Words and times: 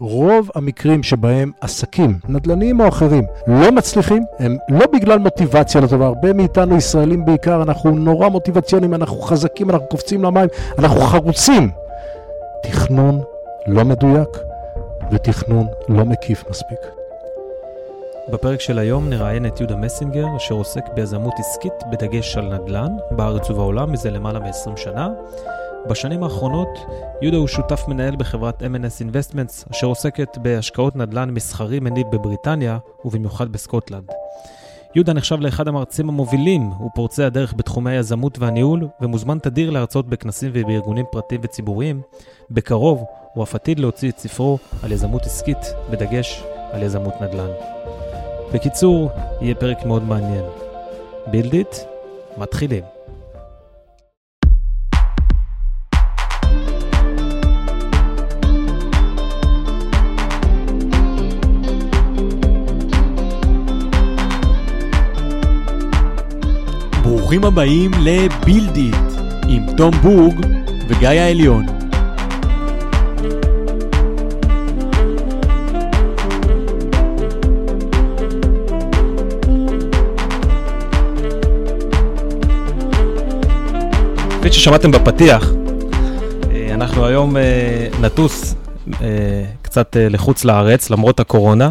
רוב 0.00 0.50
המקרים 0.54 1.02
שבהם 1.02 1.52
עסקים, 1.60 2.18
נדל"ניים 2.28 2.80
או 2.80 2.88
אחרים, 2.88 3.24
לא 3.46 3.72
מצליחים, 3.72 4.24
הם 4.38 4.56
לא 4.68 4.86
בגלל 4.92 5.18
מוטיבציה 5.18 5.80
לטובה. 5.80 6.06
הרבה 6.06 6.32
מאיתנו, 6.32 6.76
ישראלים 6.76 7.24
בעיקר, 7.24 7.62
אנחנו 7.62 7.90
נורא 7.90 8.28
מוטיבציונים, 8.28 8.94
אנחנו 8.94 9.20
חזקים, 9.20 9.70
אנחנו 9.70 9.86
קופצים 9.86 10.24
למים, 10.24 10.48
אנחנו 10.78 11.00
חרוצים. 11.00 11.70
תכנון 12.62 13.20
לא 13.66 13.84
מדויק 13.84 14.28
ותכנון 15.12 15.66
לא 15.88 16.04
מקיף 16.04 16.44
מספיק. 16.50 16.78
בפרק 18.32 18.60
של 18.60 18.78
היום 18.78 19.08
נראיין 19.08 19.46
את 19.46 19.60
יהודה 19.60 19.76
מסינגר, 19.76 20.26
אשר 20.36 20.54
עוסק 20.54 20.84
ביזמות 20.94 21.34
עסקית 21.38 21.72
בדגש 21.90 22.36
על 22.36 22.54
נדל"ן, 22.54 22.96
בארץ 23.10 23.50
ובעולם 23.50 23.92
מזה 23.92 24.10
למעלה 24.10 24.38
מ-20 24.38 24.76
שנה. 24.76 25.08
בשנים 25.88 26.22
האחרונות 26.22 26.78
יהודה 27.22 27.36
הוא 27.36 27.48
שותף 27.48 27.84
מנהל 27.88 28.16
בחברת 28.16 28.62
M&S 28.62 29.02
Investments, 29.04 29.70
אשר 29.70 29.86
עוסקת 29.86 30.38
בהשקעות 30.42 30.96
נדל"ן 30.96 31.30
מסחרי 31.30 31.80
מניב 31.80 32.06
בבריטניה, 32.12 32.78
ובמיוחד 33.04 33.52
בסקוטלנד. 33.52 34.04
יהודה 34.94 35.12
נחשב 35.12 35.40
לאחד 35.40 35.68
המרצים 35.68 36.08
המובילים 36.08 36.70
ופורצי 36.86 37.22
הדרך 37.22 37.54
בתחומי 37.56 37.90
היזמות 37.90 38.38
והניהול, 38.38 38.88
ומוזמן 39.00 39.38
תדיר 39.38 39.70
להרצות 39.70 40.08
בכנסים 40.08 40.50
ובארגונים 40.54 41.04
פרטיים 41.12 41.40
וציבוריים. 41.44 42.00
בקרוב 42.50 43.04
הוא 43.34 43.44
אף 43.44 43.54
עתיד 43.54 43.78
להוציא 43.78 44.10
את 44.10 44.18
ספרו 44.18 44.58
על 44.82 44.92
יזמות 44.92 45.22
עסקית, 45.22 45.74
בדגש 45.90 46.42
על 46.72 46.82
יזמות 46.82 47.14
נדל"ן. 47.20 47.50
בקיצור, 48.52 49.10
יהיה 49.40 49.54
פרק 49.54 49.84
מאוד 49.84 50.02
מעניין. 50.04 50.44
בילדיט, 51.26 51.76
מתחילים. 52.38 52.99
ברוכים 67.10 67.44
הבאים 67.44 67.90
לבילדיט 68.00 68.94
עם 69.48 69.76
תום 69.76 69.90
בורג 69.90 70.46
וגיא 70.88 71.08
העליון. 71.08 71.66
כפי 84.40 84.52
ששמעתם 84.52 84.90
בפתיח, 84.90 85.52
אה, 86.50 86.74
אנחנו 86.74 87.06
היום 87.06 87.36
אה, 87.36 87.42
נטוס 88.00 88.54
אה, 89.00 89.44
קצת 89.62 89.96
לחוץ 90.00 90.44
לארץ 90.44 90.90
למרות 90.90 91.20
הקורונה. 91.20 91.70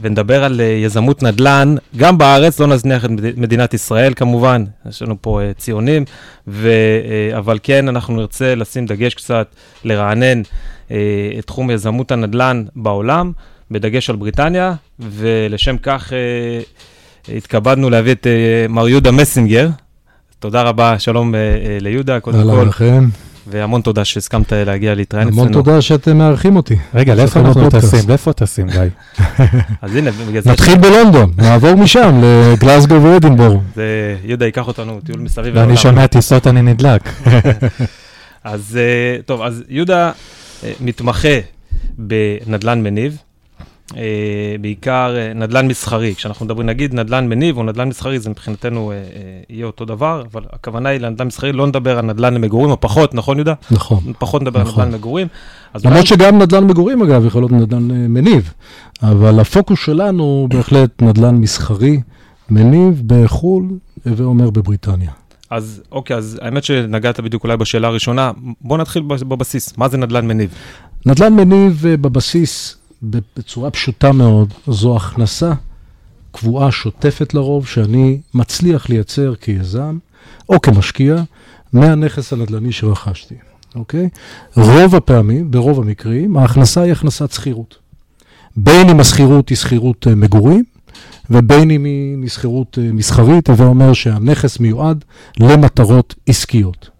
ונדבר 0.00 0.44
על 0.44 0.60
יזמות 0.60 1.22
נדל"ן, 1.22 1.74
גם 1.96 2.18
בארץ, 2.18 2.60
לא 2.60 2.66
נזניח 2.66 3.04
את 3.04 3.10
מדינת 3.36 3.74
ישראל 3.74 4.14
כמובן, 4.16 4.64
יש 4.88 5.02
לנו 5.02 5.16
פה 5.20 5.40
ציונים, 5.58 6.04
ו, 6.48 6.70
אבל 7.38 7.58
כן, 7.62 7.88
אנחנו 7.88 8.16
נרצה 8.16 8.54
לשים 8.54 8.86
דגש 8.86 9.14
קצת, 9.14 9.46
לרענן 9.84 10.42
את 10.86 10.94
תחום 11.46 11.70
יזמות 11.70 12.12
הנדל"ן 12.12 12.64
בעולם, 12.76 13.32
בדגש 13.70 14.10
על 14.10 14.16
בריטניה, 14.16 14.74
ולשם 15.00 15.76
כך 15.78 16.12
התכבדנו 17.28 17.90
להביא 17.90 18.12
את 18.12 18.26
מר 18.68 18.88
יהודה 18.88 19.10
מסינגר, 19.10 19.68
תודה 20.38 20.62
רבה, 20.62 20.98
שלום 20.98 21.34
ליהודה, 21.80 22.20
קודם 22.20 22.42
כל. 22.42 22.50
אהלן 22.50 22.68
לכם. 22.68 23.04
והמון 23.46 23.80
תודה 23.80 24.04
שהסכמת 24.04 24.52
להגיע 24.52 24.94
להתראיין 24.94 25.28
אצלנו. 25.28 25.42
המון 25.42 25.52
תודה 25.52 25.82
שאתם 25.82 26.18
מארחים 26.18 26.56
אותי. 26.56 26.76
רגע, 26.94 27.14
לאיפה 27.14 27.40
אנחנו 27.40 27.70
טסים? 27.70 28.08
לאיפה 28.08 28.32
טסים, 28.32 28.66
גיא? 28.68 28.80
אז 29.82 29.96
הנה, 29.96 30.10
בגלל 30.10 30.42
זה... 30.42 30.50
נתחיל 30.50 30.78
בלונדון, 30.78 31.32
נעבור 31.42 31.74
משם 31.74 32.20
לגלסגו 32.24 33.02
ואדינבורו. 33.02 33.60
זה, 33.74 34.16
יהודה 34.24 34.46
ייקח 34.46 34.66
אותנו, 34.66 35.00
טיול 35.04 35.18
מסביב. 35.18 35.56
ואני 35.56 35.76
שומע 35.76 36.06
טיסות, 36.06 36.46
אני 36.46 36.62
נדלק. 36.62 37.02
אז 38.44 38.78
טוב, 39.26 39.42
אז 39.42 39.62
יהודה 39.68 40.10
מתמחה 40.80 41.38
בנדל"ן 41.98 42.82
מניב. 42.82 43.16
אה, 43.96 44.56
בעיקר 44.60 45.14
אה, 45.16 45.32
נדל"ן 45.34 45.68
מסחרי. 45.68 46.14
כשאנחנו 46.14 46.44
מדברים, 46.46 46.66
נגיד 46.66 46.94
נדל"ן 46.94 47.28
מניב 47.28 47.56
או 47.56 47.62
נדל"ן 47.62 47.88
מסחרי, 47.88 48.18
זה 48.18 48.30
מבחינתנו 48.30 48.92
אה, 48.92 48.96
יהיה 49.48 49.66
אותו 49.66 49.84
דבר, 49.84 50.22
אבל 50.32 50.42
הכוונה 50.52 50.88
היא 50.88 51.00
לנדל"ן 51.00 51.26
מסחרי, 51.26 51.52
לא 51.52 51.66
נדבר 51.66 51.98
על 51.98 52.04
נדל"ן 52.04 52.34
למגורים, 52.34 52.70
או 52.70 52.80
פחות, 52.80 53.14
נכון 53.14 53.36
יהודה? 53.36 53.54
נכון. 53.70 53.98
פחות 54.18 54.42
נדבר 54.42 54.60
נכון. 54.60 54.82
על 54.82 54.88
נדל"ן 54.88 54.98
מגורים. 54.98 55.26
למרות 55.84 56.06
שגם 56.06 56.42
נדל"ן 56.42 56.64
מגורים, 56.64 57.02
אגב, 57.02 57.26
יכול 57.26 57.42
להיות 57.42 57.52
נדל"ן 57.52 57.88
מניב, 58.08 58.52
אבל 59.02 59.40
הפוקוס 59.40 59.78
שלנו 59.84 60.22
הוא 60.22 60.48
בהחלט 60.48 61.02
נדל"ן 61.02 61.34
מסחרי, 61.34 62.00
מניב 62.50 63.02
בחו"ל, 63.06 63.68
הווה 64.06 64.24
אומר 64.24 64.50
בבריטניה. 64.50 65.10
אז 65.50 65.82
אוקיי, 65.92 66.16
אז 66.16 66.38
האמת 66.42 66.64
שנגעת 66.64 67.20
בדיוק 67.20 67.44
אולי 67.44 67.56
בשאלה 67.56 67.88
הראשונה, 67.88 68.30
בוא 68.60 68.78
נתחיל 68.78 69.02
בבסיס, 69.02 69.78
מה 69.78 69.88
זה 69.88 69.96
נדל"ן 69.96 70.26
מניב? 70.26 70.54
נדל"ן 71.06 71.32
מניב 71.32 71.86
בבסיס 72.00 72.76
בצורה 73.10 73.70
פשוטה 73.70 74.12
מאוד, 74.12 74.54
זו 74.66 74.96
הכנסה 74.96 75.52
קבועה, 76.32 76.72
שוטפת 76.72 77.34
לרוב, 77.34 77.66
שאני 77.66 78.20
מצליח 78.34 78.88
לייצר 78.88 79.34
כיזם 79.34 79.98
או 80.48 80.60
כמשקיע 80.60 81.16
מהנכס 81.72 82.32
הנדל"ני 82.32 82.72
שרכשתי, 82.72 83.34
אוקיי? 83.74 84.08
רוב 84.56 84.94
הפעמים, 84.94 85.50
ברוב 85.50 85.80
המקרים, 85.80 86.36
ההכנסה 86.36 86.80
היא 86.80 86.92
הכנסת 86.92 87.32
שכירות. 87.32 87.76
בין 88.56 88.88
אם 88.88 89.00
השכירות 89.00 89.48
היא 89.48 89.56
שכירות 89.56 90.06
אה, 90.06 90.14
מגורים, 90.14 90.64
ובין 91.30 91.70
אם 91.70 91.84
היא 91.84 92.16
משכירות 92.16 92.78
אה, 92.78 92.92
מסחרית, 92.92 93.48
הווה 93.48 93.66
אומר 93.66 93.92
שהנכס 93.92 94.60
מיועד 94.60 95.04
למטרות 95.40 96.14
עסקיות. 96.26 96.90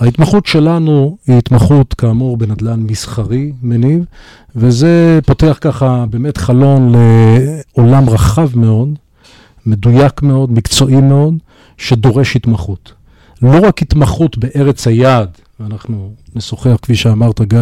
ההתמחות 0.00 0.46
שלנו 0.46 1.16
היא 1.26 1.38
התמחות, 1.38 1.94
כאמור, 1.94 2.36
בנדל"ן 2.36 2.80
מסחרי, 2.80 3.52
מניב, 3.62 4.04
וזה 4.56 5.18
פותח 5.26 5.58
ככה 5.60 6.04
באמת 6.10 6.36
חלון 6.36 6.92
לעולם 6.92 8.10
רחב 8.10 8.58
מאוד, 8.58 8.88
מדויק 9.66 10.22
מאוד, 10.22 10.52
מקצועי 10.52 11.00
מאוד, 11.00 11.34
שדורש 11.76 12.36
התמחות. 12.36 12.92
לא 13.42 13.66
רק 13.66 13.82
התמחות 13.82 14.38
בארץ 14.38 14.86
היעד, 14.86 15.28
ואנחנו 15.60 16.12
נשוחח, 16.34 16.76
כפי 16.82 16.94
שאמרת, 16.94 17.40
גיא, 17.40 17.58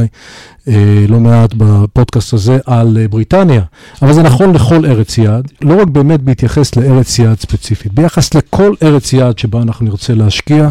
אה, 0.68 1.04
לא 1.08 1.20
מעט 1.20 1.54
בפודקאסט 1.56 2.32
הזה 2.32 2.58
על 2.66 2.98
אה, 3.00 3.08
בריטניה, 3.08 3.62
אבל 4.02 4.12
זה 4.12 4.22
נכון 4.22 4.52
לכל 4.52 4.86
ארץ 4.86 5.18
יעד, 5.18 5.52
לא 5.62 5.80
רק 5.82 5.88
באמת 5.88 6.22
בהתייחס 6.22 6.76
לארץ 6.76 7.18
יעד 7.18 7.40
ספציפית, 7.40 7.92
ביחס 7.92 8.34
לכל 8.34 8.74
ארץ 8.82 9.12
יעד 9.12 9.38
שבה 9.38 9.62
אנחנו 9.62 9.84
נרצה 9.84 10.14
להשקיע, 10.14 10.70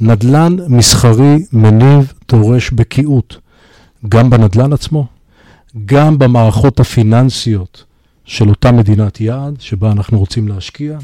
נדל"ן 0.00 0.56
מסחרי 0.68 1.44
מניב 1.52 2.12
דורש 2.28 2.70
בקיאות, 2.70 3.36
גם 4.08 4.30
בנדל"ן 4.30 4.72
עצמו, 4.72 5.06
גם 5.86 6.18
במערכות 6.18 6.80
הפיננסיות 6.80 7.84
של 8.24 8.48
אותה 8.48 8.72
מדינת 8.72 9.20
יעד 9.20 9.54
שבה 9.58 9.92
אנחנו 9.92 10.18
רוצים 10.18 10.48
להשקיע, 10.48 10.98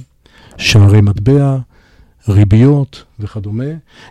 שערי 0.56 1.00
מטבע, 1.00 1.56
ריביות 2.28 3.04
וכדומה, 3.20 3.64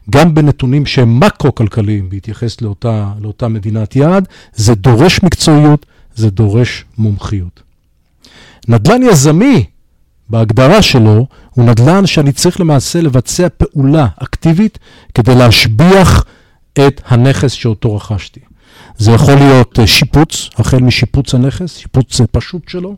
גם 0.09 0.33
בנתונים 0.33 0.85
שהם 0.85 1.19
מקרו-כלכליים 1.19 2.09
בהתייחס 2.09 2.61
לאותה, 2.61 3.11
לאותה 3.21 3.47
מדינת 3.47 3.95
יעד, 3.95 4.27
זה 4.53 4.75
דורש 4.75 5.23
מקצועיות, 5.23 5.85
זה 6.15 6.29
דורש 6.29 6.85
מומחיות. 6.97 7.61
נדל"ן 8.67 9.03
יזמי, 9.03 9.65
בהגדרה 10.29 10.81
שלו, 10.81 11.27
הוא 11.49 11.65
נדל"ן 11.65 12.05
שאני 12.05 12.31
צריך 12.31 12.59
למעשה 12.59 13.01
לבצע 13.01 13.47
פעולה 13.57 14.07
אקטיבית 14.17 14.79
כדי 15.13 15.35
להשביח 15.35 16.25
את 16.73 17.01
הנכס 17.07 17.51
שאותו 17.51 17.95
רכשתי. 17.95 18.39
זה 18.97 19.11
יכול 19.11 19.33
להיות 19.35 19.79
אה, 19.79 19.87
שיפוץ, 19.87 20.49
החל 20.57 20.77
משיפוץ 20.79 21.33
הנכס, 21.33 21.77
שיפוץ 21.77 22.21
אה, 22.21 22.27
פשוט 22.27 22.69
שלו, 22.69 22.95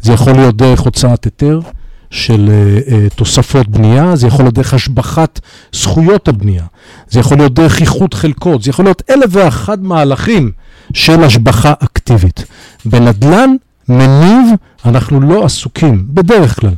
זה 0.00 0.12
יכול 0.12 0.32
להיות 0.32 0.56
דרך 0.56 0.80
הוצאת 0.80 1.24
היתר, 1.24 1.60
של 2.10 2.48
uh, 2.48 2.88
uh, 2.88 3.14
תוספות 3.14 3.68
בנייה, 3.68 4.16
זה 4.16 4.26
יכול 4.26 4.44
להיות 4.44 4.54
דרך 4.54 4.74
השבחת 4.74 5.40
זכויות 5.72 6.28
הבנייה, 6.28 6.64
זה 7.08 7.20
יכול 7.20 7.36
להיות 7.36 7.54
דרך 7.54 7.80
איחוד 7.80 8.14
חלקות, 8.14 8.62
זה 8.62 8.70
יכול 8.70 8.84
להיות 8.84 9.02
אלף 9.10 9.26
ואחד 9.30 9.82
מהלכים 9.82 10.52
של 10.94 11.24
השבחה 11.24 11.72
אקטיבית. 11.78 12.44
בנדל"ן 12.84 13.56
מניב 13.88 14.54
אנחנו 14.84 15.20
לא 15.20 15.44
עסוקים, 15.44 16.04
בדרך 16.08 16.60
כלל, 16.60 16.74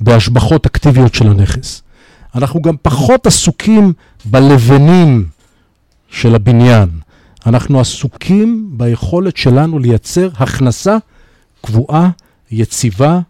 בהשבחות 0.00 0.66
אקטיביות 0.66 1.14
של 1.14 1.28
הנכס. 1.28 1.82
אנחנו 2.34 2.62
גם 2.62 2.74
פחות 2.82 3.26
עסוקים 3.26 3.92
בלבנים 4.24 5.26
של 6.10 6.34
הבניין. 6.34 6.88
אנחנו 7.46 7.80
עסוקים 7.80 8.68
ביכולת 8.70 9.36
שלנו 9.36 9.78
לייצר 9.78 10.28
הכנסה 10.36 10.96
קבועה, 11.62 12.10
יציבה, 12.50 13.20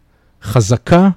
חזקה, 0.42 1.08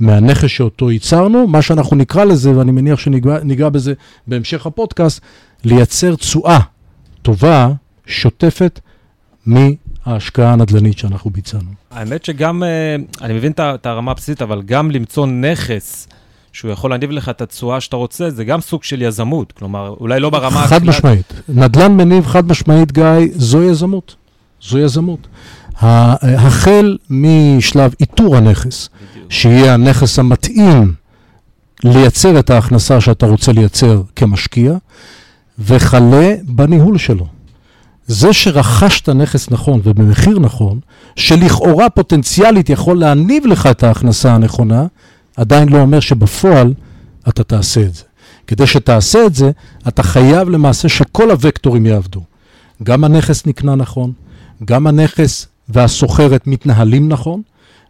מהנכס 0.00 0.50
שאותו 0.50 0.90
ייצרנו, 0.90 1.46
מה 1.46 1.62
שאנחנו 1.62 1.96
נקרא 1.96 2.24
לזה, 2.24 2.56
ואני 2.58 2.72
מניח 2.72 2.98
שניגע 2.98 3.68
בזה 3.68 3.92
בהמשך 4.26 4.66
הפודקאסט, 4.66 5.20
לייצר 5.64 6.14
תשואה 6.14 6.58
טובה 7.22 7.68
שוטפת 8.06 8.80
מההשקעה 9.46 10.52
הנדל"נית 10.52 10.98
שאנחנו 10.98 11.30
ביצענו. 11.30 11.70
האמת 11.90 12.24
שגם, 12.24 12.62
אה, 12.62 12.96
אני 13.20 13.34
מבין 13.34 13.52
את 13.58 13.86
הרמה 13.86 14.10
הבסיסית, 14.10 14.42
אבל 14.42 14.62
גם 14.62 14.90
למצוא 14.90 15.26
נכס 15.26 16.08
שהוא 16.52 16.70
יכול 16.70 16.90
להניב 16.90 17.10
לך 17.10 17.28
את 17.28 17.40
התשואה 17.40 17.80
שאתה 17.80 17.96
רוצה, 17.96 18.30
זה 18.30 18.44
גם 18.44 18.60
סוג 18.60 18.84
של 18.84 19.02
יזמות. 19.02 19.52
כלומר, 19.52 19.94
אולי 20.00 20.20
לא 20.20 20.30
ברמה... 20.30 20.66
חד 20.66 20.84
משמעית. 20.84 21.32
נדל"ן 21.48 21.92
מניב 21.92 22.26
חד 22.26 22.48
משמעית, 22.48 22.92
גיא, 22.92 23.04
זו 23.32 23.62
יזמות. 23.62 24.16
זו 24.62 24.78
יזמות. 24.78 25.28
החל 25.80 26.96
משלב 27.10 27.94
איתור 28.00 28.36
הנכס, 28.36 28.88
שיהיה 29.32 29.74
הנכס 29.74 30.18
המתאים 30.18 30.94
לייצר 31.84 32.38
את 32.38 32.50
ההכנסה 32.50 33.00
שאתה 33.00 33.26
רוצה 33.26 33.52
לייצר 33.52 34.02
כמשקיע, 34.16 34.74
וכלה 35.58 36.34
בניהול 36.42 36.98
שלו. 36.98 37.26
זה 38.06 38.32
שרכשת 38.32 39.08
נכס 39.08 39.50
נכון 39.50 39.80
ובמחיר 39.84 40.38
נכון, 40.38 40.80
שלכאורה 41.16 41.90
פוטנציאלית 41.90 42.70
יכול 42.70 42.98
להניב 42.98 43.46
לך 43.46 43.66
את 43.66 43.82
ההכנסה 43.82 44.34
הנכונה, 44.34 44.86
עדיין 45.36 45.68
לא 45.68 45.78
אומר 45.78 46.00
שבפועל 46.00 46.74
אתה 47.28 47.44
תעשה 47.44 47.80
את 47.80 47.94
זה. 47.94 48.02
כדי 48.46 48.66
שתעשה 48.66 49.26
את 49.26 49.34
זה, 49.34 49.50
אתה 49.88 50.02
חייב 50.02 50.48
למעשה 50.48 50.88
שכל 50.88 51.30
הוקטורים 51.30 51.86
יעבדו. 51.86 52.22
גם 52.82 53.04
הנכס 53.04 53.46
נקנה 53.46 53.74
נכון, 53.74 54.12
גם 54.64 54.86
הנכס 54.86 55.46
והסוחרת 55.68 56.46
מתנהלים 56.46 57.08
נכון, 57.08 57.42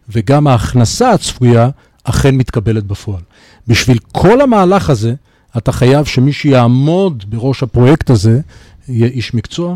וגם 0.09 0.47
ההכנסה 0.47 1.11
הצפויה 1.11 1.69
אכן 2.03 2.35
מתקבלת 2.35 2.83
בפועל. 2.83 3.21
בשביל 3.67 3.97
כל 4.11 4.41
המהלך 4.41 4.89
הזה, 4.89 5.13
אתה 5.57 5.71
חייב 5.71 6.05
שמי 6.05 6.33
שיעמוד 6.33 7.23
בראש 7.27 7.63
הפרויקט 7.63 8.09
הזה 8.09 8.39
יהיה 8.87 9.07
איש 9.07 9.33
מקצוע 9.33 9.75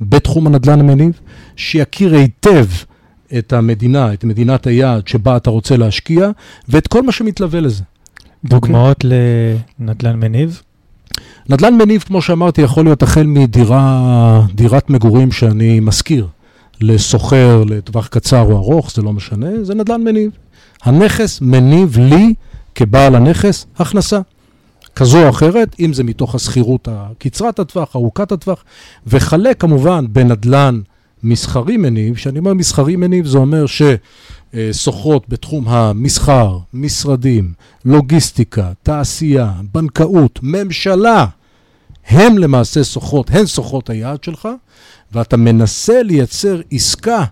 בתחום 0.00 0.46
הנדל"ן 0.46 0.80
המניב, 0.80 1.20
שיכיר 1.56 2.14
היטב 2.14 2.66
את 3.38 3.52
המדינה, 3.52 4.12
את 4.12 4.24
מדינת 4.24 4.66
היעד 4.66 5.08
שבה 5.08 5.36
אתה 5.36 5.50
רוצה 5.50 5.76
להשקיע, 5.76 6.30
ואת 6.68 6.86
כל 6.86 7.02
מה 7.02 7.12
שמתלווה 7.12 7.60
לזה. 7.60 7.82
דוגמאות 8.44 9.04
okay. 9.04 9.08
לנדל"ן 9.78 10.20
מניב? 10.20 10.62
נדל"ן 11.48 11.74
מניב, 11.74 12.02
כמו 12.02 12.22
שאמרתי, 12.22 12.62
יכול 12.62 12.84
להיות 12.84 13.02
החל 13.02 13.26
מדירת 13.26 14.90
מגורים 14.90 15.32
שאני 15.32 15.80
משכיר 15.80 16.26
לסוחר 16.80 17.64
לטווח 17.66 18.06
קצר 18.06 18.42
או 18.42 18.56
ארוך, 18.56 18.92
זה 18.94 19.02
לא 19.02 19.12
משנה, 19.12 19.48
זה 19.62 19.74
נדל"ן 19.74 20.02
מניב. 20.02 20.30
הנכס 20.82 21.40
מניב 21.40 21.98
לי, 21.98 22.34
כבעל 22.74 23.14
הנכס, 23.14 23.66
הכנסה. 23.78 24.20
כזו 24.96 25.24
או 25.24 25.30
אחרת, 25.30 25.76
אם 25.80 25.92
זה 25.92 26.04
מתוך 26.04 26.34
השכירות 26.34 26.88
הקצרת 26.90 27.58
הטווח, 27.58 27.96
ארוכת 27.96 28.32
הטווח, 28.32 28.64
וכלה 29.06 29.54
כמובן 29.54 30.04
בנדל"ן 30.12 30.80
מסחרי 31.22 31.76
מניב, 31.76 32.14
כשאני 32.14 32.38
אומר 32.38 32.54
מסחרי 32.54 32.96
מניב 32.96 33.26
זה 33.26 33.38
אומר 33.38 33.64
שסוחרות 33.66 35.28
בתחום 35.28 35.68
המסחר, 35.68 36.58
משרדים, 36.74 37.52
לוגיסטיקה, 37.84 38.72
תעשייה, 38.82 39.52
בנקאות, 39.74 40.38
ממשלה, 40.42 41.26
הן 42.06 42.38
למעשה 42.38 42.84
סוחרות, 42.84 43.30
הן 43.30 43.46
סוחרות 43.46 43.90
היעד 43.90 44.24
שלך, 44.24 44.48
ואתה 45.12 45.36
מנסה 45.36 46.02
לייצר 46.02 46.60
עסקה 46.70 47.24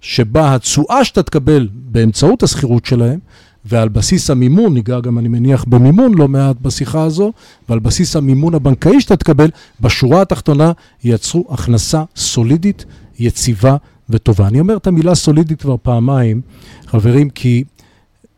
שבה 0.00 0.54
התשואה 0.54 1.04
שאתה 1.04 1.22
תקבל 1.22 1.68
באמצעות 1.72 2.42
השכירות 2.42 2.86
שלהם, 2.86 3.18
ועל 3.64 3.88
בסיס 3.88 4.30
המימון, 4.30 4.74
ניגע 4.74 5.00
גם, 5.00 5.18
אני 5.18 5.28
מניח, 5.28 5.64
במימון 5.64 6.14
לא 6.14 6.28
מעט 6.28 6.56
בשיחה 6.62 7.02
הזו, 7.02 7.32
ועל 7.68 7.78
בסיס 7.78 8.16
המימון 8.16 8.54
הבנקאי 8.54 9.00
שאתה 9.00 9.16
תקבל, 9.16 9.50
בשורה 9.80 10.22
התחתונה 10.22 10.72
ייצרו 11.04 11.46
הכנסה 11.50 12.04
סולידית, 12.16 12.84
יציבה 13.18 13.76
וטובה. 14.10 14.46
אני 14.46 14.60
אומר 14.60 14.76
את 14.76 14.86
המילה 14.86 15.14
סולידית 15.14 15.60
כבר 15.60 15.76
פעמיים, 15.82 16.40
חברים, 16.86 17.30
כי 17.30 17.64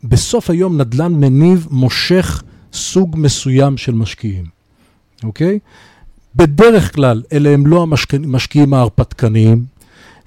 בסוף 0.05 0.50
היום 0.50 0.81
נדל"ן 0.81 1.12
מניב 1.12 1.67
מושך 1.70 2.43
סוג 2.73 3.17
מסוים 3.19 3.76
של 3.76 3.94
משקיעים, 3.94 4.44
אוקיי? 5.25 5.58
בדרך 6.37 6.95
כלל 6.95 7.23
אלה 7.33 7.51
הם 7.51 7.67
לא 7.67 7.87
המשקיעים 8.13 8.75
ההרפתקניים, 8.75 9.65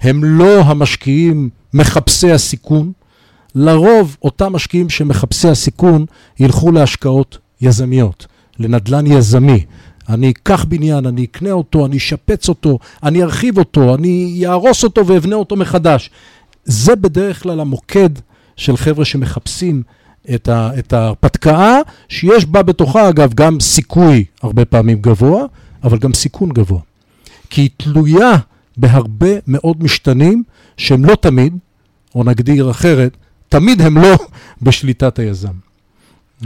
הם 0.00 0.24
לא 0.24 0.60
המשקיעים 0.60 1.48
מחפשי 1.74 2.30
הסיכון, 2.30 2.92
לרוב 3.54 4.16
אותם 4.22 4.52
משקיעים 4.52 4.88
שמחפשי 4.88 5.48
הסיכון 5.48 6.06
ילכו 6.40 6.72
להשקעות 6.72 7.38
יזמיות, 7.60 8.26
לנדל"ן 8.58 9.06
יזמי. 9.06 9.64
אני 10.08 10.30
אקח 10.30 10.64
בניין, 10.64 11.06
אני 11.06 11.24
אקנה 11.24 11.50
אותו, 11.50 11.86
אני 11.86 11.96
אשפץ 11.96 12.48
אותו, 12.48 12.78
אני 13.02 13.22
ארחיב 13.22 13.58
אותו, 13.58 13.94
אני 13.94 14.42
אהרוס 14.46 14.84
אותו 14.84 15.06
ואבנה 15.06 15.36
אותו 15.36 15.56
מחדש. 15.56 16.10
זה 16.64 16.96
בדרך 16.96 17.42
כלל 17.42 17.60
המוקד 17.60 18.10
של 18.56 18.76
חבר'ה 18.76 19.04
שמחפשים 19.04 19.82
את, 20.34 20.48
ה, 20.48 20.70
את 20.78 20.92
ההרפתקה, 20.92 21.78
שיש 22.08 22.46
בה 22.46 22.62
בתוכה, 22.62 23.08
אגב, 23.08 23.34
גם 23.34 23.60
סיכוי 23.60 24.24
הרבה 24.42 24.64
פעמים 24.64 24.98
גבוה, 25.00 25.44
אבל 25.84 25.98
גם 25.98 26.14
סיכון 26.14 26.48
גבוה. 26.48 26.80
כי 27.50 27.60
היא 27.60 27.70
תלויה 27.76 28.32
בהרבה 28.76 29.28
מאוד 29.46 29.82
משתנים 29.82 30.42
שהם 30.76 31.04
לא 31.04 31.14
תמיד, 31.14 31.56
או 32.14 32.24
נגדיר 32.24 32.70
אחרת, 32.70 33.16
תמיד 33.48 33.82
הם 33.82 33.98
לא 33.98 34.16
בשליטת 34.62 35.18
היזם. 35.18 35.52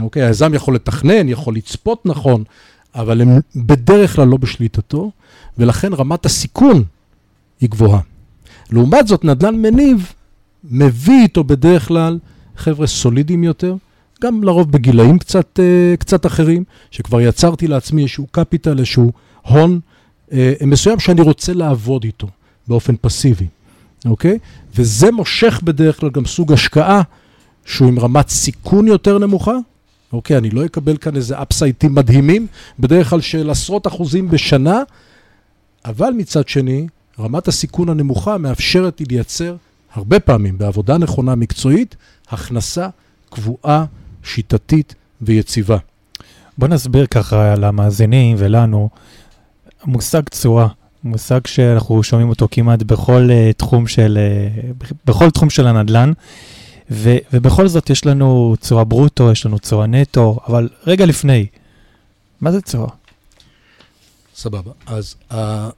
אוקיי, 0.01 0.23
היזם 0.23 0.53
יכול 0.53 0.75
לתכנן, 0.75 1.29
יכול 1.29 1.55
לצפות 1.55 2.05
נכון, 2.05 2.43
אבל 2.95 3.21
הם 3.21 3.39
בדרך 3.55 4.15
כלל 4.15 4.27
לא 4.27 4.37
בשליטתו, 4.37 5.11
ולכן 5.57 5.93
רמת 5.93 6.25
הסיכון 6.25 6.83
היא 7.61 7.69
גבוהה. 7.69 7.99
לעומת 8.69 9.07
זאת, 9.07 9.25
נדל"ן 9.25 9.55
מניב 9.55 10.13
מביא 10.63 11.21
איתו 11.21 11.43
בדרך 11.43 11.87
כלל 11.87 12.19
חבר'ה 12.57 12.87
סולידיים 12.87 13.43
יותר, 13.43 13.75
גם 14.23 14.43
לרוב 14.43 14.71
בגילאים 14.71 15.19
קצת, 15.19 15.59
uh, 15.59 15.97
קצת 15.97 16.25
אחרים, 16.25 16.63
שכבר 16.91 17.21
יצרתי 17.21 17.67
לעצמי 17.67 18.01
איזשהו 18.01 18.27
קפיטל, 18.31 18.79
איזשהו 18.79 19.11
הון 19.41 19.79
uh, 20.29 20.33
מסוים 20.65 20.99
שאני 20.99 21.21
רוצה 21.21 21.53
לעבוד 21.53 22.03
איתו 22.03 22.27
באופן 22.67 22.95
פסיבי. 23.01 23.47
אוקיי? 24.05 24.39
וזה 24.75 25.11
מושך 25.11 25.61
בדרך 25.63 25.99
כלל 25.99 26.09
גם 26.09 26.25
סוג 26.25 26.53
השקעה 26.53 27.01
שהוא 27.65 27.87
עם 27.87 27.99
רמת 27.99 28.29
סיכון 28.29 28.87
יותר 28.87 29.17
נמוכה. 29.17 29.55
אוקיי, 30.13 30.37
אני 30.37 30.49
לא 30.49 30.65
אקבל 30.65 30.97
כאן 30.97 31.15
איזה 31.15 31.41
אפסייטים 31.41 31.95
מדהימים, 31.95 32.47
בדרך 32.79 33.09
כלל 33.09 33.21
של 33.21 33.49
עשרות 33.49 33.87
אחוזים 33.87 34.29
בשנה, 34.29 34.79
אבל 35.85 36.13
מצד 36.17 36.47
שני, 36.47 36.87
רמת 37.19 37.47
הסיכון 37.47 37.89
הנמוכה 37.89 38.37
מאפשרת 38.37 38.99
לי 38.99 39.05
לייצר, 39.09 39.55
הרבה 39.93 40.19
פעמים, 40.19 40.57
בעבודה 40.57 40.97
נכונה 40.97 41.35
מקצועית, 41.35 41.95
הכנסה 42.29 42.87
קבועה, 43.29 43.85
שיטתית 44.23 44.95
ויציבה. 45.21 45.77
בוא 46.57 46.67
נסביר 46.67 47.05
ככה 47.05 47.55
למאזינים 47.55 48.35
ולנו, 48.39 48.89
מושג 49.85 50.21
תשואה. 50.21 50.67
מושג 51.03 51.47
שאנחנו 51.47 52.03
שומעים 52.03 52.29
אותו 52.29 52.47
כמעט 52.51 52.83
בכל 52.83 53.29
uh, 53.29 53.53
תחום 53.53 53.87
של, 53.87 54.17
uh, 54.79 54.93
בכל 55.05 55.29
תחום 55.29 55.49
של 55.49 55.67
הנדל"ן, 55.67 56.11
ו, 56.91 57.15
ובכל 57.33 57.67
זאת 57.67 57.89
יש 57.89 58.05
לנו 58.05 58.55
תשואה 58.59 58.83
ברוטו, 58.83 59.31
יש 59.31 59.45
לנו 59.45 59.57
תשואה 59.57 59.87
נטו, 59.87 60.39
אבל 60.47 60.69
רגע 60.87 61.05
לפני, 61.05 61.45
מה 62.41 62.51
זה 62.51 62.61
תשואה? 62.61 62.89
סבבה. 64.35 64.71
אז 64.85 65.15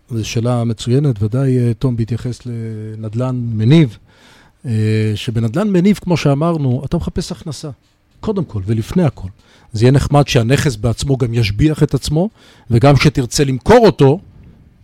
זו 0.10 0.26
שאלה 0.26 0.64
מצוינת, 0.64 1.24
ודאי 1.24 1.74
תום 1.74 1.96
בהתייחס 1.96 2.40
לנדל"ן 2.46 3.36
מניב, 3.36 3.98
שבנדל"ן 5.16 5.70
מניב, 5.70 6.00
כמו 6.02 6.18
שאמרנו, 6.18 6.82
אתה 6.86 6.98
מחפש 6.98 7.32
הכנסה, 7.32 7.70
קודם 8.20 8.46
כל 8.46 8.62
ולפני 8.66 9.04
הכל. 9.04 9.28
זה 9.74 9.84
יהיה 9.84 9.92
נחמד 9.92 10.28
שהנכס 10.28 10.76
בעצמו 10.76 11.18
גם 11.18 11.34
ישביח 11.34 11.84
את 11.84 11.94
עצמו, 11.94 12.30
וגם 12.72 12.96
כשתרצה 12.96 13.44
למכור 13.44 13.86
אותו, 13.86 14.20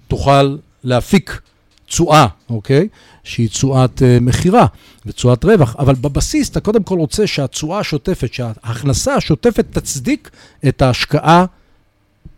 תוכל 0.08 0.58
להפיק 0.84 1.42
תשואה, 1.86 2.28
אוקיי? 2.50 2.88
שהיא 3.24 3.50
תשואת 3.50 4.00
uh, 4.00 4.24
מכירה 4.24 4.66
ותשואת 5.06 5.46
רווח, 5.46 5.76
אבל 5.80 5.96
בבסיס 5.96 6.50
אתה 6.50 6.60
קודם 6.60 6.84
כל 6.84 6.98
רוצה 6.98 7.28
שהתשואה 7.28 7.80
השוטפת, 7.80 8.34
שההכנסה 8.34 9.16
השוטפת 9.16 9.66
תצדיק 9.72 10.30
את 10.68 10.82
ההשקעה 10.82 11.46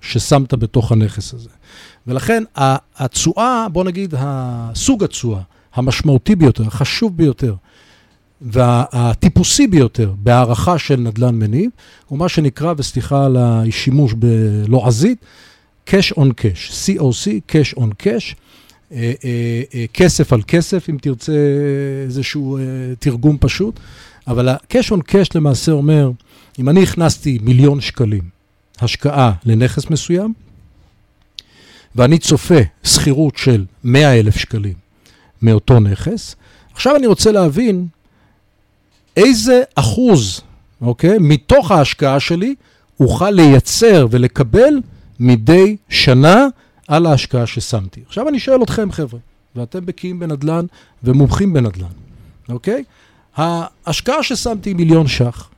ששמת 0.01 0.53
בתוך 0.53 0.91
הנכס 0.91 1.33
הזה. 1.33 1.49
ולכן 2.07 2.43
התשואה, 2.95 3.67
בוא 3.71 3.83
נגיד, 3.83 4.13
הסוג 4.17 5.03
התשואה 5.03 5.41
המשמעותי 5.73 6.35
ביותר, 6.35 6.67
החשוב 6.67 7.17
ביותר, 7.17 7.55
והטיפוסי 8.43 9.67
ביותר 9.67 10.13
בהערכה 10.17 10.77
של 10.77 10.95
נדל"ן 10.95 11.35
מניב, 11.35 11.69
הוא 12.07 12.19
מה 12.19 12.29
שנקרא, 12.29 12.73
וסליחה 12.77 13.25
על 13.25 13.37
השימוש 13.39 14.13
בלועזית, 14.13 15.25
cash 15.87 16.13
on 16.15 16.27
cash, 16.41 16.71
COC, 16.71 17.51
cash 17.51 17.77
on 17.77 18.03
cash, 18.03 18.35
אה, 18.91 19.13
אה, 19.23 19.61
אה, 19.75 19.85
כסף 19.93 20.33
על 20.33 20.41
כסף, 20.47 20.89
אם 20.89 20.97
תרצה 21.01 21.33
איזשהו 22.05 22.57
תרגום 22.99 23.37
פשוט, 23.39 23.79
אבל 24.27 24.49
ה-cash 24.49 24.91
on 24.91 25.11
cash 25.11 25.29
למעשה 25.35 25.71
אומר, 25.71 26.11
אם 26.59 26.69
אני 26.69 26.83
הכנסתי 26.83 27.39
מיליון 27.41 27.81
שקלים 27.81 28.23
השקעה 28.79 29.31
לנכס 29.45 29.89
מסוים, 29.89 30.33
ואני 31.95 32.17
צופה 32.17 32.59
שכירות 32.83 33.37
של 33.37 33.65
100 33.83 34.19
אלף 34.19 34.35
שקלים 34.35 34.73
מאותו 35.41 35.79
נכס, 35.79 36.35
עכשיו 36.73 36.95
אני 36.95 37.07
רוצה 37.07 37.31
להבין 37.31 37.87
איזה 39.17 39.61
אחוז, 39.75 40.41
אוקיי, 40.81 41.17
מתוך 41.19 41.71
ההשקעה 41.71 42.19
שלי 42.19 42.55
אוכל 42.99 43.29
לייצר 43.29 44.07
ולקבל 44.11 44.73
מדי 45.19 45.77
שנה 45.89 46.45
על 46.87 47.05
ההשקעה 47.05 47.47
ששמתי. 47.47 48.01
עכשיו 48.07 48.29
אני 48.29 48.39
שואל 48.39 48.63
אתכם, 48.63 48.91
חבר'ה, 48.91 49.19
ואתם 49.55 49.85
בקיאים 49.85 50.19
בנדל"ן 50.19 50.65
ומומחים 51.03 51.53
בנדל"ן, 51.53 51.87
אוקיי? 52.49 52.83
ההשקעה 53.35 54.23
ששמתי 54.23 54.69
היא 54.69 54.75
מיליון 54.75 55.07
ש"ח. 55.07 55.49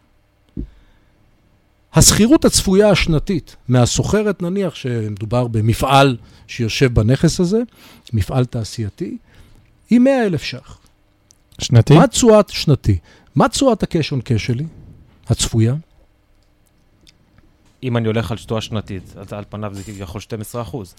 השכירות 1.93 2.45
הצפויה 2.45 2.89
השנתית 2.89 3.55
מהסוחרת, 3.67 4.41
נניח 4.41 4.75
שמדובר 4.75 5.47
במפעל 5.47 6.17
שיושב 6.47 6.93
בנכס 6.93 7.39
הזה, 7.39 7.62
מפעל 8.13 8.45
תעשייתי, 8.45 9.17
היא 9.89 10.00
100 10.00 10.25
אלף 10.25 10.43
ש"ח. 10.43 10.77
שנתי? 11.59 11.93
מה 11.93 12.07
תשואת 12.07 12.50
שנתי? 12.50 12.97
מה 13.36 13.50
תשואת 13.50 13.84
ה 13.84 13.89
cash 13.89 14.12
on 14.12 14.22
cash 14.22 14.46
שלי, 14.46 14.65
הצפויה? 15.27 15.75
אם 17.84 17.98
אני 17.98 18.08
הולך 18.08 18.32
על 18.32 18.38
תשואה 18.38 18.62
שנתית, 18.62 19.04
אז 19.18 19.34
על 19.34 19.44
פניו 19.50 19.74
זה 19.74 19.84
כביכול 19.84 20.22
12 20.22 20.62
אחוז. 20.62 20.96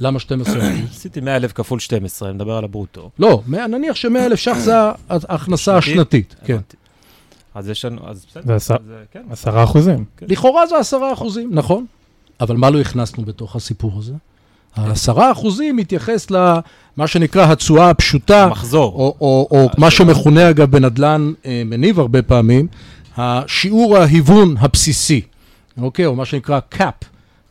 למה 0.00 0.18
12 0.18 0.58
אחוז? 0.58 0.90
עשיתי 0.90 1.20
100 1.20 1.36
אלף 1.36 1.52
כפול 1.52 1.80
12, 1.80 2.28
אני 2.28 2.36
מדבר 2.36 2.56
על 2.56 2.64
הברוטו. 2.64 3.10
לא, 3.18 3.42
נניח 3.46 3.96
ש-100 3.96 4.18
אלף 4.18 4.38
ש"ח 4.38 4.58
זה 4.58 4.74
ההכנסה 5.08 5.80
שנתית? 5.80 6.32
השנתית. 6.32 6.34
כן. 6.44 6.58
אז 7.54 7.68
יש 7.68 7.84
לנו, 7.84 8.08
אז 8.08 8.26
בסדר. 8.30 8.58
זה 8.58 8.74
אה, 8.74 8.78
כן. 9.10 9.24
עשרה 9.30 9.64
אחוזים. 9.64 10.04
לכאורה 10.22 10.66
זה 10.66 10.76
10 10.78 11.12
אחוזים, 11.12 11.50
נכון. 11.52 11.86
אבל 12.40 12.56
מה 12.56 12.70
לא 12.70 12.80
הכנסנו 12.80 13.24
בתוך 13.24 13.56
הסיפור 13.56 13.98
הזה? 13.98 14.12
ה-10 14.76 15.32
אחוזים 15.32 15.76
מתייחס 15.76 16.26
למה 16.98 17.06
שנקרא 17.06 17.52
התשואה 17.52 17.90
הפשוטה, 17.90 18.44
המחזור. 18.44 18.92
או, 18.92 19.16
או, 19.20 19.48
או 19.50 19.70
מה 19.78 19.90
שמכונה 19.90 20.50
אגב 20.50 20.70
בנדל"ן 20.70 21.32
אה, 21.46 21.62
מניב 21.66 22.00
הרבה 22.00 22.22
פעמים, 22.22 22.66
השיעור 23.16 23.96
ההיוון 23.96 24.54
הבסיסי, 24.58 25.20
אוקיי? 25.78 26.06
או 26.06 26.14
מה 26.16 26.24
שנקרא 26.24 26.60
cap 26.74 27.04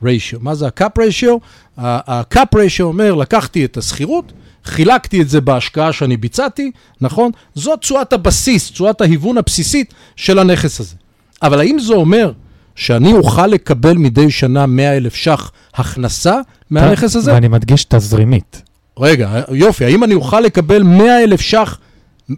ratio. 0.03 0.37
מה 0.41 0.55
זה 0.55 0.67
ה-cap 0.67 0.99
ratio? 0.99 1.39
ה-cap 1.77 2.55
ratio 2.55 2.81
אומר, 2.81 3.15
לקחתי 3.15 3.65
את 3.65 3.77
השכירות, 3.77 4.33
חילקתי 4.65 5.21
את 5.21 5.29
זה 5.29 5.41
בהשקעה 5.41 5.93
שאני 5.93 6.17
ביצעתי, 6.17 6.71
נכון? 7.01 7.31
זאת 7.55 7.79
תשואת 7.79 8.13
הבסיס, 8.13 8.71
תשואת 8.71 9.01
ההיוון 9.01 9.37
הבסיסית 9.37 9.93
של 10.15 10.39
הנכס 10.39 10.79
הזה. 10.79 10.95
אבל 11.41 11.59
האם 11.59 11.79
זה 11.79 11.93
אומר 11.93 12.31
שאני 12.75 13.13
אוכל 13.13 13.47
לקבל 13.47 13.97
מדי 13.97 14.31
שנה 14.31 14.65
100 14.65 14.97
אלף 14.97 15.15
ש"ח 15.15 15.51
הכנסה 15.73 16.35
מהנכס 16.69 17.15
הזה? 17.15 17.33
ואני 17.33 17.47
מדגיש 17.47 17.83
תזרימית. 17.83 18.61
רגע, 18.97 19.41
יופי, 19.51 19.85
האם 19.85 20.03
אני 20.03 20.13
אוכל 20.13 20.39
לקבל 20.39 20.83
100 20.83 21.23
אלף 21.23 21.41
ש"ח 21.41 21.77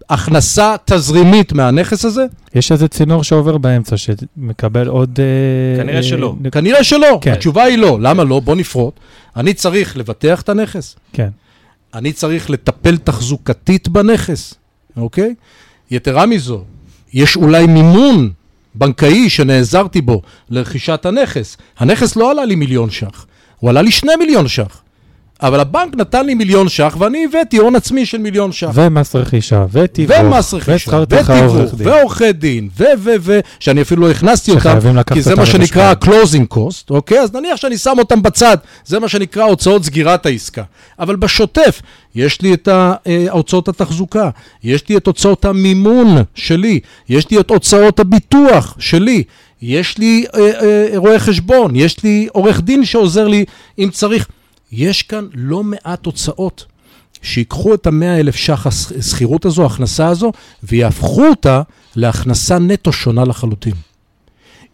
הכנסה 0.09 0.75
תזרימית 0.85 1.53
מהנכס 1.53 2.05
הזה? 2.05 2.25
יש 2.55 2.71
איזה 2.71 2.87
צינור 2.87 3.23
שעובר 3.23 3.57
באמצע 3.57 3.95
שמקבל 3.97 4.87
עוד... 4.87 5.19
אה, 5.19 5.83
כנראה 5.83 6.03
שלא. 6.03 6.35
אה, 6.45 6.51
כנראה 6.51 6.83
שלא. 6.83 7.19
כן. 7.21 7.31
התשובה 7.31 7.63
היא 7.63 7.77
לא. 7.77 7.97
למה 8.01 8.23
לא? 8.23 8.39
בוא 8.39 8.55
נפרוט. 8.55 8.99
אני 9.35 9.53
צריך 9.53 9.97
לבטח 9.97 10.41
את 10.41 10.49
הנכס, 10.49 10.95
כן. 11.13 11.29
אני 11.93 12.13
צריך 12.13 12.49
לטפל 12.49 12.97
תחזוקתית 12.97 13.87
בנכס, 13.87 14.53
אוקיי? 14.97 15.35
יתרה 15.91 16.25
מזו, 16.25 16.63
יש 17.13 17.35
אולי 17.35 17.67
מימון 17.67 18.31
בנקאי 18.75 19.29
שנעזרתי 19.29 20.01
בו 20.01 20.21
לרכישת 20.49 21.05
הנכס. 21.05 21.57
הנכס 21.79 22.15
לא 22.15 22.31
עלה 22.31 22.45
לי 22.45 22.55
מיליון 22.55 22.89
ש"ח, 22.89 23.25
הוא 23.59 23.69
עלה 23.69 23.81
לי 23.81 23.91
שני 23.91 24.15
מיליון 24.19 24.47
ש"ח. 24.47 24.81
אבל 25.41 25.59
הבנק 25.59 25.95
נתן 25.95 26.25
לי 26.25 26.33
מיליון 26.33 26.69
ש"ח 26.69 26.95
ואני 26.99 27.25
הבאתי 27.25 27.57
הון 27.57 27.75
עצמי 27.75 28.05
של 28.05 28.17
מיליון 28.17 28.51
ש"ח. 28.51 28.69
ומס 28.73 29.15
רכישה, 29.15 29.65
ותיווך, 29.71 30.17
ומס 30.23 30.53
רכישה, 30.53 31.01
ותיווך. 31.01 31.73
ועורכי 31.77 32.33
דין, 32.33 32.69
ו, 32.77 32.83
ו, 32.97 33.09
ו, 33.19 33.39
שאני 33.59 33.81
אפילו 33.81 34.01
לא 34.01 34.11
הכנסתי 34.11 34.51
אותם, 34.51 34.77
כי 35.13 35.21
זה 35.21 35.35
מה 35.35 35.45
שנקרא 35.45 35.93
closing 36.03 36.55
cost, 36.55 36.89
אוקיי? 36.89 37.19
אז 37.19 37.33
נניח 37.33 37.55
שאני 37.55 37.77
שם 37.77 37.95
אותם 37.99 38.21
בצד, 38.21 38.57
זה 38.85 38.99
מה 38.99 39.07
שנקרא 39.07 39.43
הוצאות 39.43 39.83
סגירת 39.83 40.25
העסקה. 40.25 40.63
אבל 40.99 41.15
בשוטף, 41.15 41.81
יש 42.15 42.41
לי 42.41 42.53
את 42.53 42.67
אה, 42.67 43.25
הוצאות 43.29 43.67
התחזוקה, 43.67 44.29
יש 44.63 44.89
לי 44.89 44.97
את 44.97 45.07
הוצאות 45.07 45.45
המימון 45.45 46.17
שלי, 46.35 46.79
יש 47.09 47.31
לי 47.31 47.39
את 47.39 47.49
הוצאות 47.49 47.99
הביטוח 47.99 48.75
שלי, 48.79 49.23
יש 49.61 49.97
לי 49.97 50.25
אה, 50.35 50.39
אה, 50.61 50.87
רואה 50.95 51.19
חשבון, 51.19 51.75
יש 51.75 52.03
לי 52.03 52.27
עורך 52.31 52.61
דין 52.61 52.85
שעוזר 52.85 53.27
לי 53.27 53.45
אם 53.79 53.89
צריך. 53.91 54.27
יש 54.75 55.03
כאן 55.03 55.27
לא 55.33 55.63
מעט 55.63 56.05
הוצאות 56.05 56.65
שיקחו 57.21 57.73
את 57.73 57.87
המאה 57.87 58.19
אלף 58.19 58.35
ש"ח 58.35 58.67
השכירות 58.67 59.45
הזו, 59.45 59.63
ההכנסה 59.63 60.07
הזו, 60.07 60.31
ויהפכו 60.63 61.27
אותה 61.27 61.61
להכנסה 61.95 62.59
נטו 62.59 62.93
שונה 62.93 63.23
לחלוטין. 63.23 63.73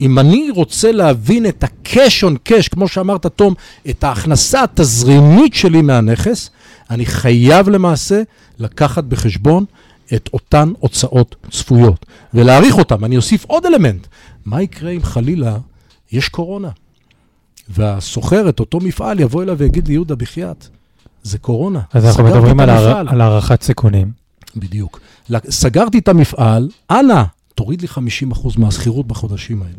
אם 0.02 0.20
אני 0.20 0.50
רוצה 0.50 0.92
להבין 0.92 1.46
את 1.46 1.64
ה-cash 1.64 2.24
on 2.24 2.50
cash, 2.50 2.70
כמו 2.72 2.88
שאמרת, 2.88 3.26
תום, 3.26 3.54
את 3.90 4.04
ההכנסה 4.04 4.64
התזרימית 4.64 5.54
שלי 5.54 5.82
מהנכס, 5.82 6.50
אני 6.90 7.06
חייב 7.06 7.70
למעשה 7.70 8.22
לקחת 8.60 9.04
בחשבון 9.04 9.66
את 10.14 10.30
אותן 10.34 10.72
הוצאות 10.80 11.36
צפויות, 11.52 12.06
ולהעריך 12.34 12.78
אותן. 12.78 13.04
אני 13.04 13.18
אוסיף 13.18 13.46
עוד 13.46 13.66
אלמנט, 13.66 14.08
מה 14.46 14.62
יקרה 14.62 14.92
אם 14.92 15.04
חלילה 15.04 15.58
יש 16.12 16.30
קורונה? 16.30 16.70
והסוחרת, 17.72 18.60
אותו 18.60 18.80
מפעל, 18.80 19.20
יבוא 19.20 19.44
אליו 19.44 19.58
ויגיד 19.58 19.88
לי, 19.88 19.94
יהודה, 19.94 20.16
בחייאת, 20.16 20.68
זה 21.24 21.38
קורונה. 21.38 21.80
אז 21.94 22.06
אנחנו 22.06 22.24
מדברים 22.24 22.60
את 22.62 22.70
על 22.70 22.70
המפעל." 22.70 23.10
על 23.10 23.22
הערכת 23.22 23.62
סיכונים. 23.64 24.12
בדיוק. 24.56 25.00
סגרתי 25.50 25.98
את 26.00 26.08
המפעל, 26.08 26.70
אנא, 26.92 27.24
תוריד 27.56 27.82
לי 27.82 27.88
50% 27.88 28.58
מהשכירות 28.58 29.08
בחודשים 29.08 29.62
האלה. 29.62 29.74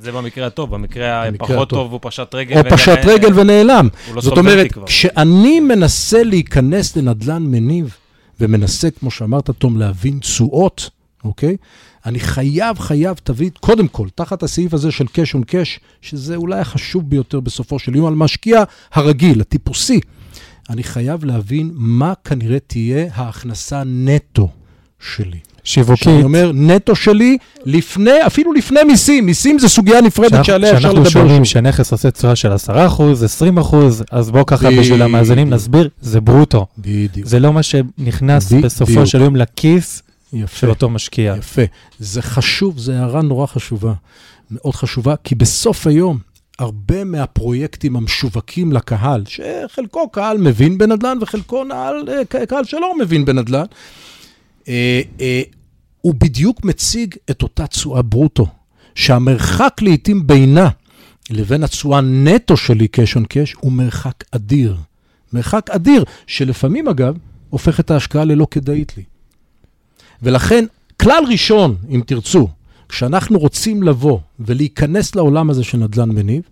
זה 0.00 0.12
במקרה 0.12 0.46
הטוב, 0.46 0.70
במקרה 0.74 1.24
במקרה 1.26 1.46
הפחות 1.46 1.68
הטוב. 1.68 1.78
טוב 1.78 1.92
הוא 1.92 2.00
פשט 2.02 2.34
רגל. 2.34 2.54
או 2.54 2.60
וגם- 2.60 2.76
פשט 2.76 2.98
רגל 3.04 3.38
ונעלם. 3.40 3.88
הוא 4.06 4.14
לא 4.16 4.20
זאת 4.20 4.38
אומרת, 4.38 4.72
כבר. 4.72 4.86
כשאני 4.86 5.60
מנסה 5.60 6.22
להיכנס 6.22 6.96
לנדל"ן 6.96 7.42
מניב, 7.42 7.96
ומנסה, 8.40 8.90
כמו 8.90 9.10
שאמרת, 9.10 9.50
תום, 9.50 9.78
להבין 9.78 10.18
תשואות, 10.18 10.90
אוקיי? 11.24 11.56
אני 12.06 12.20
חייב, 12.20 12.78
חייב, 12.78 13.16
תביא, 13.24 13.50
קודם 13.60 13.88
כל, 13.88 14.08
תחת 14.14 14.42
הסעיף 14.42 14.74
הזה 14.74 14.90
של 14.90 15.04
cash 15.04 15.34
on 15.34 15.50
cash, 15.50 15.78
שזה 16.02 16.36
אולי 16.36 16.60
החשוב 16.60 17.10
ביותר 17.10 17.40
בסופו 17.40 17.78
של 17.78 17.96
יום, 17.96 18.06
על 18.06 18.14
משקיע 18.14 18.62
הרגיל, 18.92 19.40
הטיפוסי, 19.40 20.00
אני 20.70 20.82
חייב 20.82 21.24
להבין 21.24 21.70
מה 21.74 22.12
כנראה 22.24 22.58
תהיה 22.66 23.06
ההכנסה 23.14 23.82
נטו 23.86 24.48
שלי. 25.00 25.38
שיווקית, 25.64 26.04
שאני 26.04 26.22
אומר, 26.22 26.52
נטו 26.54 26.94
שלי, 26.96 27.38
לפני, 27.64 28.26
אפילו 28.26 28.52
לפני 28.52 28.82
מיסים, 28.82 29.26
מיסים 29.26 29.58
זה 29.58 29.68
סוגיה 29.68 30.00
נפרדת 30.00 30.28
כשאנחנו- 30.30 30.44
שעליה 30.44 30.70
אפשר 30.70 30.78
כשאנחנו 30.80 30.98
לדבר 31.00 31.10
שומעים 31.10 31.44
שוב. 31.44 31.52
שנכס 31.52 31.92
עושה 31.92 32.10
תשואה 32.10 32.36
של 32.36 32.52
10%, 32.52 33.22
20%, 33.22 34.02
אז 34.10 34.30
בואו 34.30 34.46
ככה 34.46 34.70
בשביל. 34.70 35.02
המאזינים 35.02 35.50
נסביר, 35.50 35.88
זה 36.00 36.20
ברוטו. 36.20 36.66
בדיוק. 36.78 37.26
זה 37.28 37.40
לא 37.40 37.52
מה 37.52 37.62
שנכנס. 37.62 38.52
בסופו 38.52 39.06
של 39.06 39.20
יום 39.20 39.36
לכיס 39.36 40.02
יפה. 40.32 40.56
של 40.56 40.70
אותו 40.70 40.90
משקיע. 40.90 41.34
יפה. 41.38 41.62
זה 41.98 42.22
חשוב, 42.22 42.78
זו 42.78 42.92
הערה 42.92 43.22
נורא 43.22 43.46
חשובה. 43.46 43.92
מאוד 44.50 44.74
חשובה, 44.74 45.14
כי 45.24 45.34
בסוף 45.34 45.86
היום, 45.86 46.18
הרבה 46.58 47.04
מהפרויקטים 47.04 47.96
המשווקים 47.96 48.72
לקהל, 48.72 49.24
שחלקו 49.26 50.08
קהל 50.08 50.38
מבין 50.38 50.78
בנדל"ן 50.78 51.18
וחלקו 51.20 51.64
נעל, 51.64 52.08
אה, 52.08 52.46
קהל 52.46 52.64
שלא 52.64 52.98
מבין 52.98 53.24
בנדל"ן, 53.24 53.64
אה, 54.68 55.00
אה, 55.20 55.42
הוא 56.00 56.14
בדיוק 56.14 56.64
מציג 56.64 57.14
את 57.30 57.42
אותה 57.42 57.66
תשואה 57.66 58.02
ברוטו, 58.02 58.46
שהמרחק 58.94 59.82
לעתים 59.82 60.26
בינה 60.26 60.68
לבין 61.30 61.64
התשואה 61.64 62.00
נטו 62.00 62.56
שלי 62.56 62.88
cash 62.88 63.16
on 63.16 63.24
cash 63.28 63.54
הוא 63.60 63.72
מרחק 63.72 64.24
אדיר. 64.30 64.76
מרחק 65.32 65.70
אדיר, 65.70 66.04
שלפעמים 66.26 66.88
אגב, 66.88 67.14
הופך 67.50 67.80
את 67.80 67.90
ההשקעה 67.90 68.24
ללא 68.24 68.46
כדאית 68.50 68.96
לי. 68.96 69.02
ולכן, 70.22 70.64
כלל 71.02 71.24
ראשון, 71.30 71.76
אם 71.90 72.02
תרצו, 72.06 72.48
כשאנחנו 72.88 73.38
רוצים 73.38 73.82
לבוא 73.82 74.18
ולהיכנס 74.40 75.14
לעולם 75.14 75.50
הזה 75.50 75.64
של 75.64 75.78
נדל"ן 75.78 76.08
מניב, 76.08 76.42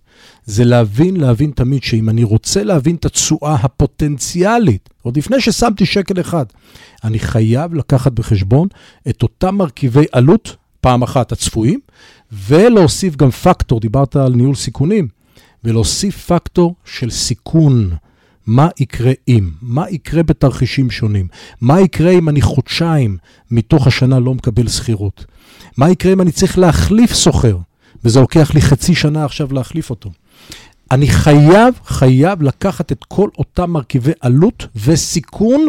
זה 0.45 0.65
להבין, 0.65 1.17
להבין 1.19 1.51
תמיד 1.51 1.83
שאם 1.83 2.09
אני 2.09 2.23
רוצה 2.23 2.63
להבין 2.63 2.95
את 2.95 3.05
התשואה 3.05 3.53
הפוטנציאלית, 3.53 4.89
עוד 5.01 5.17
לפני 5.17 5.41
ששמתי 5.41 5.85
שקל 5.85 6.19
אחד, 6.21 6.45
אני 7.03 7.19
חייב 7.19 7.73
לקחת 7.73 8.11
בחשבון 8.11 8.67
את 9.09 9.23
אותם 9.23 9.55
מרכיבי 9.55 10.05
עלות, 10.11 10.55
פעם 10.81 11.03
אחת 11.03 11.31
הצפויים, 11.31 11.79
ולהוסיף 12.31 13.15
גם 13.15 13.31
פקטור, 13.31 13.79
דיברת 13.79 14.15
על 14.15 14.33
ניהול 14.33 14.55
סיכונים, 14.55 15.07
ולהוסיף 15.63 16.25
פקטור 16.31 16.75
של 16.85 17.09
סיכון. 17.09 17.89
מה 18.47 18.67
יקרה 18.79 19.11
אם? 19.27 19.49
מה 19.61 19.89
יקרה 19.89 20.23
בתרחישים 20.23 20.91
שונים? 20.91 21.27
מה 21.61 21.81
יקרה 21.81 22.11
אם 22.11 22.29
אני 22.29 22.41
חודשיים 22.41 23.17
מתוך 23.51 23.87
השנה 23.87 24.19
לא 24.19 24.33
מקבל 24.33 24.67
שכירות? 24.67 25.25
מה 25.77 25.89
יקרה 25.89 26.13
אם 26.13 26.21
אני 26.21 26.31
צריך 26.31 26.57
להחליף 26.57 27.13
סוחר, 27.13 27.57
וזה 28.03 28.19
לוקח 28.19 28.55
לי 28.55 28.61
חצי 28.61 28.95
שנה 28.95 29.25
עכשיו 29.25 29.53
להחליף 29.53 29.89
אותו? 29.89 30.09
אני 30.91 31.07
חייב, 31.07 31.73
חייב 31.85 32.41
לקחת 32.41 32.91
את 32.91 33.03
כל 33.03 33.29
אותם 33.37 33.71
מרכיבי 33.71 34.11
עלות 34.19 34.67
וסיכון 34.75 35.67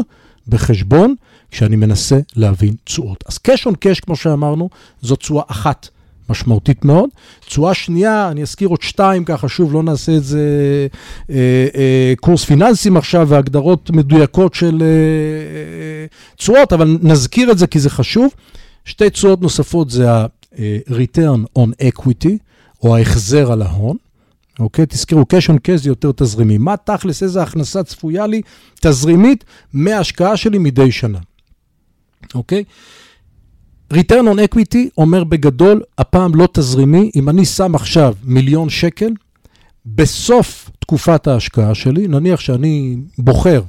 בחשבון 0.48 1.14
כשאני 1.50 1.76
מנסה 1.76 2.18
להבין 2.36 2.74
תשואות. 2.84 3.24
אז 3.28 3.38
cash 3.48 3.66
on 3.66 3.72
cash, 3.72 4.00
כמו 4.02 4.16
שאמרנו, 4.16 4.68
זו 5.02 5.16
תשואה 5.16 5.42
אחת 5.48 5.88
משמעותית 6.28 6.84
מאוד. 6.84 7.10
תשואה 7.40 7.74
שנייה, 7.74 8.28
אני 8.28 8.42
אזכיר 8.42 8.68
עוד 8.68 8.82
שתיים, 8.82 9.24
ככה 9.24 9.48
שוב, 9.48 9.74
לא 9.74 9.82
נעשה 9.82 10.16
את 10.16 10.24
זה 10.24 10.40
אה, 11.30 11.36
אה, 11.74 12.12
קורס 12.20 12.44
פיננסים 12.44 12.96
עכשיו 12.96 13.28
והגדרות 13.28 13.90
מדויקות 13.90 14.54
של 14.54 14.82
אה, 14.82 16.06
תשואות, 16.36 16.72
אבל 16.72 16.98
נזכיר 17.02 17.50
את 17.50 17.58
זה 17.58 17.66
כי 17.66 17.80
זה 17.80 17.90
חשוב. 17.90 18.34
שתי 18.84 19.10
תשואות 19.10 19.42
נוספות 19.42 19.90
זה 19.90 20.12
ה-return 20.12 21.58
on 21.58 21.68
equity, 21.82 22.36
או 22.82 22.96
ההחזר 22.96 23.52
על 23.52 23.62
ההון. 23.62 23.96
אוקיי? 24.58 24.86
תזכרו, 24.88 25.22
cash 25.22 25.50
on 25.50 25.54
cash 25.54 25.76
זה 25.76 25.90
יותר 25.90 26.12
תזרימי. 26.16 26.58
מה 26.58 26.76
תכלס, 26.76 27.22
איזה 27.22 27.42
הכנסה 27.42 27.82
צפויה 27.82 28.26
לי 28.26 28.42
תזרימית 28.80 29.44
מההשקעה 29.72 30.36
שלי 30.36 30.58
מדי 30.58 30.92
שנה, 30.92 31.18
אוקיי? 32.34 32.64
Return 33.92 34.26
on 34.26 34.54
equity 34.54 34.88
אומר 34.98 35.24
בגדול, 35.24 35.82
הפעם 35.98 36.34
לא 36.34 36.48
תזרימי, 36.52 37.10
אם 37.16 37.28
אני 37.28 37.44
שם 37.44 37.74
עכשיו 37.74 38.14
מיליון 38.24 38.68
שקל, 38.68 39.10
בסוף 39.86 40.70
תקופת 40.78 41.26
ההשקעה 41.26 41.74
שלי, 41.74 42.08
נניח 42.08 42.40
שאני 42.40 42.96
בוחר 43.18 43.62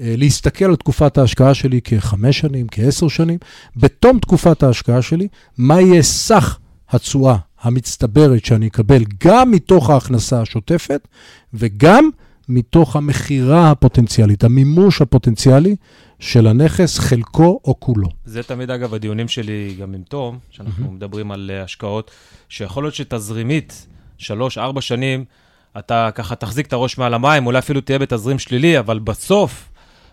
אה, 0.00 0.14
להסתכל 0.18 0.64
על 0.64 0.76
תקופת 0.76 1.18
ההשקעה 1.18 1.54
שלי 1.54 1.80
כחמש 1.84 2.38
שנים, 2.38 2.66
כעשר 2.70 3.08
שנים, 3.08 3.38
בתום 3.76 4.18
תקופת 4.18 4.62
ההשקעה 4.62 5.02
שלי, 5.02 5.28
מה 5.58 5.80
יהיה 5.80 6.02
סך 6.02 6.58
התשואה 6.90 7.36
המצטברת 7.60 8.44
שאני 8.44 8.66
אקבל 8.66 9.04
גם 9.24 9.50
מתוך 9.50 9.90
ההכנסה 9.90 10.40
השוטפת 10.40 11.08
וגם 11.54 12.10
מתוך 12.48 12.96
המכירה 12.96 13.70
הפוטנציאלית, 13.70 14.44
המימוש 14.44 15.02
הפוטנציאלי 15.02 15.76
של 16.18 16.46
הנכס, 16.46 16.98
חלקו 16.98 17.60
או 17.64 17.80
כולו. 17.80 18.08
זה 18.24 18.42
תמיד, 18.42 18.70
אגב, 18.70 18.94
הדיונים 18.94 19.28
שלי 19.28 19.76
גם 19.80 19.94
עם 19.94 20.02
תום, 20.02 20.38
שאנחנו 20.50 20.86
mm-hmm. 20.86 20.90
מדברים 20.90 21.32
על 21.32 21.50
uh, 21.54 21.64
השקעות, 21.64 22.10
שיכול 22.48 22.84
להיות 22.84 22.94
שתזרימית, 22.94 23.86
שלוש, 24.18 24.58
ארבע 24.58 24.80
שנים, 24.80 25.24
אתה 25.78 26.10
ככה 26.14 26.34
תחזיק 26.34 26.66
את 26.66 26.72
הראש 26.72 26.98
מעל 26.98 27.14
המים, 27.14 27.46
אולי 27.46 27.58
אפילו 27.58 27.80
תהיה 27.80 27.98
בתזרים 27.98 28.38
שלילי, 28.38 28.78
אבל 28.78 28.98
בסוף, 28.98 29.68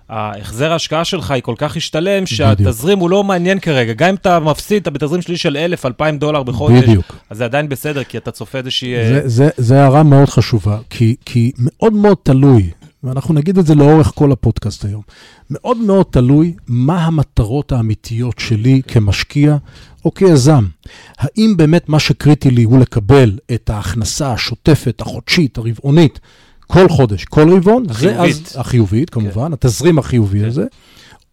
ההחזר 0.09 0.71
ההשקעה 0.71 1.05
שלך 1.05 1.31
היא 1.31 1.43
כל 1.43 1.55
כך 1.57 1.77
השתלם, 1.77 2.25
שהתזרים 2.25 2.99
הוא 2.99 3.09
לא 3.09 3.23
מעניין 3.23 3.59
כרגע. 3.59 3.93
גם 3.93 4.09
אם 4.09 4.15
אתה 4.15 4.39
מפסיד, 4.39 4.81
אתה 4.81 4.91
בתזרים 4.91 5.21
שלילי 5.21 5.37
של 5.37 5.57
1,000, 5.57 5.85
2,000 5.85 6.17
דולר 6.17 6.43
בחודש, 6.43 6.83
בדיוק. 6.83 7.15
אז 7.29 7.37
זה 7.37 7.45
עדיין 7.45 7.69
בסדר, 7.69 8.03
כי 8.03 8.17
אתה 8.17 8.31
צופה 8.31 8.57
איזושהי... 8.57 8.93
זה, 9.07 9.21
אה, 9.23 9.27
זה, 9.27 9.49
זה 9.57 9.81
הערה 9.81 10.03
מאוד 10.03 10.29
חשובה, 10.29 10.77
כי, 10.89 11.15
כי 11.25 11.51
מאוד 11.57 11.93
מאוד 11.93 12.17
תלוי, 12.23 12.69
ואנחנו 13.03 13.33
נגיד 13.33 13.57
את 13.57 13.65
זה 13.65 13.75
לאורך 13.75 14.11
כל 14.15 14.31
הפודקאסט 14.31 14.85
היום, 14.85 15.01
מאוד 15.49 15.77
מאוד 15.77 16.05
תלוי 16.09 16.53
מה 16.67 17.05
המטרות 17.05 17.71
האמיתיות 17.71 18.39
שלי 18.39 18.81
כמשקיע 18.87 19.57
או 20.05 20.13
כיזם. 20.13 20.65
האם 21.17 21.53
באמת 21.57 21.89
מה 21.89 21.99
שקריטי 21.99 22.51
לי 22.51 22.63
הוא 22.63 22.79
לקבל 22.79 23.37
את 23.53 23.69
ההכנסה 23.69 24.33
השוטפת, 24.33 25.01
החודשית, 25.01 25.57
הרבעונית, 25.57 26.19
כל 26.73 26.89
חודש, 26.89 27.25
כל 27.25 27.53
רבעון, 27.53 27.85
החיובית. 27.89 28.35
זה 28.35 28.51
אז 28.51 28.59
החיובית, 28.59 29.09
כמובן, 29.09 29.47
כן. 29.47 29.53
התזרים 29.53 29.99
החיובי 29.99 30.39
כן. 30.39 30.45
הזה, 30.45 30.65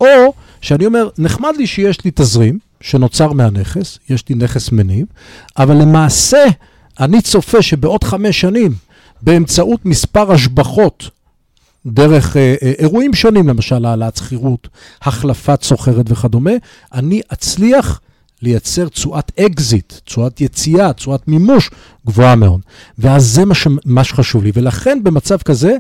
או 0.01 0.33
שאני 0.61 0.87
אומר, 0.87 1.09
נחמד 1.19 1.53
לי 1.59 1.67
שיש 1.67 2.05
לי 2.05 2.11
תזרים 2.15 2.59
שנוצר 2.81 3.33
מהנכס, 3.33 3.99
יש 4.11 4.29
לי 4.29 4.35
נכס 4.35 4.73
מניב, 4.73 5.07
אבל 5.59 5.77
למעשה 5.77 6.45
אני 7.01 7.23
צופה 7.23 7.63
שבעוד 7.63 8.05
חמש 8.05 8.41
שנים, 8.41 8.75
באמצעות 9.23 9.87
מספר 9.87 10.33
השבחות, 10.33 11.11
דרך 11.87 12.37
אה, 12.37 12.55
אה, 12.63 12.73
אירועים 12.79 13.15
שונים, 13.15 13.49
למשל 13.49 13.85
העלאת 13.85 14.17
שכירות, 14.17 14.69
החלפת 15.03 15.63
שוכרת 15.63 16.11
וכדומה, 16.11 16.53
אני 16.95 17.21
אצליח 17.33 18.01
לייצר 18.43 18.89
תשואת 18.89 19.33
אקזיט, 19.41 19.93
תשואת 20.05 20.41
יציאה, 20.41 20.93
תשואת 20.93 21.29
מימוש 21.29 21.71
גבוהה 22.07 22.37
מאוד. 22.37 22.61
ואז 22.99 23.27
זה 23.27 23.45
מה, 23.45 23.55
ש... 23.55 23.67
מה 23.85 24.05
שחשוב 24.05 24.45
לי. 24.45 24.53
ולכן 24.55 24.99
במצב 25.03 25.37
כזה, 25.39 25.77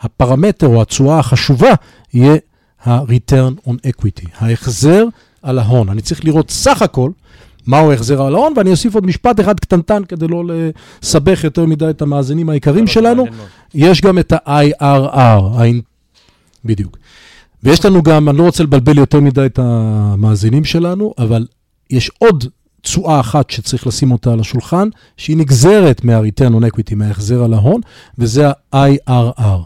הפרמטר 0.00 0.66
או 0.66 0.82
התשואה 0.82 1.18
החשובה 1.18 1.72
יהיה 2.14 2.36
ה-return 2.84 3.68
on 3.68 3.72
equity, 3.72 4.28
ההחזר 4.38 5.04
על 5.42 5.58
ההון. 5.58 5.88
אני 5.88 6.02
צריך 6.02 6.24
לראות 6.24 6.50
סך 6.50 6.82
הכל 6.82 7.10
מהו 7.66 7.90
ההחזר 7.90 8.22
על 8.22 8.34
ההון, 8.34 8.52
ואני 8.56 8.70
אוסיף 8.70 8.94
עוד 8.94 9.06
משפט 9.06 9.40
אחד 9.40 9.60
קטנטן 9.60 10.04
כדי 10.04 10.28
לא 10.28 10.44
לסבך 10.46 11.44
יותר 11.44 11.66
מדי 11.66 11.90
את 11.90 12.02
המאזינים 12.02 12.48
היקרים 12.50 12.86
שלנו. 12.86 13.26
יש 13.74 14.00
גם 14.00 14.18
את 14.18 14.32
ה-IRR, 14.32 15.62
בדיוק. 16.64 16.96
ויש 17.62 17.84
לנו 17.84 18.02
גם, 18.02 18.28
אני 18.28 18.38
לא 18.38 18.42
רוצה 18.42 18.62
לבלבל 18.62 18.98
יותר 18.98 19.20
מדי 19.20 19.46
את 19.46 19.58
המאזינים 19.58 20.64
שלנו, 20.64 21.14
אבל 21.18 21.46
יש 21.90 22.10
עוד 22.18 22.44
תשואה 22.80 23.20
אחת 23.20 23.50
שצריך 23.50 23.86
לשים 23.86 24.12
אותה 24.12 24.32
על 24.32 24.40
השולחן, 24.40 24.88
שהיא 25.16 25.36
נגזרת 25.36 26.04
מה-return 26.04 26.52
on 26.52 26.64
equity, 26.64 26.94
מההחזר 26.94 27.42
על 27.42 27.54
ההון, 27.54 27.80
וזה 28.18 28.48
ה-IRR, 28.48 29.62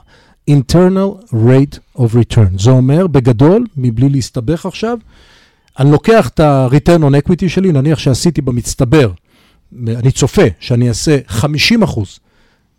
internal 0.50 1.32
rate 1.32 1.98
of 1.98 2.00
return. 2.00 2.62
זה 2.62 2.70
אומר, 2.70 3.06
בגדול, 3.06 3.66
מבלי 3.76 4.08
להסתבך 4.08 4.66
עכשיו, 4.66 4.98
אני 5.78 5.90
לוקח 5.90 6.28
את 6.28 6.40
ה-return 6.40 7.00
on 7.00 7.28
equity 7.28 7.48
שלי, 7.48 7.72
נניח 7.72 7.98
שעשיתי 7.98 8.40
במצטבר, 8.40 9.10
אני 9.88 10.12
צופה 10.12 10.42
שאני 10.60 10.88
אעשה 10.88 11.18
50 11.26 11.82
אחוז 11.82 12.18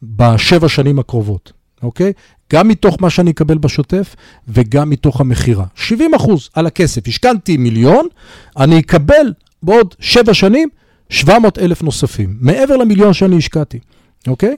בשבע 0.04 0.69
שנים 0.69 1.00
הקרובות, 1.00 1.52
אוקיי? 1.84 2.13
גם 2.53 2.67
מתוך 2.67 2.97
מה 2.99 3.10
שאני 3.10 3.31
אקבל 3.31 3.57
בשוטף 3.57 4.15
וגם 4.47 4.89
מתוך 4.89 5.21
המכירה. 5.21 5.65
70 5.75 6.13
אחוז 6.13 6.49
על 6.53 6.67
הכסף. 6.67 7.07
השקנתי 7.07 7.57
מיליון, 7.57 8.07
אני 8.57 8.79
אקבל 8.79 9.33
בעוד 9.63 9.95
שבע 9.99 10.33
שנים 10.33 10.69
700 11.10 11.60
אלף 11.60 11.83
נוספים, 11.83 12.38
מעבר 12.39 12.77
למיליון 12.77 13.13
שאני 13.13 13.38
השקעתי, 13.38 13.79
אוקיי? 14.27 14.55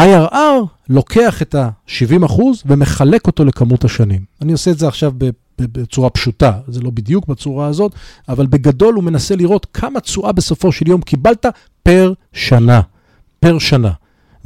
IRR 0.00 0.66
לוקח 0.88 1.42
את 1.42 1.54
ה-70 1.54 2.26
אחוז 2.26 2.62
ומחלק 2.66 3.26
אותו 3.26 3.44
לכמות 3.44 3.84
השנים. 3.84 4.24
אני 4.42 4.52
עושה 4.52 4.70
את 4.70 4.78
זה 4.78 4.88
עכשיו 4.88 5.12
בצורה 5.58 6.10
פשוטה, 6.10 6.52
זה 6.68 6.80
לא 6.80 6.90
בדיוק 6.90 7.26
בצורה 7.26 7.66
הזאת, 7.66 7.92
אבל 8.28 8.46
בגדול 8.46 8.94
הוא 8.94 9.04
מנסה 9.04 9.36
לראות 9.36 9.66
כמה 9.74 10.00
תשואה 10.00 10.32
בסופו 10.32 10.72
של 10.72 10.88
יום 10.88 11.00
קיבלת 11.00 11.46
פר 11.82 12.12
שנה. 12.32 12.80
פר 13.40 13.58
שנה. 13.58 13.90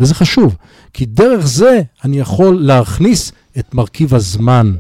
וזה 0.01 0.15
חשוב, 0.15 0.57
כי 0.93 1.07
דרך 1.07 1.47
זה 1.47 1.81
אני 2.05 2.19
יכול 2.19 2.61
להכניס 2.61 3.33
את 3.59 3.75
מרכיב 3.75 4.15
הזמן 4.15 4.75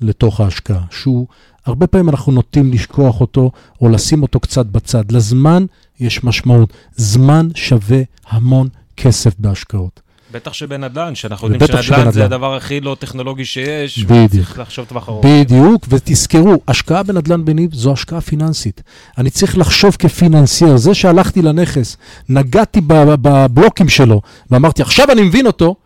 לתוך 0.00 0.40
ההשקעה, 0.40 0.84
שהוא, 0.90 1.26
הרבה 1.66 1.86
פעמים 1.86 2.08
אנחנו 2.08 2.32
נוטים 2.32 2.72
לשכוח 2.72 3.20
אותו 3.20 3.50
או 3.80 3.88
לשים 3.88 4.22
אותו 4.22 4.40
קצת 4.40 4.66
בצד. 4.66 5.12
לזמן 5.12 5.66
יש 6.00 6.24
משמעות. 6.24 6.72
זמן 6.96 7.48
שווה 7.54 8.02
המון 8.28 8.68
כסף 8.96 9.34
בהשקעות. 9.38 10.00
בטח 10.32 10.52
שבנדל"ן, 10.52 11.14
שאנחנו 11.14 11.48
יודעים 11.48 11.82
שנדל"ן 11.82 12.10
זה 12.10 12.24
הדבר 12.24 12.54
הכי 12.54 12.80
לא 12.80 12.96
טכנולוגי 12.98 13.44
שיש. 13.44 14.04
וצריך 14.08 14.58
לחשוב 14.58 14.84
טווח 14.84 15.08
ארוך. 15.08 15.26
בדיוק, 15.26 15.86
ותזכרו, 15.88 16.62
השקעה 16.68 17.02
בנדל"ן 17.02 17.44
בניב 17.44 17.74
זו 17.74 17.92
השקעה 17.92 18.20
פיננסית. 18.20 18.82
אני 19.18 19.30
צריך 19.30 19.58
לחשוב 19.58 19.96
כפיננסייר. 19.98 20.76
זה 20.76 20.94
שהלכתי 20.94 21.42
לנכס, 21.42 21.96
נגעתי 22.28 22.80
בבלוקים 22.86 23.88
שלו, 23.88 24.20
ואמרתי, 24.50 24.82
עכשיו 24.82 25.10
אני 25.10 25.22
מבין 25.22 25.46
אותו, 25.46 25.76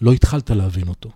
לא 0.00 0.12
התחלת 0.12 0.50
להבין 0.50 0.88
אותו. 0.88 1.08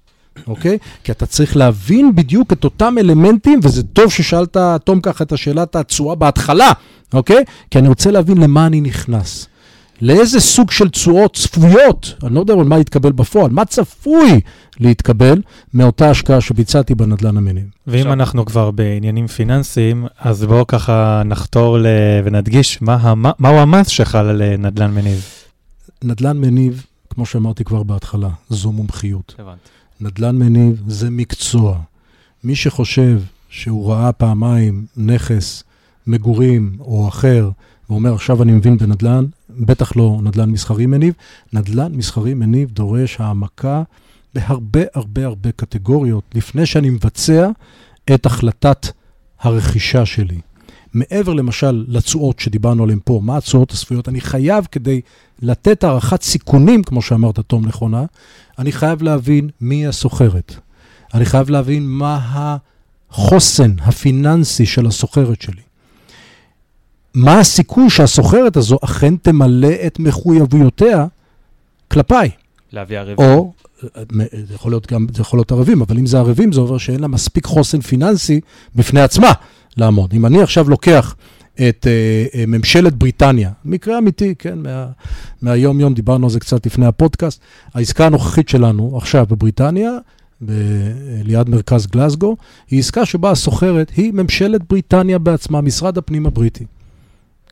אוקיי? 0.46 0.78
כי 1.04 1.12
אתה 1.12 1.26
צריך 1.26 1.56
להבין 1.56 2.14
בדיוק 2.14 2.52
את 2.52 2.64
אותם 2.64 2.94
אלמנטים, 2.98 3.60
וזה 3.62 3.82
טוב 3.82 4.12
ששאלת, 4.12 4.56
תום, 4.84 5.00
ככה 5.00 5.24
את 5.24 5.32
השאלת 5.32 5.76
התשואה 5.76 6.14
בהתחלה, 6.14 6.72
אוקיי? 7.14 7.44
כי 7.70 7.78
אני 7.78 7.88
רוצה 7.88 8.10
להבין 8.10 8.38
למה 8.38 8.66
אני 8.66 8.80
נכנס. 8.80 9.48
לאיזה 10.00 10.40
סוג 10.40 10.70
של 10.70 10.88
תשואות 10.88 11.34
צפויות, 11.36 12.14
אני 12.22 12.34
לא 12.34 12.40
יודע 12.40 12.54
על 12.54 12.64
מה 12.64 12.78
יתקבל 12.78 13.12
בפועל, 13.12 13.50
מה 13.50 13.64
צפוי 13.64 14.40
להתקבל 14.80 15.42
מאותה 15.74 16.10
השקעה 16.10 16.40
שביצעתי 16.40 16.94
בנדלן 16.94 17.36
המניב. 17.36 17.64
ואם 17.86 17.98
עכשיו... 17.98 18.12
אנחנו 18.12 18.44
כבר 18.44 18.70
בעניינים 18.70 19.26
פיננסיים, 19.26 20.06
אז 20.18 20.44
בואו 20.44 20.66
ככה 20.66 21.22
נחתור 21.24 21.78
ל... 21.78 21.86
ונדגיש 22.24 22.82
מה, 22.82 23.14
מה, 23.14 23.32
מהו 23.38 23.54
המס 23.56 23.88
שחל 23.88 24.26
על 24.26 24.42
אה, 24.42 24.56
נדלן 24.56 24.94
מניב. 24.94 25.24
נדלן 26.04 26.38
מניב, 26.38 26.84
כמו 27.10 27.26
שאמרתי 27.26 27.64
כבר 27.64 27.82
בהתחלה, 27.82 28.28
זו 28.50 28.72
מומחיות. 28.72 29.34
הבנתי. 29.38 29.68
נדלן 30.00 30.36
מניב 30.36 30.82
זה 30.86 31.10
מקצוע. 31.10 31.78
מי 32.44 32.54
שחושב 32.54 33.20
שהוא 33.48 33.92
ראה 33.92 34.12
פעמיים 34.12 34.86
נכס 34.96 35.64
מגורים 36.06 36.76
או 36.80 37.08
אחר, 37.08 37.50
ואומר, 37.90 38.14
עכשיו 38.14 38.42
אני 38.42 38.52
מבין 38.52 38.78
בנדל"ן, 38.78 39.24
בטח 39.58 39.96
לא 39.96 40.18
נדל"ן 40.22 40.50
מסחרי 40.50 40.86
מניב. 40.86 41.14
נדל"ן 41.52 41.92
מסחרי 41.94 42.34
מניב 42.34 42.70
דורש 42.70 43.20
העמקה 43.20 43.82
בהרבה 44.34 44.80
הרבה 44.94 45.26
הרבה 45.26 45.52
קטגוריות 45.52 46.24
לפני 46.34 46.66
שאני 46.66 46.90
מבצע 46.90 47.48
את 48.14 48.26
החלטת 48.26 48.86
הרכישה 49.40 50.06
שלי. 50.06 50.40
מעבר 50.94 51.34
למשל 51.34 51.84
לתשואות 51.88 52.40
שדיברנו 52.40 52.82
עליהן 52.82 52.98
פה, 53.04 53.20
מה 53.22 53.36
התשואות 53.36 53.70
הצפויות, 53.70 54.08
אני 54.08 54.20
חייב 54.20 54.66
כדי 54.72 55.00
לתת 55.42 55.84
הערכת 55.84 56.22
סיכונים, 56.22 56.82
כמו 56.82 57.02
שאמרת, 57.02 57.38
תום 57.40 57.66
נכונה, 57.66 58.04
אני 58.58 58.72
חייב 58.72 59.02
להבין 59.02 59.50
מי 59.60 59.86
הסוחרת. 59.86 60.54
אני 61.14 61.24
חייב 61.24 61.50
להבין 61.50 61.86
מה 61.86 62.56
החוסן 63.10 63.74
הפיננסי 63.78 64.66
של 64.66 64.86
הסוחרת 64.86 65.42
שלי. 65.42 65.65
מה 67.16 67.38
הסיכוי 67.38 67.90
שהסוחרת 67.90 68.56
הזו 68.56 68.78
אכן 68.84 69.16
תמלא 69.16 69.72
את 69.86 69.98
מחויבויותיה 69.98 71.06
כלפיי. 71.88 72.30
להביא 72.72 72.98
ערבים. 72.98 73.16
או, 73.18 73.52
זה 74.48 74.54
יכול 74.54 74.72
להיות 74.72 74.92
גם, 74.92 75.06
זה 75.14 75.22
יכול 75.22 75.38
להיות 75.38 75.52
ערבים, 75.52 75.82
אבל 75.82 75.98
אם 75.98 76.06
זה 76.06 76.18
ערבים, 76.18 76.52
זה 76.52 76.60
אומר 76.60 76.78
שאין 76.78 77.00
לה 77.00 77.08
מספיק 77.08 77.46
חוסן 77.46 77.80
פיננסי 77.80 78.40
בפני 78.74 79.00
עצמה 79.00 79.32
לעמוד. 79.76 80.12
אם 80.14 80.26
אני 80.26 80.42
עכשיו 80.42 80.70
לוקח 80.70 81.14
את 81.54 81.86
uh, 81.86 82.38
ממשלת 82.46 82.94
בריטניה, 82.94 83.50
מקרה 83.64 83.98
אמיתי, 83.98 84.34
כן, 84.38 84.58
מה, 84.58 84.86
מהיום-יום, 85.42 85.94
דיברנו 85.94 86.26
על 86.26 86.30
זה 86.30 86.40
קצת 86.40 86.66
לפני 86.66 86.86
הפודקאסט, 86.86 87.40
העסקה 87.74 88.06
הנוכחית 88.06 88.48
שלנו 88.48 88.96
עכשיו 88.96 89.26
בבריטניה, 89.30 89.90
ב- 90.44 90.52
ליד 91.24 91.48
מרכז 91.48 91.86
גלסגו, 91.86 92.36
היא 92.70 92.80
עסקה 92.80 93.06
שבה 93.06 93.30
הסוחרת 93.30 93.92
היא 93.96 94.12
ממשלת 94.12 94.60
בריטניה 94.68 95.18
בעצמה, 95.18 95.60
משרד 95.60 95.98
הפנים 95.98 96.26
הבריטי. 96.26 96.64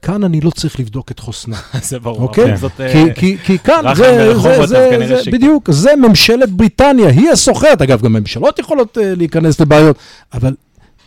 כאן 0.05 0.25
אני 0.25 0.41
לא 0.41 0.51
צריך 0.51 0.81
לבדוק 0.81 1.11
את 1.11 1.19
חוסנה. 1.19 1.57
זה 1.89 1.99
ברור. 1.99 2.23
אוקיי? 2.23 2.57
זאת, 2.57 2.73
כי, 2.77 3.33
אה, 3.33 3.39
כי, 3.45 3.59
כאן, 3.59 3.95
זה, 3.97 4.35
זה, 4.67 4.67
זה, 5.07 5.31
בדיוק, 5.33 5.71
זה 5.71 5.91
ממשלת 5.97 6.51
בריטניה, 6.51 7.09
היא 7.09 7.31
הסוחרת. 7.31 7.83
אגב, 7.83 8.03
גם 8.03 8.13
ממשלות 8.13 8.59
יכולות 8.59 8.99
uh, 8.99 9.01
להיכנס 9.17 9.61
לבעיות, 9.61 9.97
אבל 10.35 10.55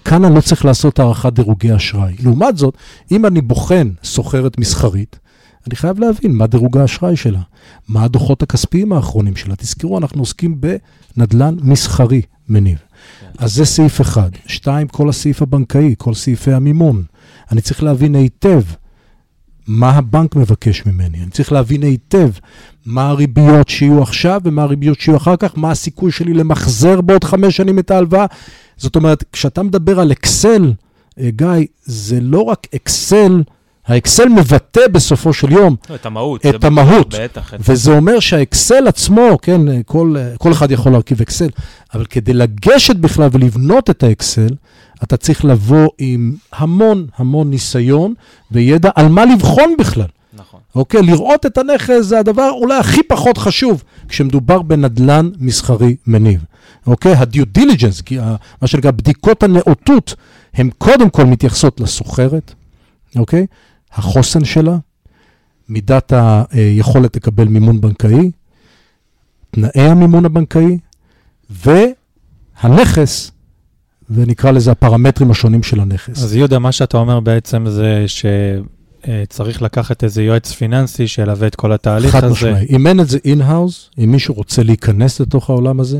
כאן 0.06 0.26
אני 0.26 0.36
לא 0.36 0.42
צריך 0.42 0.66
לעשות 0.66 1.00
הערכת 1.00 1.34
דירוגי 1.34 1.76
אשראי. 1.76 2.14
לעומת 2.24 2.58
זאת, 2.58 2.74
אם 3.12 3.26
אני 3.26 3.42
בוחן 3.42 3.90
סוחרת 4.04 4.58
מסחרית, 4.60 5.20
אני 5.68 5.76
חייב 5.76 6.00
להבין 6.00 6.32
מה 6.32 6.48
דירוג 6.48 6.78
האשראי 6.78 7.16
שלה, 7.16 7.42
מה 7.88 8.04
הדוחות 8.04 8.44
הכספיים 8.44 8.94
האחרונים 8.94 9.36
שלה. 9.36 9.56
תזכרו, 9.56 9.98
אנחנו 9.98 10.22
עוסקים 10.22 10.62
בנדלן 11.18 11.56
מסחרי, 11.62 12.22
מניב. 12.50 12.78
אז 13.38 13.54
זה 13.54 13.66
סעיף 13.66 14.02
אחד. 14.02 14.30
שתיים, 14.46 14.88
כל 14.88 15.10
הסעיף 15.10 15.42
הבנקאי, 15.42 15.96
כל 15.98 16.14
סעיפי 16.14 16.54
המימון. 16.54 17.04
אני 17.52 17.62
צריך 17.62 17.84
להבין 17.84 18.16
היטב 18.16 18.62
מה 19.68 19.90
הבנק 19.90 20.36
מבקש 20.36 20.86
ממני. 20.86 21.18
אני 21.18 21.32
צריך 21.32 21.52
להבין 21.52 21.84
היטב 21.84 22.30
מה 22.86 23.10
הריביות 23.10 23.70
שיהיו 23.70 24.02
עכשיו 24.02 24.42
ומה 24.44 24.64
הריביות 24.64 25.00
שיהיו 25.00 25.18
אחר 25.18 25.36
כך, 25.36 25.52
מה 25.56 25.72
הסיכוי 25.72 26.12
שלי 26.12 26.34
למחזר 26.34 27.02
בעוד 27.02 27.24
חמש 27.24 27.58
שנים 27.58 27.80
את 27.80 27.92
ההלוואה. 27.92 28.26
זאת 28.78 28.96
אומרת, 28.96 29.24
כשאתה 29.32 29.64
מדבר 29.64 30.00
על 30.00 30.12
אקסל, 30.12 30.74
אה, 31.20 31.30
גיא, 31.30 31.66
זה 31.84 32.20
לא 32.22 32.42
רק 32.42 32.68
אקסל, 32.76 33.44
האקסל 33.88 34.30
מבטא 34.30 34.88
בסופו 34.92 35.34
של 35.34 35.52
יום 35.52 35.76
לא, 35.90 35.96
את 35.96 36.06
המהות. 36.06 36.46
את 36.46 36.64
המהות. 36.64 37.16
בטח. 37.20 37.54
וזה 37.60 37.92
אומר 37.92 38.20
שהאקסל 38.20 38.88
עצמו, 38.88 39.38
כן, 39.42 39.62
כל, 39.86 40.16
כל 40.38 40.52
אחד 40.52 40.72
יכול 40.72 40.92
להרכיב 40.92 41.22
אקסל, 41.22 41.50
אבל 41.94 42.06
כדי 42.06 42.34
לגשת 42.34 42.96
בכלל 42.96 43.30
ולבנות 43.32 43.90
את 43.90 44.04
האקסל, 44.04 44.50
אתה 45.04 45.18
צריך 45.18 45.46
לבוא 45.46 45.90
עם 45.98 46.36
המון 46.52 47.08
המון 47.16 47.50
ניסיון 47.50 48.14
וידע 48.52 48.90
על 48.96 49.08
מה 49.08 49.26
לבחון 49.26 49.76
בכלל. 49.80 50.08
נכון. 50.34 50.60
אוקיי? 50.76 51.02
לראות 51.02 51.46
את 51.46 51.58
הנכס 51.58 52.02
זה 52.02 52.20
הדבר 52.20 52.50
אולי 52.52 52.78
הכי 52.78 53.04
פחות 53.04 53.38
חשוב 53.38 53.84
כשמדובר 54.08 54.62
בנדלן 54.62 55.30
מסחרי 55.40 55.96
מניב. 56.08 56.44
אוקיי? 56.88 57.14
ה-due 57.14 57.58
diligence, 57.58 58.14
מה 58.62 58.68
שנקרא 58.68 58.92
בדיקות 58.92 59.44
הנאותות, 59.44 60.16
הן 60.54 60.70
קודם 60.78 61.10
כל 61.10 61.26
מתייחסות 61.26 61.80
לסוחרת, 61.80 62.54
אוקיי? 63.16 63.46
החוסן 63.94 64.46
שלה, 64.46 64.78
מידת 65.70 66.14
היכולת 66.52 67.16
לקבל 67.16 67.48
מימון 67.48 67.82
בנקאי, 67.82 68.32
תנאי 69.52 69.90
המימון 69.90 70.26
הבנקאי, 70.26 70.78
והנכס, 71.50 73.32
ונקרא 74.10 74.52
לזה 74.52 74.72
הפרמטרים 74.72 75.32
השונים 75.32 75.64
של 75.64 75.80
הנכס. 75.80 76.24
אז 76.24 76.36
יהודה, 76.36 76.60
מה 76.60 76.72
שאתה 76.72 76.98
אומר 76.98 77.20
בעצם 77.20 77.66
זה 77.70 78.06
שצריך 78.08 79.62
לקחת 79.62 80.04
איזה 80.04 80.24
יועץ 80.24 80.52
פיננסי 80.52 81.08
שילווה 81.08 81.48
את 81.48 81.56
כל 81.56 81.74
התהליך 81.74 82.12
חד 82.12 82.24
הזה. 82.24 82.34
משמעי. 82.34 82.66
אם 82.70 82.88
אין 82.88 83.00
את 83.00 83.10
זה 83.10 83.18
in-house, 83.26 83.90
אם 84.04 84.12
מישהו 84.12 84.34
רוצה 84.34 84.64
להיכנס 84.64 85.20
לתוך 85.20 85.50
העולם 85.50 85.80
הזה, 85.80 86.00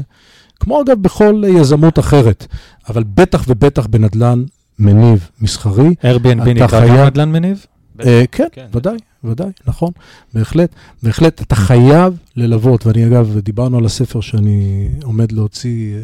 כמו 0.60 0.82
אגב 0.82 1.02
בכל 1.02 1.44
יזמות 1.48 2.00
אחרת, 2.00 2.48
אבל 2.90 3.04
בטח 3.14 3.44
ובטח 3.48 3.88
בנדלן 3.88 4.44
מניב 4.80 5.30
מסחרי, 5.42 5.90
Airbnb 6.04 6.50
נקרא 6.50 6.68
חייב- 6.68 6.98
גם 6.98 7.06
נדל"ן 7.06 7.32
מניב? 7.32 7.66
אה, 8.06 8.24
כן, 8.32 8.48
כן. 8.52 8.66
ודאי, 8.74 8.98
ודאי, 9.24 9.48
נכון, 9.68 9.92
בהחלט, 10.34 10.70
בהחלט, 11.04 11.42
אתה 11.42 11.56
חייב 11.56 12.18
ללוות, 12.36 12.86
ואני 12.86 13.08
אגב, 13.08 13.38
דיברנו 13.44 13.78
על 13.78 13.86
הספר 13.86 14.22
שאני 14.22 14.88
עומד 15.04 15.32
להוציא 15.32 15.94
אה, 15.96 16.00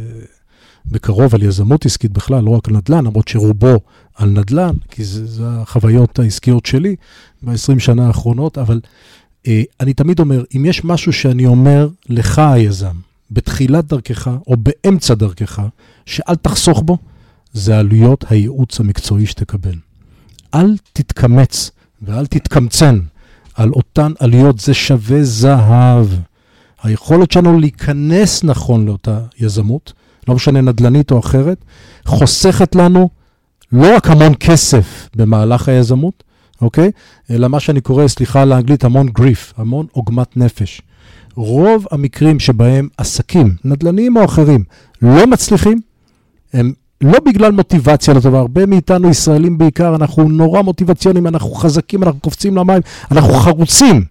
בקרוב 0.85 1.35
על 1.35 1.43
יזמות 1.43 1.85
עסקית 1.85 2.11
בכלל, 2.11 2.43
לא 2.43 2.49
רק 2.49 2.67
על 2.67 2.73
נדל"ן, 2.75 3.05
למרות 3.05 3.27
שרובו 3.27 3.79
על 4.15 4.29
נדל"ן, 4.29 4.75
כי 4.89 5.03
זה, 5.03 5.25
זה 5.25 5.43
החוויות 5.47 6.19
העסקיות 6.19 6.65
שלי 6.65 6.95
ב-20 7.43 7.79
שנה 7.79 8.07
האחרונות, 8.07 8.57
אבל 8.57 8.79
אה, 9.47 9.61
אני 9.79 9.93
תמיד 9.93 10.19
אומר, 10.19 10.43
אם 10.57 10.65
יש 10.65 10.83
משהו 10.83 11.13
שאני 11.13 11.45
אומר 11.45 11.89
לך, 12.09 12.39
היזם, 12.39 12.95
בתחילת 13.31 13.87
דרכך 13.87 14.31
או 14.47 14.55
באמצע 14.57 15.13
דרכך, 15.13 15.61
שאל 16.05 16.35
תחסוך 16.35 16.81
בו, 16.85 16.97
זה 17.53 17.79
עלויות 17.79 18.25
הייעוץ 18.29 18.79
המקצועי 18.79 19.25
שתקבל. 19.25 19.75
אל 20.55 20.75
תתקמץ 20.93 21.71
ואל 22.01 22.25
תתקמצן 22.25 22.99
על 23.53 23.69
אותן 23.69 24.11
עלויות, 24.19 24.59
זה 24.59 24.73
שווה 24.73 25.23
זהב. 25.23 26.07
היכולת 26.83 27.31
שלנו 27.31 27.59
להיכנס 27.59 28.43
נכון 28.43 28.85
לאותה 28.85 29.19
יזמות, 29.39 29.93
לא 30.27 30.35
משנה 30.35 30.61
נדל"נית 30.61 31.11
או 31.11 31.19
אחרת, 31.19 31.65
חוסכת 32.05 32.75
לנו 32.75 33.09
לא 33.71 33.95
רק 33.95 34.07
המון 34.07 34.33
כסף 34.39 35.09
במהלך 35.15 35.69
היזמות, 35.69 36.23
אוקיי? 36.61 36.91
אלא 37.29 37.47
מה 37.47 37.59
שאני 37.59 37.81
קורא, 37.81 38.07
סליחה 38.07 38.41
על 38.41 38.51
האנגלית, 38.51 38.83
המון 38.83 39.09
גריף, 39.09 39.53
המון 39.57 39.85
עוגמת 39.91 40.37
נפש. 40.37 40.81
רוב 41.35 41.85
המקרים 41.91 42.39
שבהם 42.39 42.87
עסקים, 42.97 43.55
נדל"ניים 43.65 44.17
או 44.17 44.25
אחרים, 44.25 44.63
לא 45.01 45.27
מצליחים, 45.27 45.81
הם 46.53 46.73
לא 47.01 47.19
בגלל 47.25 47.51
מוטיבציה 47.51 48.13
לטובה, 48.13 48.39
הרבה 48.39 48.65
מאיתנו 48.65 49.09
ישראלים 49.09 49.57
בעיקר, 49.57 49.95
אנחנו 49.95 50.29
נורא 50.29 50.61
מוטיבציונים, 50.61 51.27
אנחנו 51.27 51.53
חזקים, 51.53 52.03
אנחנו 52.03 52.19
קופצים 52.19 52.57
למים, 52.57 52.81
אנחנו 53.11 53.33
חרוצים. 53.33 54.05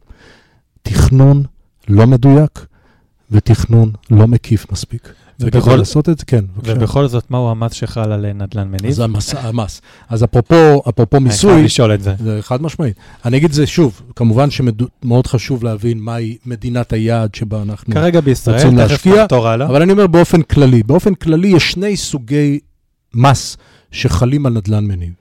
תכנון 0.83 1.43
לא 1.89 2.07
מדויק 2.07 2.67
ותכנון 3.31 3.93
לא 4.11 4.27
מקיף 4.27 4.73
מספיק. 4.73 5.13
ובכל- 5.41 5.77
לעשות 5.77 6.09
את 6.09 6.19
זה, 6.19 6.25
כן, 6.25 6.45
בבקשה. 6.57 6.73
ובכל 6.77 7.07
זאת, 7.09 7.31
מהו 7.31 7.51
המס 7.51 7.73
שחל 7.73 8.13
על 8.13 8.25
אה, 8.27 8.33
נדל"ן 8.33 8.69
מניב? 8.69 8.87
אז 8.87 8.99
המס, 9.01 9.35
המס. 9.35 9.81
אז 10.09 10.25
אפרופו, 10.25 10.83
אפרופו 10.89 11.17
אני 11.17 11.25
מיסוי, 11.25 11.53
חייב 11.53 11.65
לשאול 11.65 11.95
את 11.95 12.03
זה. 12.03 12.15
זה 12.19 12.39
חד 12.43 12.63
משמעית. 12.63 12.97
אני 13.25 13.37
אגיד 13.37 13.49
את 13.49 13.55
זה 13.55 13.67
שוב, 13.67 14.03
כמובן 14.17 14.49
שמאוד 14.51 15.27
חשוב 15.27 15.65
להבין 15.65 15.99
מהי 16.01 16.37
מדינת 16.47 16.93
היעד 16.93 17.35
שבה 17.35 17.63
אנחנו... 17.63 17.95
כרגע 17.95 18.21
בישראל, 18.21 18.57
רוצים 18.57 18.77
להשקיע. 18.79 19.27
אבל 19.67 19.83
אני 19.83 19.93
אומר 19.93 20.07
באופן 20.07 20.43
כללי, 20.43 20.83
באופן 20.83 21.15
כללי 21.15 21.49
יש 21.49 21.73
שני 21.73 21.97
סוגי 21.97 22.59
מס 23.15 23.57
שחלים 23.91 24.47
על 24.47 24.53
נדל"ן 24.53 24.85
מניב. 24.85 25.13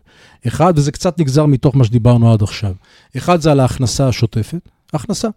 אחד, 0.48 0.74
וזה 0.76 0.92
קצת 0.92 1.20
נגזר 1.20 1.46
מתוך 1.46 1.76
מה 1.76 1.84
שדיברנו 1.84 2.34
עד 2.34 2.42
עכשיו, 2.42 2.74
אחד 3.18 3.42
זה 3.42 3.52
על 3.52 3.60
ההכנסה 3.60 4.08
השוטפת, 4.08 4.70
הכנסה, 4.94 5.28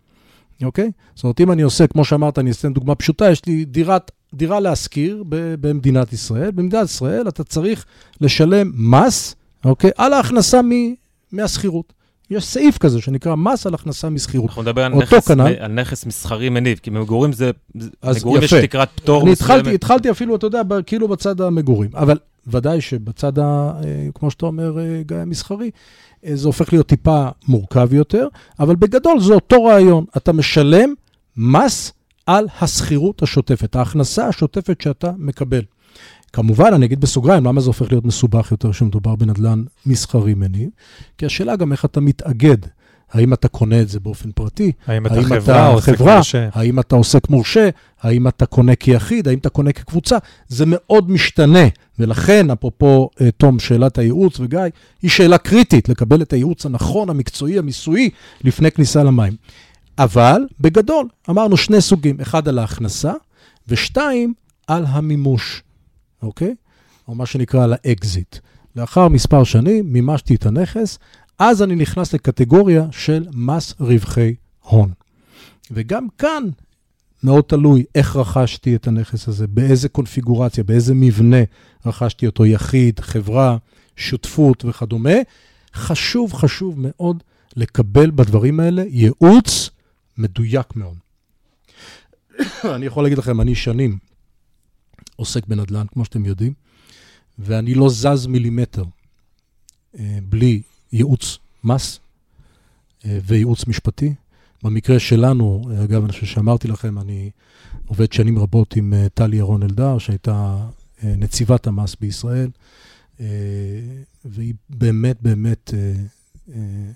אוקיי? 0.63 0.91
זאת 1.15 1.25
אומרת, 1.25 1.41
אם 1.41 1.53
אני 1.53 1.63
עושה, 1.63 1.87
כמו 1.87 2.05
שאמרת, 2.05 2.39
אני 2.39 2.51
אתן 2.51 2.73
דוגמה 2.73 2.95
פשוטה, 2.95 3.31
יש 3.31 3.47
לי 3.47 3.65
דירת, 3.65 4.11
דירה 4.35 4.61
להשכיר 4.61 5.25
במדינת 5.61 6.13
ישראל. 6.13 6.51
במדינת 6.51 6.85
ישראל 6.85 7.29
אתה 7.29 7.45
צריך 7.45 7.85
לשלם 8.21 8.73
מס, 8.75 9.35
אוקיי? 9.65 9.91
על 9.97 10.13
ההכנסה 10.13 10.63
מ- 10.63 10.95
מהשכירות. 11.33 11.93
יש 12.31 12.45
סעיף 12.45 12.79
כזה 12.79 13.01
שנקרא 13.01 13.35
מס 13.35 13.67
על 13.67 13.75
הכנסה 13.75 14.11
משכירות. 14.11 14.49
אנחנו 14.49 14.63
נדבר 14.63 14.85
על 14.85 14.95
נכס, 14.95 15.29
כנ"ל. 15.29 15.55
על 15.59 15.73
נכס 15.73 16.07
מסחרי 16.07 16.49
מניב, 16.49 16.79
כי 16.83 16.91
במגורים 16.91 17.33
זה, 17.33 17.51
אז 18.03 18.17
מגורים 18.17 18.43
יפה. 18.43 18.57
יש 18.57 18.65
תקרת 18.65 18.89
פטור 18.95 19.23
אני 19.23 19.31
מסוימת. 19.31 19.53
התחלתי, 19.59 19.75
התחלתי 19.75 20.11
אפילו, 20.11 20.37
אתה 20.37 20.47
יודע, 20.47 20.63
כאילו 20.87 21.09
בצד 21.09 21.41
המגורים, 21.41 21.91
אבל 21.95 22.19
ודאי 22.47 22.81
שבצד, 22.81 23.39
ה, 23.39 23.43
אה, 23.85 24.07
כמו 24.15 24.31
שאתה 24.31 24.47
אומר, 24.47 24.79
אה, 24.79 25.03
גיא 25.07 25.17
המסחרי, 25.17 25.71
אה, 26.27 26.37
זה 26.37 26.49
הופך 26.49 26.73
להיות 26.73 26.87
טיפה 26.87 27.29
מורכב 27.49 27.95
יותר, 27.95 28.29
אבל 28.61 28.77
בגדול 28.77 29.21
זה 29.21 29.35
אותו 29.35 29.65
רעיון, 29.65 30.05
אתה 30.17 30.33
משלם 30.33 30.95
מס 31.37 31.93
על 32.27 32.47
השכירות 32.61 33.23
השוטפת, 33.23 33.77
ההכנסה 33.77 34.29
השוטפת 34.29 34.81
שאתה 34.81 35.11
מקבל. 35.19 35.63
כמובן, 36.33 36.75
אני 36.75 36.87
אגיד 36.87 37.01
בסוגריים, 37.01 37.45
למה 37.45 37.61
זה 37.61 37.67
הופך 37.67 37.93
להיות 37.93 38.05
מסובך 38.05 38.51
יותר 38.51 38.73
כשמדובר 38.73 39.17
בנדל"ן 39.17 39.65
מסחרי 39.87 40.35
מניב? 40.35 40.69
כי 41.19 41.27
השאלה 41.27 41.57
גם 41.57 41.73
איך 41.73 41.85
אתה 41.85 42.01
מתאגד. 42.01 42.59
האם 43.13 43.33
אתה 43.33 43.49
קונה 43.49 43.81
את 43.81 43.89
זה 43.89 44.01
באופן 44.01 44.31
פרטי? 44.33 44.73
האם 44.87 45.07
אתה 45.07 45.15
האם 45.15 45.25
חברה 45.25 45.39
אתה 45.41 45.69
או 45.69 45.73
עוסק 45.75 45.97
חברה? 45.97 46.15
מורשה? 46.15 46.49
האם 46.53 46.81
אתה 46.81 46.97
עוסק 46.97 47.29
מורשה? 47.31 47.69
האם 48.03 48.29
אתה 48.29 48.47
קונה 48.47 48.75
כיחיד? 48.75 49.29
האם 49.29 49.39
אתה 49.39 49.49
קונה 49.49 49.73
כקבוצה? 49.73 50.19
זה 50.49 50.65
מאוד 50.67 51.11
משתנה, 51.11 51.65
ולכן, 51.99 52.51
אפרופו, 52.51 53.11
אה, 53.21 53.31
תום, 53.31 53.59
שאלת 53.59 53.99
הייעוץ 53.99 54.41
וגיא, 54.41 54.61
היא 55.03 55.11
שאלה 55.11 55.39
קריטית, 55.39 55.89
לקבל 55.89 56.23
את 56.23 56.33
הייעוץ 56.33 56.67
הנכון, 56.67 57.11
המקצועי, 57.11 57.59
המיסויי, 57.59 58.11
לפני 58.45 58.71
כניסה 58.71 59.05
למים. 59.05 59.33
אבל, 59.99 60.43
בגדול, 60.61 61.09
אמרנו 61.31 61.57
שני 61.57 61.81
סוגים, 61.81 62.21
אחד 62.21 62.49
על 62.49 62.59
ההכנסה, 62.59 63.13
ושתיים, 63.69 64.35
על 64.67 64.85
המימוש, 64.89 65.63
אוקיי? 66.23 66.55
או 67.09 67.15
מה 67.15 67.27
שנקרא 67.27 67.65
על 67.65 67.73
האקזיט. 67.73 68.37
לאחר 68.77 69.09
מספר 69.09 69.45
שנים, 69.45 69.93
מימשתי 69.93 70.35
את 70.35 70.47
הנכס, 70.47 70.99
אז 71.39 71.63
אני 71.63 71.75
נכנס 71.75 72.13
לקטגוריה 72.13 72.87
של 72.91 73.27
מס 73.33 73.75
רווחי 73.81 74.35
הון. 74.61 74.93
וגם 75.71 76.07
כאן 76.19 76.43
מאוד 77.23 77.45
תלוי 77.45 77.85
איך 77.95 78.17
רכשתי 78.17 78.75
את 78.75 78.87
הנכס 78.87 79.29
הזה, 79.29 79.47
באיזה 79.47 79.89
קונפיגורציה, 79.89 80.65
באיזה 80.65 80.95
מבנה 80.95 81.37
רכשתי 81.87 82.27
אותו, 82.27 82.47
יחיד, 82.47 83.01
חברה, 83.01 83.57
שותפות 83.97 84.65
וכדומה. 84.65 85.15
חשוב, 85.75 86.33
חשוב 86.33 86.75
מאוד 86.79 87.23
לקבל 87.57 88.11
בדברים 88.11 88.61
האלה 88.61 88.83
ייעוץ 88.89 89.71
מדויק 90.19 90.77
מאוד. 90.77 90.97
אני 92.77 92.87
יכול 92.87 93.03
להגיד 93.03 93.19
לכם, 93.19 93.41
אני 93.41 93.55
שנים 93.55 93.99
עוסק 95.17 95.47
בנדל"ן, 95.47 95.87
כמו 95.93 96.05
שאתם 96.05 96.25
יודעים, 96.25 96.53
ואני 97.39 97.75
לא 97.75 97.89
זז 97.91 98.27
מילימטר 98.27 98.85
אה, 99.99 100.19
בלי 100.29 100.63
ייעוץ 100.93 101.39
מס 101.65 102.01
אה, 103.05 103.19
וייעוץ 103.25 103.67
משפטי. 103.67 104.15
במקרה 104.63 104.99
שלנו, 104.99 105.63
אגב, 105.85 106.05
אני 106.05 106.13
חושב 106.13 106.27
שאמרתי 106.27 106.69
לכם, 106.69 106.99
אני 106.99 107.31
עובד 107.87 108.13
שנים 108.13 108.39
רבות 108.39 108.77
עם 108.77 108.95
אה, 108.95 109.07
טלי 109.15 109.37
ירון 109.37 109.63
אלדר, 109.63 109.99
שהייתה 109.99 110.67
נציבת 111.03 111.67
המס 111.67 111.97
בישראל, 112.01 112.51
והיא 114.25 114.55
באמת 114.71 115.23
באמת 115.23 115.75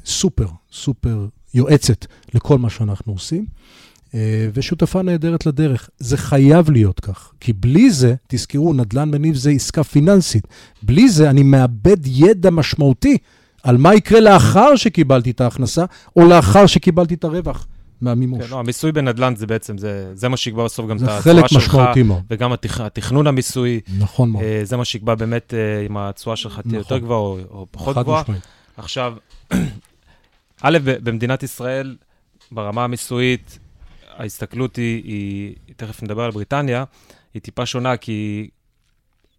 סופר, 0.04 0.48
סופר 0.72 1.28
יועצת 1.54 2.06
לכל 2.34 2.58
מה 2.58 2.70
שאנחנו 2.70 3.12
עושים. 3.12 3.46
אה, 4.14 4.48
ושותפה 4.54 5.02
נהדרת 5.02 5.46
לדרך. 5.46 5.90
זה 5.98 6.16
חייב 6.16 6.70
להיות 6.70 7.00
כך, 7.00 7.32
כי 7.40 7.52
בלי 7.52 7.90
זה, 7.90 8.14
תזכרו, 8.26 8.72
נדל"ן 8.72 9.10
מניב 9.10 9.34
זה 9.34 9.50
עסקה 9.50 9.84
פיננסית. 9.84 10.46
בלי 10.82 11.08
זה 11.08 11.30
אני 11.30 11.42
מאבד 11.42 12.06
ידע 12.06 12.50
משמעותי 12.50 13.18
על 13.62 13.76
מה 13.76 13.94
יקרה 13.94 14.20
לאחר 14.20 14.76
שקיבלתי 14.76 15.30
את 15.30 15.40
ההכנסה, 15.40 15.84
או 16.16 16.28
לאחר 16.28 16.66
שקיבלתי 16.66 17.14
את 17.14 17.24
הרווח 17.24 17.66
מהמימוש. 18.00 18.44
כן, 18.44 18.50
לא, 18.50 18.58
המיסוי 18.58 18.92
בנדל"ן 18.92 19.36
זה 19.36 19.46
בעצם, 19.46 19.78
זה, 19.78 20.10
זה 20.14 20.28
מה 20.28 20.36
שיקבע 20.36 20.64
בסוף 20.64 20.86
גם 20.86 20.96
את 20.96 21.00
זה 21.00 21.06
התשואה 21.06 21.22
חלק 21.22 21.46
שלך, 21.46 21.74
משמעותי 21.74 22.02
מאוד. 22.02 22.22
וגם 22.30 22.52
התכ... 22.52 22.80
התכנון 22.80 23.26
המיסוי, 23.26 23.80
נכון 23.98 24.30
מאוד. 24.30 24.44
אה, 24.44 24.60
זה 24.64 24.76
מה 24.76 24.84
שיקבע 24.84 25.14
באמת 25.14 25.54
אה, 25.54 25.86
אם 25.86 25.96
התשואה 25.96 26.36
שלך 26.36 26.60
תהיה 26.60 26.78
יותר 26.78 26.96
נכון. 26.96 27.04
גבוהה 27.04 27.20
או, 27.20 27.38
או 27.50 27.66
פחות 27.70 27.96
גבוהה. 27.96 28.22
עכשיו, 28.76 29.14
א', 30.62 30.78
במדינת 30.84 31.42
ישראל, 31.42 31.96
ברמה 32.52 32.84
המיסויית, 32.84 33.58
ההסתכלות 34.16 34.76
היא, 34.76 35.04
היא, 35.04 35.54
תכף 35.76 36.02
נדבר 36.02 36.22
על 36.22 36.30
בריטניה, 36.30 36.84
היא 37.34 37.42
טיפה 37.42 37.66
שונה, 37.66 37.96
כי 37.96 38.48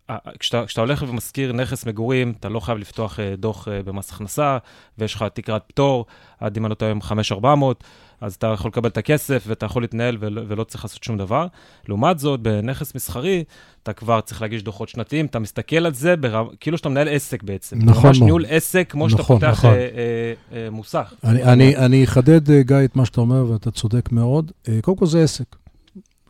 אה, 0.10 0.18
כשאתה, 0.40 0.66
כשאתה 0.66 0.82
הולך 0.82 1.04
ומשכיר 1.08 1.54
נכס 1.54 1.86
מגורים, 1.86 2.34
אתה 2.40 2.50
לא 2.50 2.60
חייב 2.60 2.78
לפתוח 2.78 3.20
אה, 3.20 3.36
דוח 3.36 3.68
אה, 3.68 3.84
במס 3.84 4.12
הכנסה, 4.12 4.58
ויש 4.98 5.16
לך 5.16 5.26
תקרת 5.34 5.64
פטור, 5.68 6.06
עד 6.40 6.58
אם 6.58 6.66
אני 6.66 6.70
לא 6.70 6.76
טועה, 6.76 6.94
5,400, 7.02 7.84
אז 8.22 8.34
אתה 8.34 8.48
יכול 8.48 8.70
לקבל 8.70 8.90
את 8.90 8.98
הכסף 8.98 9.44
ואתה 9.48 9.66
יכול 9.66 9.84
להתנהל 9.84 10.18
ולא, 10.20 10.42
ולא 10.48 10.64
צריך 10.64 10.84
לעשות 10.84 11.04
שום 11.04 11.18
דבר. 11.18 11.48
לעומת 11.88 12.20
זאת, 12.20 12.40
בנכס 12.40 12.96
מסחרי, 12.96 13.44
אתה 13.84 13.94
כבר 13.94 14.22
צריך 14.22 14.42
להגיש 14.42 14.64
דוחות 14.64 14.90
שנתיים, 14.90 15.26
אתה 15.26 15.40
מסתכל 15.40 15.86
על 15.86 15.94
זה 15.94 16.16
ברב... 16.16 16.48
כאילו 16.60 16.78
שאתה 16.78 16.90
מנהל 16.90 17.08
עסק 17.08 17.44
בעצם. 17.44 17.78
נכון 17.82 18.06
ממש 18.06 18.18
מאוד. 18.18 18.26
ניהול 18.26 18.46
עסק, 18.50 18.92
כמו 18.92 19.10
שאתה 19.10 19.22
נכון, 19.22 19.40
פותח 19.40 19.52
נכון. 19.52 19.74
אה, 19.74 19.78
אה, 19.78 20.58
אה, 20.58 20.70
מוסך. 20.70 21.14
אני, 21.24 21.44
אני, 21.44 21.78
אני 21.78 22.04
אחדד, 22.04 22.52
אה, 22.52 22.62
גיא, 22.64 22.78
את 22.86 22.96
מה 22.96 23.06
שאתה 23.06 23.22
אומר, 23.22 23.52
ואתה 23.52 23.72
צודק 23.72 24.12
מאוד. 24.12 24.52
אה, 24.68 24.80
קודם 24.82 24.98
כל 24.98 25.06
זה 25.06 25.24
עסק. 25.24 25.56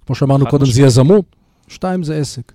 כמו 0.06 0.15
שאמרנו 0.15 0.45
קודם, 0.47 0.65
זה. 0.65 0.82
יזמות, 0.82 1.36
שתיים 1.67 2.04
זה 2.04 2.17
עסק. 2.17 2.52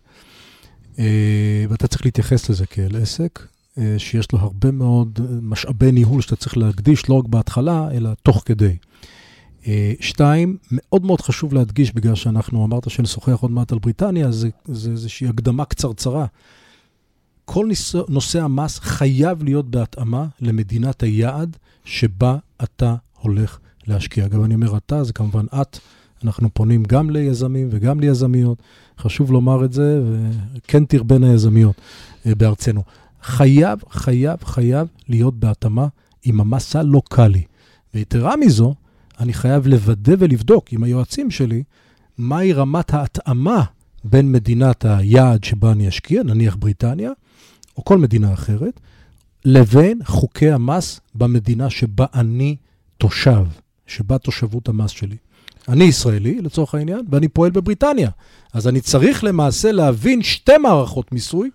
אה, 0.98 1.64
ואתה 1.68 1.86
צריך 1.88 2.04
להתייחס 2.04 2.50
לזה 2.50 2.66
כאל 2.66 2.96
עסק, 3.02 3.46
אה, 3.78 3.94
שיש 3.98 4.32
לו 4.32 4.38
הרבה 4.38 4.70
מאוד 4.70 5.20
משאבי 5.42 5.92
ניהול 5.92 6.20
שאתה 6.22 6.36
צריך 6.36 6.56
להקדיש, 6.56 7.08
לא 7.08 7.14
רק 7.14 7.24
בהתחלה, 7.24 7.88
אלא 7.92 8.10
תוך 8.22 8.42
כדי. 8.44 8.76
אה, 9.66 9.92
שתיים, 10.00 10.56
מאוד 10.70 11.04
מאוד 11.04 11.20
חשוב 11.20 11.54
להדגיש, 11.54 11.94
בגלל 11.94 12.14
שאנחנו, 12.14 12.64
אמרת 12.64 12.90
שנשוחח 12.90 13.40
עוד 13.40 13.50
מעט 13.50 13.72
על 13.72 13.78
בריטניה, 13.78 14.30
זה, 14.30 14.48
זה 14.64 14.90
איזושהי 14.90 15.28
הקדמה 15.28 15.64
קצרצרה. 15.64 16.26
כל 17.44 17.68
נושא 18.08 18.42
המס 18.42 18.78
חייב 18.78 19.42
להיות 19.42 19.70
בהתאמה 19.70 20.26
למדינת 20.40 21.02
היעד 21.02 21.56
שבה 21.84 22.36
אתה 22.62 22.94
הולך 23.20 23.58
להשקיע. 23.86 24.26
אגב, 24.26 24.42
אני 24.42 24.54
אומר 24.54 24.76
אתה, 24.76 25.04
זה 25.04 25.12
כמובן 25.12 25.46
את. 25.60 25.78
אנחנו 26.24 26.48
פונים 26.54 26.82
גם 26.82 27.10
ליזמים 27.10 27.68
וגם 27.70 28.00
ליזמיות. 28.00 28.58
חשוב 28.98 29.32
לומר 29.32 29.64
את 29.64 29.72
זה, 29.72 30.02
וכן 30.56 30.84
תרבנה 30.84 31.32
יזמיות 31.32 31.74
אה, 32.26 32.34
בארצנו. 32.34 32.82
חייב, 33.22 33.78
חייב, 33.90 34.44
חייב 34.44 34.88
להיות 35.08 35.34
בהתאמה 35.34 35.86
עם 36.24 36.40
המס 36.40 36.76
הלוקאלי. 36.76 37.42
ויתרה 37.94 38.36
מזו, 38.36 38.74
אני 39.20 39.32
חייב 39.32 39.66
לוודא 39.66 40.14
ולבדוק 40.18 40.72
עם 40.72 40.84
היועצים 40.84 41.30
שלי 41.30 41.62
מהי 42.18 42.52
רמת 42.52 42.94
ההתאמה 42.94 43.64
בין 44.04 44.32
מדינת 44.32 44.84
היעד 44.84 45.44
שבה 45.44 45.72
אני 45.72 45.88
אשקיע, 45.88 46.22
נניח 46.22 46.56
בריטניה, 46.56 47.10
או 47.76 47.84
כל 47.84 47.98
מדינה 47.98 48.32
אחרת, 48.32 48.80
לבין 49.44 50.00
חוקי 50.04 50.50
המס 50.50 51.00
במדינה 51.14 51.70
שבה 51.70 52.06
אני 52.14 52.56
תושב, 52.98 53.44
שבה 53.86 54.18
תושבות 54.18 54.68
המס 54.68 54.90
שלי. 54.90 55.16
אני 55.68 55.84
ישראלי, 55.84 56.40
לצורך 56.40 56.74
העניין, 56.74 57.00
ואני 57.10 57.28
פועל 57.28 57.50
בבריטניה. 57.50 58.10
אז 58.52 58.68
אני 58.68 58.80
צריך 58.80 59.24
למעשה 59.24 59.72
להבין 59.72 60.22
שתי 60.22 60.58
מערכות 60.58 61.12
מיסוי 61.12 61.50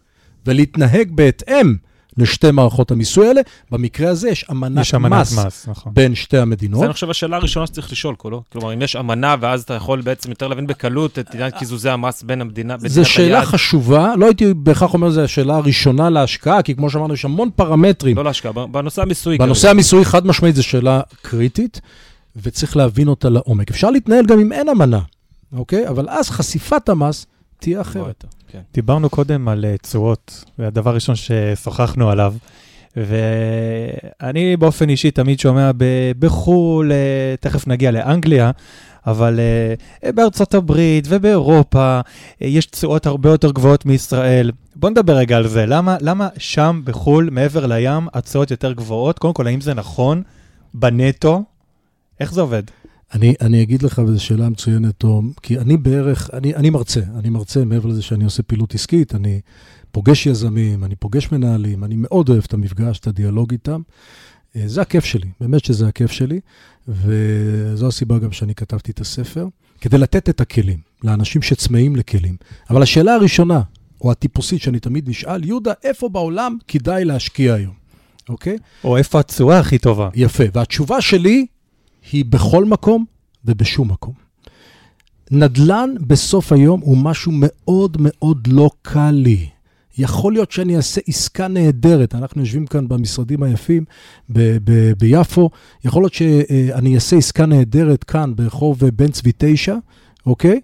ולהתנהג 0.46 1.12
בהתאם 1.12 1.76
לשתי 2.20 2.52
מערכות 2.52 2.92
המיסוי 2.92 3.28
האלה. 3.28 3.42
במקרה 3.72 4.10
הזה 4.10 4.30
יש 4.30 4.46
אמנת 4.52 4.82
יש 4.82 4.94
אמנת 4.94 5.12
מס 5.12 5.38
מס, 5.38 5.68
נכון. 5.68 5.94
בין 5.96 6.16
שתי 6.16 6.38
המדינות. 6.38 6.80
זה 6.80 6.86
אני 6.86 6.94
חושב 6.94 7.10
השאלה 7.10 7.38
הראשונה 7.38 7.68
שצריך 7.68 7.92
לשאול, 7.92 8.16
כלומר, 8.18 8.40
כלומר, 8.52 8.74
אם 8.74 8.82
יש 8.82 8.96
אמנה, 8.96 9.36
ואז 9.40 9.62
אתה 9.62 9.74
יכול 9.74 10.02
בעצם 10.02 10.30
יותר 10.30 10.48
להבין 10.48 10.68
בקלות 10.68 11.20
את 11.20 11.36
עניין 11.36 11.52
קיזוזי 11.52 11.90
המס 11.90 12.24
בין 12.24 12.42
המדינה, 12.42 12.78
זו 12.78 12.88
מדינת 12.88 13.06
שאלה 13.06 13.28
היעד. 13.28 13.44
חשובה, 13.44 14.14
לא 14.18 14.26
הייתי 14.26 14.54
בהכרח 14.54 14.94
אומר 14.94 15.10
שזו 15.10 15.22
השאלה 15.22 15.56
הראשונה 15.56 16.10
להשקעה, 16.10 16.62
כי 16.62 16.76
כמו 16.76 16.90
שאמרנו, 16.90 17.14
יש 17.14 17.26
המון 17.26 17.50
פרמטרים. 17.56 18.18
לא 18.18 18.24
להשקעה, 18.24 18.52
בנושא 18.52 19.02
המיסוי. 19.02 19.38
בנושא 19.38 19.70
המיסוי, 19.70 20.06
חד 20.06 20.28
משמעית, 20.28 20.56
זו 20.56 20.64
שאלה 20.64 21.02
קריטית, 21.22 21.82
וצריך 22.36 22.78
להבין 22.78 23.08
אותה 23.08 23.30
לעומק. 23.30 23.70
אפשר 23.72 23.90
להתנהל 23.90 24.26
גם 24.26 24.40
אם 24.40 24.52
אין 24.52 24.70
אמנה, 24.70 25.00
אוקיי? 25.54 25.88
אבל 25.88 26.10
אז 26.10 26.30
חשיפת 26.30 26.90
המס 26.90 27.26
תהיה. 27.60 27.82
אחרת. 27.82 28.26
כן. 28.52 28.60
דיברנו 28.74 29.10
קודם 29.10 29.48
על 29.48 29.66
אה, 29.66 29.78
תשואות, 29.78 30.46
והדבר 30.60 30.90
הראשון 30.90 31.16
ששוחחנו 31.16 32.10
עליו, 32.10 32.34
ואני 32.96 34.58
באופן 34.58 34.90
אישי 34.90 35.12
תמיד 35.12 35.40
שומע 35.40 35.72
ב- 35.78 36.12
בחו"ל, 36.20 36.92
אה, 36.92 37.36
תכף 37.40 37.68
נגיע 37.68 37.92
לאנגליה, 37.92 38.52
אבל 39.08 39.40
אה, 40.04 40.12
בארצות 40.12 40.54
הברית 40.54 41.06
ובאירופה 41.10 42.00
אה, 42.42 42.48
יש 42.48 42.66
תשואות 42.66 43.06
הרבה 43.06 43.30
יותר 43.30 43.52
גבוהות 43.52 43.86
מישראל. 43.86 44.52
בוא 44.76 44.90
נדבר 44.90 45.14
רגע 45.14 45.38
על 45.38 45.48
זה, 45.48 45.66
למה, 45.66 45.98
למה 46.02 46.28
שם 46.38 46.82
בחו"ל, 46.84 47.30
מעבר 47.32 47.66
לים, 47.66 48.08
התשואות 48.14 48.52
יותר 48.52 48.72
גבוהות? 48.74 49.20
קודם 49.20 49.34
כל, 49.34 49.48
האם 49.48 49.62
זה 49.62 49.74
נכון 49.74 50.22
בנטו? 50.74 51.44
איך 52.20 52.34
זה 52.34 52.42
עובד? 52.42 52.64
אני, 53.14 53.34
אני 53.42 53.64
אגיד 53.64 53.84
לך, 53.84 54.02
וזו 54.08 54.24
שאלה 54.24 54.50
מצוינת, 54.50 54.94
תום, 54.98 55.32
כי 55.44 55.58
אני 55.58 55.78
בערך, 55.78 56.30
אני, 56.34 56.56
אני 56.56 56.70
מרצה, 56.70 57.02
אני 57.20 57.30
מרצה 57.30 57.66
מעבר 57.66 57.90
לזה 57.90 58.02
שאני 58.02 58.24
עושה 58.24 58.44
פעילות 58.44 58.76
עסקית, 58.76 59.16
אני 59.16 59.42
פוגש 59.92 60.26
יזמים, 60.26 60.84
אני 60.84 60.96
פוגש 60.96 61.32
מנהלים, 61.32 61.84
אני 61.84 61.96
מאוד 61.98 62.30
אוהב 62.30 62.44
את 62.48 62.54
המפגש, 62.54 63.00
את 63.00 63.08
הדיאלוג 63.08 63.52
איתם. 63.52 63.82
אה, 64.56 64.64
זה 64.66 64.82
הכיף 64.82 65.06
שלי, 65.06 65.30
באמת 65.42 65.66
שזה 65.66 65.88
הכיף 65.88 66.12
שלי, 66.12 66.40
וזו 66.88 67.88
הסיבה 67.88 68.20
גם 68.20 68.32
שאני 68.32 68.56
כתבתי 68.56 68.92
את 68.92 69.00
הספר, 69.00 69.48
כדי 69.82 69.98
לתת 69.98 70.30
את 70.30 70.42
הכלים 70.42 70.80
לאנשים 71.04 71.42
שצמאים 71.42 71.96
לכלים. 71.96 72.36
אבל 72.70 72.84
השאלה 72.84 73.14
הראשונה, 73.14 73.62
או 74.02 74.12
הטיפוסית 74.12 74.62
שאני 74.62 74.80
תמיד 74.80 75.10
נשאל, 75.10 75.46
יהודה, 75.46 75.74
איפה 75.84 76.10
בעולם 76.10 76.58
כדאי 76.68 77.06
להשקיע 77.06 77.54
היום, 77.54 77.74
אוקיי? 78.30 78.58
או 78.84 78.98
איפה 78.98 79.20
התשואה 79.20 79.60
הכי 79.60 79.78
טובה? 79.78 80.10
יפה, 80.16 80.44
והתשובה 80.54 81.02
שלי 81.02 81.46
היא 82.12 82.26
בכל 82.26 82.66
מקום 82.66 83.06
ובשום 83.46 83.92
מקום. 83.92 84.14
נדל"ן 85.32 85.90
בסוף 86.08 86.52
היום 86.52 86.82
הוא 86.82 86.98
משהו 86.98 87.32
מאוד 87.36 87.98
מאוד 88.00 88.48
לא 88.48 88.70
קל 88.82 89.12
לי. 89.12 89.50
יכול 89.98 90.34
להיות 90.34 90.52
שאני 90.52 90.78
אעשה 90.78 91.02
עסקה 91.08 91.48
נהדרת. 91.48 92.16
אנחנו 92.16 92.42
יושבים 92.42 92.66
כאן 92.66 92.88
במשרדים 92.88 93.44
היפים 93.44 93.86
ב- 94.30 94.58
ב- 94.64 94.92
ביפו, 95.00 95.50
יכול 95.84 96.02
להיות 96.02 96.14
שאני 96.14 96.96
אעשה 96.96 97.16
עסקה 97.16 97.46
נהדרת 97.46 98.04
כאן 98.04 98.36
ברחוב 98.36 98.80
בן 98.80 99.12
צבי 99.12 99.32
9, 99.38 99.76
אוקיי? 100.26 100.62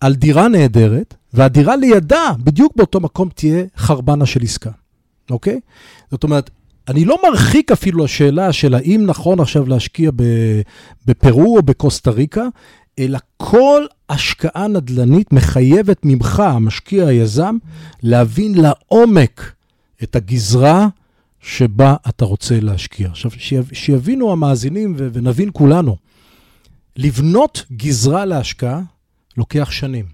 על 0.00 0.14
דירה 0.14 0.48
נהדרת, 0.48 1.14
והדירה 1.34 1.76
לידה, 1.76 2.32
בדיוק 2.38 2.72
באותו 2.76 3.00
מקום, 3.00 3.28
תהיה 3.34 3.64
חרבנה 3.76 4.26
של 4.26 4.42
עסקה, 4.42 4.70
אוקיי? 5.30 5.60
זאת 6.10 6.24
אומרת, 6.24 6.50
אני 6.88 7.04
לא 7.04 7.18
מרחיק 7.28 7.72
אפילו 7.72 8.04
לשאלה 8.04 8.52
של 8.52 8.74
האם 8.74 9.04
נכון 9.06 9.40
עכשיו 9.40 9.66
להשקיע 9.66 10.10
בפרו 11.06 11.56
או 11.56 11.62
בקוסטה 11.62 12.10
ריקה, 12.10 12.46
אלא 12.98 13.18
כל 13.36 13.84
השקעה 14.08 14.68
נדל"נית 14.68 15.32
מחייבת 15.32 16.00
ממך, 16.04 16.40
המשקיע, 16.40 17.06
היזם, 17.06 17.56
להבין 18.02 18.54
לעומק 18.54 19.52
את 20.02 20.16
הגזרה 20.16 20.88
שבה 21.40 21.94
אתה 22.08 22.24
רוצה 22.24 22.60
להשקיע. 22.60 23.08
עכשיו, 23.08 23.30
שיבינו 23.72 24.32
המאזינים 24.32 24.94
ונבין 24.96 25.50
כולנו, 25.52 25.96
לבנות 26.96 27.64
גזרה 27.72 28.24
להשקעה 28.24 28.80
לוקח 29.36 29.70
שנים. 29.70 30.04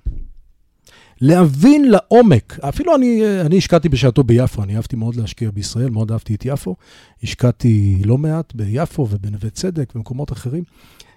להבין 1.23 1.91
לעומק, 1.91 2.59
אפילו 2.61 2.97
אני, 2.97 3.23
אני 3.41 3.59
השקעתי 3.59 3.89
בשעתו 3.89 4.25
ביפו, 4.25 4.63
אני 4.63 4.77
אהבתי 4.77 4.97
מאוד 4.97 5.17
להשקיע 5.17 5.51
בישראל, 5.51 5.91
מאוד 5.91 6.13
אהבתי 6.13 6.35
את 6.35 6.43
יפו. 6.45 6.77
השקעתי 7.23 8.03
לא 8.05 8.19
מעט 8.19 8.53
ביפו 8.55 9.09
ובנווה 9.11 9.51
צדק 9.51 9.93
ובמקומות 9.95 10.33
אחרים. 10.33 10.65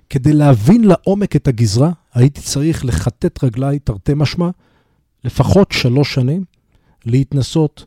כדי 0.10 0.34
להבין 0.34 0.84
לעומק 0.84 1.36
את 1.36 1.48
הגזרה, 1.48 1.92
הייתי 2.14 2.42
צריך 2.42 2.86
לכתת 2.86 3.44
רגליי, 3.44 3.80
תרתי 3.80 4.12
משמע, 4.16 4.50
לפחות 5.24 5.72
שלוש 5.72 6.14
שנים, 6.14 6.44
להתנסות, 7.06 7.86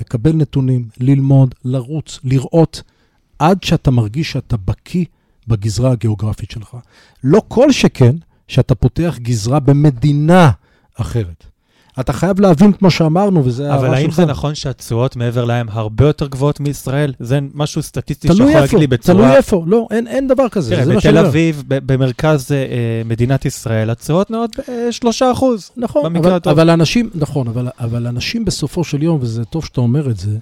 לקבל 0.00 0.32
נתונים, 0.32 0.88
ללמוד, 1.00 1.54
לרוץ, 1.64 2.20
לראות, 2.24 2.82
עד 3.38 3.62
שאתה 3.62 3.90
מרגיש 3.90 4.32
שאתה 4.32 4.56
בקיא 4.56 5.04
בגזרה 5.48 5.90
הגיאוגרפית 5.92 6.50
שלך. 6.50 6.76
לא 7.24 7.42
כל 7.48 7.72
שכן 7.72 8.16
שאתה 8.48 8.74
פותח 8.74 9.18
גזרה 9.22 9.60
במדינה 9.60 10.50
אחרת. 11.00 11.44
אתה 12.00 12.12
חייב 12.12 12.40
להבין, 12.40 12.72
כמו 12.72 12.90
שאמרנו, 12.90 13.44
וזה 13.44 13.64
הערה 13.64 13.78
שלך. 13.78 13.88
אבל 13.88 13.94
האם 13.94 14.10
זה 14.10 14.26
נכון 14.26 14.54
שהתשואות 14.54 15.16
מעבר 15.16 15.44
להם 15.44 15.66
הרבה 15.70 16.06
יותר 16.06 16.26
גבוהות 16.26 16.60
מישראל? 16.60 17.12
זה 17.20 17.38
משהו 17.54 17.82
סטטיסטי 17.82 18.28
שיכול 18.28 18.46
להגיד 18.52 18.78
לי 18.78 18.86
בצורה... 18.86 19.24
תלוי 19.24 19.36
איפה, 19.36 19.64
לא, 19.66 19.86
אין, 19.90 20.06
אין 20.06 20.28
דבר 20.28 20.48
כזה, 20.48 20.76
תראה, 20.76 20.96
בתל 20.96 21.18
אביב, 21.18 21.62
במרכז 21.68 22.52
אה, 22.52 22.56
מדינת 23.04 23.44
ישראל, 23.44 23.90
התשואות 23.90 24.30
נעות 24.30 24.56
ב-3 24.58 25.32
אחוז. 25.32 25.70
נכון, 25.76 26.16
אבל, 26.16 26.32
הטוב. 26.32 26.52
אבל 26.52 26.70
אנשים, 26.70 27.10
נכון, 27.14 27.48
אבל, 27.48 27.68
אבל 27.80 28.06
אנשים 28.06 28.44
בסופו 28.44 28.84
של 28.84 29.02
יום, 29.02 29.18
וזה 29.20 29.44
טוב 29.44 29.64
שאתה 29.64 29.80
אומר 29.80 30.10
את 30.10 30.18
זה, 30.18 30.36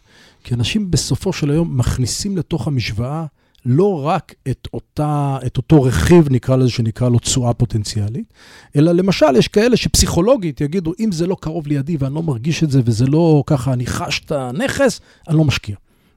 כי 0.44 0.54
אנשים 0.54 0.90
בסופו 0.90 1.32
של 1.32 1.50
היום 1.50 1.78
מכניסים 1.78 2.36
לתוך 2.36 2.66
המשוואה 2.66 3.24
לא 3.68 4.06
רק 4.06 4.34
את, 4.50 4.68
אותה, 4.74 5.38
את 5.46 5.56
אותו 5.56 5.82
רכיב, 5.82 6.28
נקרא 6.30 6.56
לזה, 6.56 6.70
שנקרא 6.70 7.08
לו 7.08 7.18
תשואה 7.18 7.54
פוטנציאלית, 7.54 8.32
אלא 8.76 8.92
למשל, 8.92 9.36
יש 9.36 9.48
כאלה 9.48 9.76
שפסיכולוגית 9.76 10.60
יגידו, 10.60 10.92
אם 11.00 11.12
זה 11.12 11.26
לא 11.26 11.36
קרוב 11.40 11.66
לידי 11.66 11.96
ואני 11.96 12.14
לא 12.14 12.22
מרגיש 12.22 12.64
את 12.64 12.70
זה, 12.70 12.80
וזה 12.84 13.06
לא 13.06 13.42
ככה, 13.46 13.72
אני 13.72 13.86
חש 13.86 14.22
את 14.24 14.32
הנכס, 14.32 15.00
אני 15.28 15.36
לא 15.36 15.44
משקיע, 15.44 15.76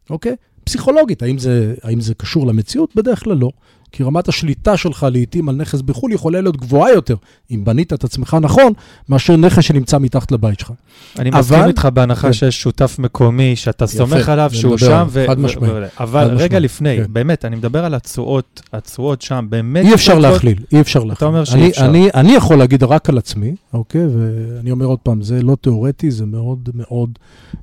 אוקיי? 0.10 0.36
פסיכולוגית, 0.64 1.24
האם 1.24 1.38
זה, 1.38 1.76
האם 1.84 2.02
זה 2.02 2.14
קשור 2.14 2.48
למציאות? 2.48 2.96
בדרך 2.96 3.24
כלל 3.24 3.38
לא. 3.38 3.50
כי 3.92 4.04
רמת 4.04 4.28
השליטה 4.28 4.78
שלך 4.78 5.08
לעיתים 5.12 5.50
על 5.50 5.56
נכס 5.56 5.82
בחו"ל 5.82 6.12
יכולה 6.12 6.42
להיות 6.42 6.58
גבוהה 6.58 6.92
יותר, 6.92 7.16
אם 7.52 7.66
בנית 7.66 7.94
את 7.94 8.04
עצמך 8.04 8.38
נכון, 8.42 8.74
מאשר 9.10 9.36
נכס 9.36 9.64
שנמצא 9.64 9.98
מתחת 10.00 10.32
לבית 10.32 10.60
שלך. 10.60 10.72
אני 11.20 11.30
אבל... 11.30 11.40
מסכים 11.40 11.66
איתך 11.66 11.88
בהנחה 11.94 12.28
כן. 12.28 12.34
שיש 12.34 12.62
שותף 12.62 12.96
מקומי 13.00 13.56
שאתה 13.56 13.86
יפה, 13.86 13.98
סומך 13.98 14.30
עליו 14.30 14.50
שהוא 14.54 14.78
שם. 14.78 15.08
ו... 15.10 15.26
חד 15.28 15.40
משמעית. 15.40 15.74
ו... 15.74 15.86
אבל 16.00 16.28
חד 16.28 16.34
רגע 16.34 16.46
משמע. 16.46 16.60
לפני, 16.60 16.98
כן. 16.98 17.14
באמת, 17.14 17.46
אני 17.46 17.56
מדבר 17.56 17.86
על 17.86 17.94
התשואות, 17.94 18.62
התשואות 18.74 19.22
שם, 19.22 19.46
באמת... 19.50 19.86
אי 19.86 19.94
אפשר 19.94 20.20
להכליל, 20.20 20.58
אי 20.74 20.82
אפשר 20.82 21.00
להכליל. 21.00 21.14
אתה 21.14 21.26
אומר 21.26 21.44
שאי 21.44 21.70
אפשר. 21.70 21.86
אני, 21.86 22.10
אני 22.14 22.32
יכול 22.32 22.58
להגיד 22.58 22.84
רק 22.84 23.10
על 23.10 23.18
עצמי, 23.18 23.56
אוקיי? 23.74 24.02
ואני 24.06 24.72
אומר 24.72 24.86
עוד 24.86 25.00
פעם, 25.00 25.22
זה 25.22 25.42
לא 25.42 25.58
תיאורטי, 25.62 26.12
זה 26.12 26.26
מאוד 26.26 26.70
מאוד 26.74 27.10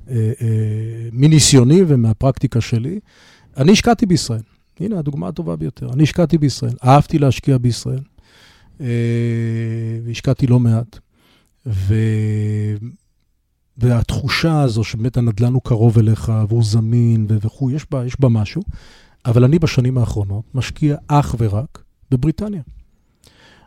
אה, 0.09 0.15
אה, 0.15 0.47
מניסיוני 1.11 1.81
ומהפרקטיקה 1.87 2.61
שלי. 2.61 2.99
אני 3.57 3.71
השקעתי 3.71 4.05
בישראל. 4.05 4.56
הנה 4.79 4.99
הדוגמה 4.99 5.27
הטובה 5.27 5.55
ביותר. 5.55 5.93
אני 5.93 6.03
השקעתי 6.03 6.37
בישראל, 6.37 6.73
אהבתי 6.83 7.19
להשקיע 7.19 7.57
בישראל, 7.57 8.01
אה, 8.81 8.87
והשקעתי 10.05 10.47
לא 10.47 10.59
מעט. 10.59 10.99
ו... 11.65 11.95
והתחושה 13.77 14.61
הזו 14.61 14.83
שבאמת 14.83 15.17
הנדל"ן 15.17 15.53
הוא 15.53 15.61
קרוב 15.61 15.99
אליך 15.99 16.31
והוא 16.49 16.63
זמין 16.63 17.27
וכו', 17.29 17.71
יש 17.71 17.85
יש 18.05 18.19
בה 18.19 18.29
משהו, 18.29 18.61
אבל 19.25 19.43
אני 19.43 19.59
בשנים 19.59 19.97
האחרונות 19.97 20.43
משקיע 20.53 20.95
אך 21.07 21.35
ורק 21.39 21.83
בבריטניה. 22.11 22.61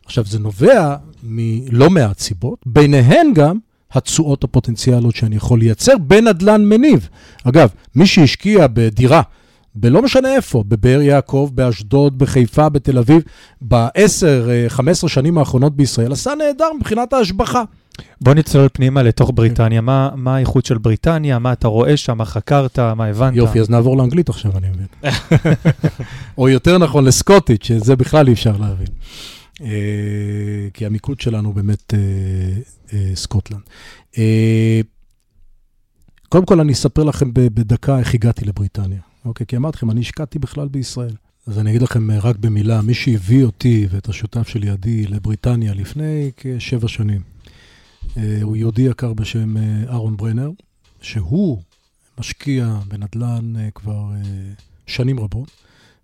עכשיו, 0.06 0.24
זה 0.24 0.38
נובע 0.38 0.96
מלא 1.22 1.90
מעט 1.90 2.18
סיבות, 2.18 2.58
ביניהן 2.66 3.32
גם 3.34 3.58
התשואות 3.92 4.44
הפוטנציאליות 4.44 5.16
שאני 5.16 5.36
יכול 5.36 5.58
לייצר 5.58 5.98
בנדל"ן 5.98 6.64
מניב. 6.64 7.08
אגב, 7.44 7.68
מי 7.94 8.06
שהשקיע 8.06 8.66
בדירה 8.72 9.22
בלא 9.74 10.02
משנה 10.02 10.35
איפה, 10.35 10.64
בבאר 10.68 11.00
יעקב, 11.00 11.50
באשדוד, 11.54 12.18
בחיפה, 12.18 12.68
בתל 12.68 12.98
אביב, 12.98 13.22
ב-10-15 13.68 15.09
שנים 15.09 15.38
האחרונות 15.38 15.76
בישראל, 15.76 16.12
עשה 16.12 16.33
נהדר 16.35 16.68
מבחינת 16.78 17.12
ההשבחה. 17.12 17.62
בוא 18.20 18.35
נצלול 18.35 18.68
פנימה 18.72 19.02
לתוך 19.02 19.30
בריטניה. 19.35 19.80
מה, 19.80 20.11
מה 20.16 20.37
האיכות 20.37 20.66
של 20.66 20.78
בריטניה? 20.78 21.38
מה 21.38 21.52
אתה 21.52 21.68
רואה 21.68 21.96
שם? 21.96 22.18
מה 22.18 22.24
חקרת? 22.24 22.78
מה 22.78 23.06
הבנת? 23.06 23.37
יופי, 23.37 23.61
אז 23.61 23.70
נעבור 23.70 23.96
לאנגלית 23.96 24.28
עכשיו, 24.28 24.52
אני 24.56 24.66
מבין. 24.68 25.12
או 26.38 26.48
יותר 26.48 26.78
נכון, 26.78 27.04
לסקוטית, 27.04 27.62
שזה 27.62 27.96
בכלל 27.96 28.28
אי 28.28 28.33
אפשר 28.33 28.56
להבין. 28.56 28.88
אה, 29.62 30.68
כי 30.74 30.87
המיקוד 30.87 31.20
שלנו 31.20 31.52
באמת 31.52 31.94
אה, 31.94 31.98
אה, 32.92 33.11
סקוטלנד. 33.14 33.61
קודם 36.28 36.44
כל, 36.44 36.61
אני 36.61 36.72
אספר 36.72 37.04
לכם 37.04 37.30
בדקה 37.35 37.98
איך 37.98 38.14
הגעתי 38.14 38.44
לבריטניה. 38.44 39.09
אוקיי? 39.24 39.46
כי 39.46 39.56
אמרתי 39.56 39.76
לכם, 39.76 39.90
אני 39.90 40.00
השקעתי 40.00 40.38
בכלל 40.38 40.68
בישראל. 40.68 41.14
אז 41.46 41.59
אני 41.59 41.70
אגיד 41.70 41.83
לכם 41.83 42.11
אה, 42.11 42.18
רק 42.18 42.37
במילה, 42.37 42.83
מי 42.83 42.94
שהביא 42.94 43.44
אותי 43.44 43.87
ואת 43.90 44.09
השותף 44.09 44.48
שלידי 44.48 45.06
לבריטניה 45.06 45.74
לפני 45.74 46.30
כשבע 46.37 46.88
שנים, 46.88 47.20
אה, 48.16 48.38
הוא 48.42 48.56
יהודי 48.56 48.83
יקר 48.83 49.12
בשם 49.12 49.56
אה, 49.56 49.62
אהרון 49.88 50.16
ברנר, 50.16 50.50
שהוא 51.00 51.62
משקיע 52.18 52.78
בנדל"ן 52.88 53.52
כבר 53.74 54.11
שנים 54.87 55.20
רבות, 55.20 55.50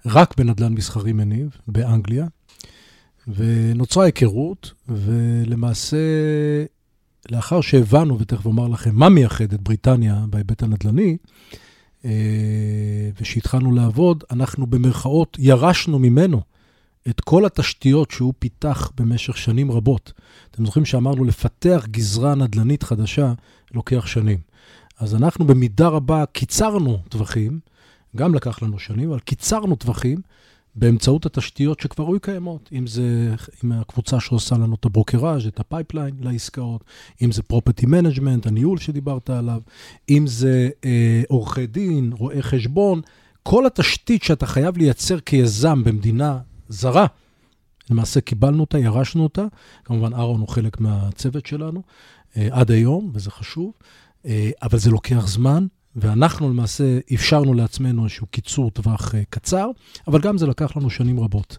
רק 0.06 0.36
בנדל"ן 0.36 0.72
מסחרי 0.72 1.12
מניב 1.12 1.50
באנגליה, 1.68 2.26
ונוצרה 3.28 4.04
היכרות, 4.04 4.72
ולמעשה, 4.88 5.96
לאחר 7.30 7.60
שהבנו, 7.60 8.20
ותכף 8.20 8.46
אומר 8.46 8.68
לכם 8.68 8.94
מה 8.94 9.08
מייחד 9.08 9.52
את 9.52 9.60
בריטניה 9.60 10.24
בהיבט 10.30 10.62
הנדל"ני, 10.62 11.16
אה, 12.06 13.10
ושהתחלנו 13.20 13.72
לעבוד, 13.72 14.24
אנחנו 14.30 14.66
במרכאות 14.66 15.36
ירשנו 15.40 15.98
ממנו 15.98 16.40
את 17.08 17.20
כל 17.20 17.44
התשתיות 17.44 18.10
שהוא 18.10 18.34
פיתח 18.38 18.90
במשך 18.96 19.36
שנים 19.36 19.70
רבות. 19.72 20.12
אתם 20.50 20.64
זוכרים 20.64 20.84
שאמרנו 20.84 21.24
לפתח 21.24 21.86
גזרה 21.90 22.34
נדל"נית 22.34 22.82
חדשה 22.82 23.32
לוקח 23.74 24.06
שנים. 24.06 24.38
אז 24.98 25.14
אנחנו 25.14 25.46
במידה 25.46 25.88
רבה 25.88 26.24
קיצרנו 26.26 26.98
טווחים, 27.08 27.60
גם 28.16 28.34
לקח 28.34 28.62
לנו 28.62 28.78
שנים, 28.78 29.10
אבל 29.10 29.20
קיצרנו 29.20 29.76
טווחים 29.76 30.18
באמצעות 30.76 31.26
התשתיות 31.26 31.80
שכבר 31.80 32.06
היו 32.06 32.20
קיימות, 32.20 32.68
אם 32.72 32.86
זה 32.86 33.34
עם 33.62 33.72
הקבוצה 33.72 34.20
שעושה 34.20 34.54
לנו 34.54 34.74
את 34.74 34.84
ה 34.84 34.90
brokerage, 34.90 35.46
את 35.46 35.60
ה 35.60 35.66
pipeline 35.66 36.14
לעסקאות, 36.20 36.84
אם 37.22 37.32
זה 37.32 37.42
property 37.42 37.86
management, 37.86 38.46
הניהול 38.46 38.78
שדיברת 38.78 39.30
עליו, 39.30 39.60
אם 40.10 40.26
זה 40.26 40.68
אה, 40.84 41.22
עורכי 41.28 41.66
דין, 41.66 42.12
רואי 42.12 42.42
חשבון, 42.42 43.00
כל 43.42 43.66
התשתית 43.66 44.22
שאתה 44.22 44.46
חייב 44.46 44.76
לייצר 44.76 45.20
כיזם 45.20 45.84
במדינה 45.84 46.38
זרה, 46.68 47.06
למעשה 47.90 48.20
קיבלנו 48.20 48.60
אותה, 48.60 48.78
ירשנו 48.78 49.22
אותה, 49.22 49.44
כמובן 49.84 50.14
אהרון 50.14 50.40
הוא 50.40 50.48
חלק 50.48 50.80
מהצוות 50.80 51.46
שלנו 51.46 51.82
אה, 52.36 52.48
עד 52.50 52.70
היום, 52.70 53.10
וזה 53.14 53.30
חשוב, 53.30 53.72
אה, 54.26 54.50
אבל 54.62 54.78
זה 54.78 54.90
לוקח 54.90 55.26
זמן, 55.26 55.66
ואנחנו 55.96 56.50
למעשה 56.50 56.98
אפשרנו 57.14 57.54
לעצמנו 57.54 58.04
איזשהו 58.04 58.26
קיצור 58.26 58.70
טווח 58.70 59.14
uh, 59.14 59.16
קצר, 59.30 59.70
אבל 60.08 60.20
גם 60.20 60.38
זה 60.38 60.46
לקח 60.46 60.76
לנו 60.76 60.90
שנים 60.90 61.20
רבות. 61.20 61.58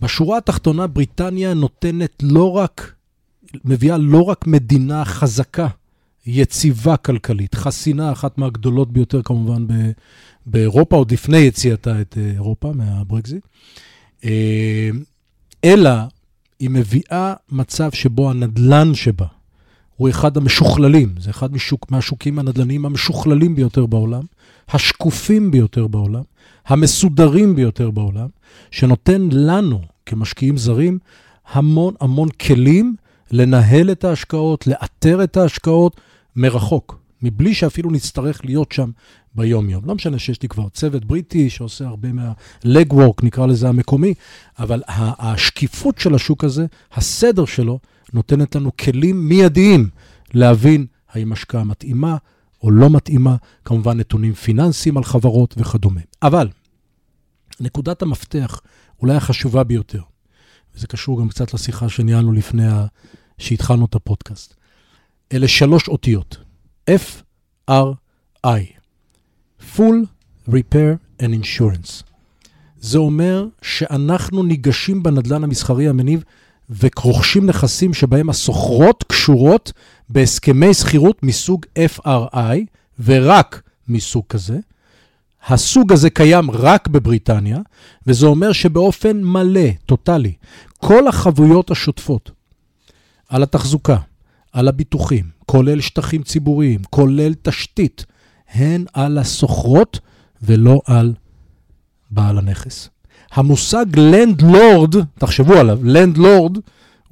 בשורה 0.00 0.38
התחתונה, 0.38 0.86
בריטניה 0.86 1.54
נותנת 1.54 2.22
לא 2.22 2.56
רק, 2.56 2.92
מביאה 3.64 3.98
לא 3.98 4.22
רק 4.22 4.46
מדינה 4.46 5.04
חזקה, 5.04 5.68
יציבה 6.26 6.96
כלכלית, 6.96 7.54
חסינה, 7.54 8.12
אחת 8.12 8.38
מהגדולות 8.38 8.92
ביותר 8.92 9.22
כמובן 9.22 9.66
באירופה, 10.46 10.96
עוד 10.96 11.12
לפני 11.12 11.38
יציאתה 11.38 12.00
את 12.00 12.18
אה, 12.18 12.30
אירופה 12.30 12.72
מהברקזיט, 12.72 13.46
אלא 15.64 15.90
היא 16.58 16.70
מביאה 16.70 17.34
מצב 17.50 17.92
שבו 17.92 18.30
הנדלן 18.30 18.94
שבה, 18.94 19.26
הוא 20.02 20.10
אחד 20.10 20.36
המשוכללים, 20.36 21.14
זה 21.18 21.30
אחד 21.30 21.52
משוק, 21.52 21.90
מהשוקים 21.90 22.38
הנדל"ניים 22.38 22.86
המשוכללים 22.86 23.54
ביותר 23.54 23.86
בעולם, 23.86 24.22
השקופים 24.68 25.50
ביותר 25.50 25.86
בעולם, 25.86 26.22
המסודרים 26.66 27.56
ביותר 27.56 27.90
בעולם, 27.90 28.26
שנותן 28.70 29.28
לנו, 29.32 29.80
כמשקיעים 30.06 30.56
זרים, 30.56 30.98
המון 31.52 31.94
המון 32.00 32.28
כלים 32.28 32.94
לנהל 33.30 33.90
את 33.90 34.04
ההשקעות, 34.04 34.66
לאתר 34.66 35.24
את 35.24 35.36
ההשקעות 35.36 36.00
מרחוק, 36.36 36.98
מבלי 37.22 37.54
שאפילו 37.54 37.90
נצטרך 37.90 38.44
להיות 38.44 38.72
שם 38.72 38.90
ביום-יום. 39.34 39.84
לא 39.84 39.94
משנה 39.94 40.18
שיש 40.18 40.42
לי 40.42 40.48
כבר 40.48 40.68
צוות 40.68 41.04
בריטי 41.04 41.50
שעושה 41.50 41.86
הרבה 41.86 42.12
מה-legwork, 42.12 43.22
נקרא 43.22 43.46
לזה 43.46 43.68
המקומי, 43.68 44.14
אבל 44.58 44.82
השקיפות 45.18 45.98
של 45.98 46.14
השוק 46.14 46.44
הזה, 46.44 46.66
הסדר 46.92 47.44
שלו, 47.44 47.78
נותנת 48.12 48.54
לנו 48.54 48.76
כלים 48.76 49.28
מיידיים 49.28 49.88
להבין 50.34 50.86
האם 51.08 51.32
השקעה 51.32 51.64
מתאימה 51.64 52.16
או 52.62 52.70
לא 52.70 52.90
מתאימה, 52.90 53.36
כמובן 53.64 54.00
נתונים 54.00 54.34
פיננסיים 54.34 54.96
על 54.96 55.04
חברות 55.04 55.54
וכדומה. 55.58 56.00
אבל 56.22 56.48
נקודת 57.60 58.02
המפתח, 58.02 58.60
אולי 59.00 59.14
החשובה 59.14 59.64
ביותר, 59.64 60.02
וזה 60.74 60.86
קשור 60.86 61.20
גם 61.20 61.28
קצת 61.28 61.54
לשיחה 61.54 61.88
שניהלנו 61.88 62.32
לפני 62.32 62.66
ה... 62.66 62.86
שהתחלנו 63.38 63.84
את 63.84 63.94
הפודקאסט. 63.94 64.54
אלה 65.32 65.48
שלוש 65.48 65.88
אותיות, 65.88 66.36
F-R-I, 66.90 68.46
Full 69.76 70.06
Repair 70.48 71.22
and 71.22 71.32
Insurance. 71.42 72.02
זה 72.78 72.98
אומר 72.98 73.46
שאנחנו 73.62 74.42
ניגשים 74.42 75.02
בנדלן 75.02 75.44
המסחרי 75.44 75.88
המניב 75.88 76.24
ורוכשים 76.80 77.46
נכסים 77.46 77.94
שבהם 77.94 78.30
הסוחרות 78.30 79.04
קשורות 79.08 79.72
בהסכמי 80.08 80.74
שכירות 80.74 81.22
מסוג 81.22 81.66
FRI, 81.96 82.56
ורק 83.04 83.62
מסוג 83.88 84.24
כזה. 84.28 84.58
הסוג 85.46 85.92
הזה 85.92 86.10
קיים 86.10 86.50
רק 86.50 86.88
בבריטניה, 86.88 87.58
וזה 88.06 88.26
אומר 88.26 88.52
שבאופן 88.52 89.24
מלא, 89.24 89.70
טוטאלי, 89.86 90.32
כל 90.78 91.08
החבויות 91.08 91.70
השוטפות 91.70 92.30
על 93.28 93.42
התחזוקה, 93.42 93.96
על 94.52 94.68
הביטוחים, 94.68 95.24
כולל 95.46 95.80
שטחים 95.80 96.22
ציבוריים, 96.22 96.80
כולל 96.90 97.34
תשתית, 97.42 98.04
הן 98.50 98.84
על 98.92 99.18
הסוחרות 99.18 100.00
ולא 100.42 100.80
על 100.86 101.14
בעל 102.10 102.38
הנכס. 102.38 102.88
המושג 103.34 103.86
לנדלורד, 103.96 104.94
תחשבו 105.18 105.54
עליו, 105.54 105.78
לנדלורד, 105.82 106.58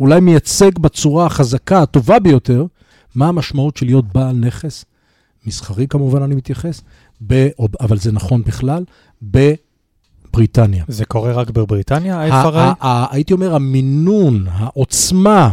אולי 0.01 0.21
מייצג 0.21 0.79
בצורה 0.79 1.27
החזקה, 1.27 1.83
הטובה 1.83 2.19
ביותר, 2.19 2.65
מה 3.15 3.29
המשמעות 3.29 3.77
של 3.77 3.87
להיות 3.87 4.05
בעל 4.15 4.37
נכס, 4.37 4.85
מסחרי 5.47 5.87
כמובן 5.89 6.23
אני 6.23 6.35
מתייחס, 6.35 6.83
ב, 7.27 7.49
אבל 7.81 7.99
זה 7.99 8.13
נכון 8.13 8.43
בכלל, 8.43 8.85
בבריטניה. 9.23 10.85
זה 10.89 11.05
קורה 11.05 11.33
רק 11.33 11.51
בבריטניה, 11.51 12.21
ה-FRI? 12.21 12.87
הייתי 13.11 13.33
אומר, 13.33 13.55
המינון, 13.55 14.47
העוצמה 14.51 15.51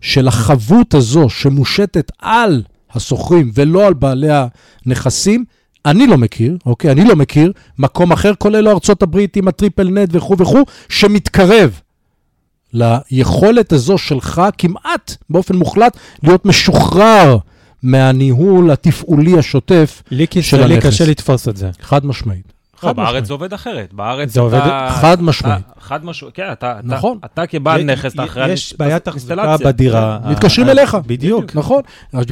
של 0.00 0.28
החבות 0.28 0.94
הזו 0.94 1.28
שמושתת 1.28 2.12
על 2.18 2.62
השוכרים 2.92 3.50
ולא 3.54 3.86
על 3.86 3.94
בעלי 3.94 4.28
הנכסים, 4.86 5.44
אני 5.86 6.06
לא 6.06 6.18
מכיר, 6.18 6.56
אוקיי? 6.66 6.90
אני 6.90 7.04
לא 7.04 7.16
מכיר 7.16 7.52
מקום 7.78 8.12
אחר, 8.12 8.32
כולל 8.38 8.68
ארצות 8.68 9.02
הברית 9.02 9.36
עם 9.36 9.48
הטריפל 9.48 9.88
נט 9.88 10.08
וכו' 10.12 10.36
וכו', 10.38 10.64
שמתקרב 10.88 11.80
ליכולת 12.72 13.72
הזו 13.72 13.98
שלך 13.98 14.42
כמעט 14.58 15.16
באופן 15.30 15.56
מוחלט 15.56 15.96
להיות 16.22 16.44
משוחרר 16.44 17.38
מהניהול 17.82 18.70
התפעולי 18.70 19.38
השוטף 19.38 20.02
של 20.06 20.14
הנכס. 20.14 20.18
לי 20.18 20.26
כישראלי 20.26 20.80
קשה 20.80 21.06
לתפוס 21.06 21.48
את 21.48 21.56
זה. 21.56 21.70
חד 21.82 22.06
משמעית. 22.06 22.52
לא, 22.82 22.92
בארץ 22.92 23.26
זה 23.26 23.32
עובד 23.32 23.52
אחרת. 23.52 23.92
בארץ 23.92 24.32
זה 24.32 24.40
עובד 24.40 24.60
חד 24.88 25.22
משמעית. 25.22 25.64
חד 25.80 26.04
משמעית, 26.04 26.34
כן, 26.34 26.52
אתה, 26.52 26.74
נכון. 26.82 27.18
אתה 27.24 27.46
כבעל 27.46 27.82
נכס, 27.82 28.14
אתה 28.14 28.24
אחראי 28.24 28.52
יש 28.52 28.74
בעיית 28.78 29.04
תחזוקה 29.04 29.56
בדירה. 29.64 30.18
מתקשרים 30.30 30.68
אליך. 30.68 30.96
בדיוק. 31.06 31.44
נכון. 31.54 31.82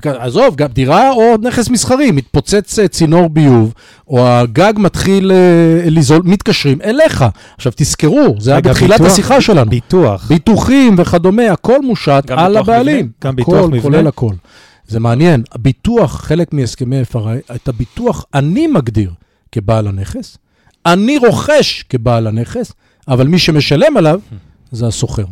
עזוב, 0.04 0.56
גם 0.56 0.68
דירה 0.68 1.10
או 1.10 1.34
נכס 1.42 1.70
מסחרי, 1.70 2.10
מתפוצץ 2.10 2.78
אה, 2.78 2.88
צינור 2.88 3.28
ביוב, 3.28 3.74
או 4.08 4.28
הגג 4.28 4.72
מתחיל 4.76 5.32
אה, 5.32 5.90
לזול, 5.90 6.22
מתקשרים 6.24 6.78
אליך. 6.84 7.24
עכשיו, 7.56 7.72
תזכרו, 7.76 8.34
זה 8.38 8.50
היה 8.50 8.60
בתחילת 8.60 9.00
השיחה 9.00 9.40
שלנו. 9.40 9.70
ביטוח. 9.70 10.26
ביטוחים 10.28 10.94
וכדומה, 10.98 11.50
הכל 11.50 11.82
מושת 11.82 12.24
על 12.36 12.56
הבעלים. 12.56 13.10
גם 13.24 13.36
ביטוח 13.36 13.66
מבנה. 13.66 13.82
כולל 13.82 14.06
הכל. 14.06 14.32
זה 14.88 15.00
מעניין. 15.00 15.42
הביטוח, 15.52 16.20
חלק 16.20 16.52
מהסכמי 16.52 17.02
FRI, 17.12 17.54
את 17.54 17.68
הביטוח 17.68 18.24
אני 18.34 18.66
מגדיר 18.66 19.10
כבעל 19.52 19.86
הנכס, 19.86 20.38
אני 20.86 21.18
רוכש 21.18 21.82
כבעל 21.82 22.26
הנכס, 22.26 22.72
אבל 23.08 23.26
מי 23.26 23.38
שמשלם 23.38 23.96
עליו 23.96 24.20
זה 24.70 24.86
השוכר. 24.86 25.24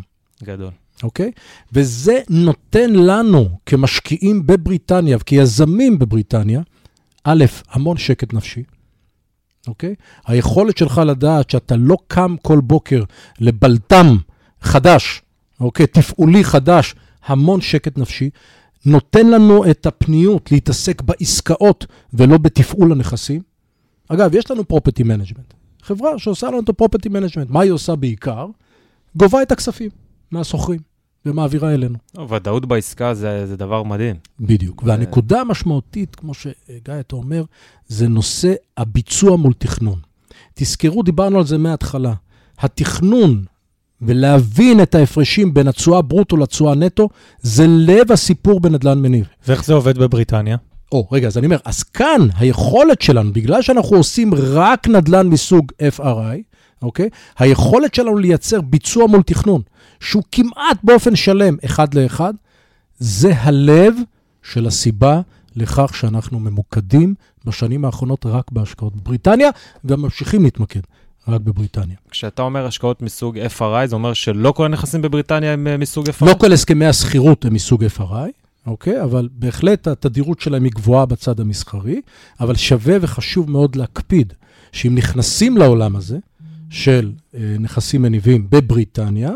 גדול. 0.43 0.71
אוקיי? 1.03 1.31
וזה 1.73 2.19
נותן 2.29 2.93
לנו, 2.93 3.49
כמשקיעים 3.65 4.47
בבריטניה 4.47 5.17
וכיזמים 5.17 5.99
בבריטניה, 5.99 6.61
א', 7.23 7.45
המון 7.69 7.97
שקט 7.97 8.33
נפשי, 8.33 8.63
אוקיי? 9.67 9.95
היכולת 10.25 10.77
שלך 10.77 11.01
לדעת 11.05 11.49
שאתה 11.49 11.75
לא 11.75 11.97
קם 12.07 12.35
כל 12.41 12.59
בוקר 12.59 13.03
לבלת"ם 13.39 14.15
חדש, 14.61 15.21
אוקיי? 15.59 15.87
תפעולי 15.87 16.43
חדש, 16.43 16.95
המון 17.25 17.61
שקט 17.61 17.97
נפשי. 17.97 18.29
נותן 18.85 19.27
לנו 19.29 19.71
את 19.71 19.85
הפניות 19.85 20.51
להתעסק 20.51 21.01
בעסקאות 21.01 21.85
ולא 22.13 22.37
בתפעול 22.37 22.91
הנכסים. 22.91 23.41
אגב, 24.07 24.35
יש 24.35 24.51
לנו 24.51 24.67
property 24.67 25.03
management. 25.03 25.53
חברה 25.81 26.19
שעושה 26.19 26.47
לנו 26.47 26.59
את 26.59 26.69
ה 26.69 26.73
property 26.73 27.09
management. 27.09 27.49
מה 27.49 27.61
היא 27.61 27.71
עושה 27.71 27.95
בעיקר? 27.95 28.47
גובה 29.15 29.41
את 29.41 29.51
הכספים 29.51 29.89
מהשוכרים 30.31 30.79
ומעבירה 31.25 31.73
אלינו. 31.73 31.97
ודאות 32.29 32.65
בעסקה 32.65 33.13
זה, 33.13 33.45
זה 33.45 33.57
דבר 33.57 33.83
מדהים. 33.83 34.15
בדיוק. 34.39 34.83
זה... 34.83 34.89
והנקודה 34.89 35.41
המשמעותית, 35.41 36.15
כמו 36.15 36.33
שגיא, 36.33 36.99
אתה 36.99 37.15
אומר, 37.15 37.43
זה 37.87 38.07
נושא 38.07 38.53
הביצוע 38.77 39.37
מול 39.37 39.53
תכנון. 39.53 39.99
תזכרו, 40.53 41.03
דיברנו 41.03 41.37
על 41.37 41.45
זה 41.45 41.57
מההתחלה. 41.57 42.13
התכנון 42.59 43.43
ולהבין 44.01 44.81
את 44.81 44.95
ההפרשים 44.95 45.53
בין 45.53 45.67
התשואה 45.67 46.01
ברוטו 46.01 46.37
לתשואה 46.37 46.75
נטו, 46.75 47.09
זה 47.39 47.65
לב 47.67 48.11
הסיפור 48.11 48.59
בנדל"ן 48.59 49.01
מניב. 49.01 49.27
ואיך 49.47 49.65
זה 49.65 49.73
עובד 49.73 49.97
בבריטניה? 49.97 50.57
או, 50.91 51.07
רגע, 51.11 51.27
אז 51.27 51.37
אני 51.37 51.45
אומר, 51.45 51.57
אז 51.65 51.83
כאן 51.83 52.27
היכולת 52.37 53.01
שלנו, 53.01 53.33
בגלל 53.33 53.61
שאנחנו 53.61 53.97
עושים 53.97 54.33
רק 54.33 54.87
נדל"ן 54.87 55.27
מסוג 55.27 55.71
FRI, 55.97 56.41
אוקיי? 56.81 57.09
היכולת 57.39 57.93
שלנו 57.93 58.17
לייצר 58.17 58.61
ביצוע 58.61 59.07
מול 59.07 59.21
תכנון, 59.21 59.61
שהוא 59.99 60.23
כמעט 60.31 60.77
באופן 60.83 61.15
שלם 61.15 61.55
אחד 61.65 61.93
לאחד, 61.93 62.33
זה 62.99 63.33
הלב 63.37 63.95
של 64.43 64.67
הסיבה 64.67 65.21
לכך 65.55 65.95
שאנחנו 65.95 66.39
ממוקדים 66.39 67.15
בשנים 67.45 67.85
האחרונות 67.85 68.25
רק 68.25 68.51
בהשקעות 68.51 68.95
בבריטניה, 68.95 69.49
וממשיכים 69.85 70.43
להתמקד 70.43 70.79
רק 71.27 71.41
בבריטניה. 71.41 71.95
כשאתה 72.09 72.41
אומר 72.41 72.65
השקעות 72.65 73.01
מסוג 73.01 73.37
FRI, 73.57 73.85
זה 73.85 73.95
אומר 73.95 74.13
שלא 74.13 74.51
כל 74.51 74.65
הנכסים 74.65 75.01
בבריטניה 75.01 75.53
הם 75.53 75.67
אה, 75.67 75.77
מסוג 75.77 76.09
FRI? 76.09 76.25
לא 76.25 76.33
כל 76.33 76.53
הסכמי 76.53 76.85
השכירות 76.85 77.45
הם 77.45 77.53
מסוג 77.53 77.83
FRI, 77.97 78.46
אוקיי? 78.67 79.03
אבל 79.03 79.29
בהחלט 79.31 79.87
התדירות 79.87 80.41
שלהם 80.41 80.63
היא 80.63 80.71
גבוהה 80.71 81.05
בצד 81.05 81.39
המסחרי, 81.39 82.01
אבל 82.39 82.55
שווה 82.55 82.97
וחשוב 83.01 83.51
מאוד 83.51 83.75
להקפיד 83.75 84.33
שאם 84.71 84.95
נכנסים 84.95 85.57
לעולם 85.57 85.95
הזה 85.95 86.17
של 86.69 87.11
אה, 87.35 87.55
נכסים 87.59 88.01
מניבים 88.01 88.47
בבריטניה, 88.49 89.31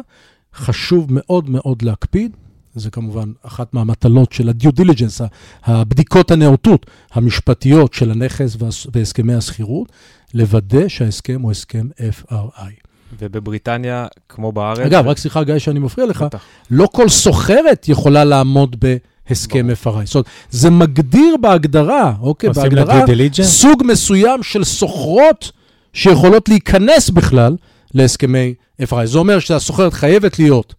חשוב 0.56 1.08
מאוד 1.10 1.50
מאוד 1.50 1.82
להקפיד, 1.82 2.36
זה 2.76 2.92
כמובן 2.92 3.32
אחת 3.44 3.74
מהמטלות 3.74 4.32
של 4.32 4.50
ה-due 4.50 4.82
diligence, 4.82 5.24
הבדיקות 5.64 6.32
הנאותות 6.32 6.86
המשפטיות 7.12 7.94
של 7.94 8.12
הנכס 8.12 8.58
והסכמי 8.94 9.34
השכירות, 9.34 9.92
לוודא 10.34 10.88
שההסכם 10.88 11.42
הוא 11.42 11.52
הסכם 11.52 11.88
FRI. 12.22 12.72
ובבריטניה, 13.20 14.08
כמו 14.30 14.52
בארץ... 14.52 14.80
אגב, 14.80 15.08
רק 15.08 15.18
סליחה, 15.18 15.44
גיא, 15.44 15.58
שאני 15.58 15.80
מפריע 15.80 16.08
לך, 16.08 16.26
לא 16.72 16.88
כל 16.92 17.10
סוחרת 17.10 17.90
יכולה 17.90 18.24
לעמוד 18.24 18.76
ב... 18.80 18.98
הסכם 19.32 19.68
FRI. 19.84 20.06
זאת 20.06 20.16
אומרת, 20.16 20.26
זה 20.50 20.70
מגדיר 20.70 21.38
בהגדרה, 21.42 22.14
אוקיי, 22.22 22.50
בהגדרה, 22.50 23.06
סוג 23.42 23.84
מסוים 23.86 24.44
של 24.44 24.64
סוחרות 24.64 25.52
שיכולות 25.94 26.50
להיכנס 26.50 27.10
בכלל 27.10 27.56
להסכמי 27.94 28.54
FRI. 28.82 29.06
זה 29.06 29.18
אומר 29.18 29.40
שהסוחרת 29.40 29.94
חייבת 29.94 30.40
להיות 30.40 30.76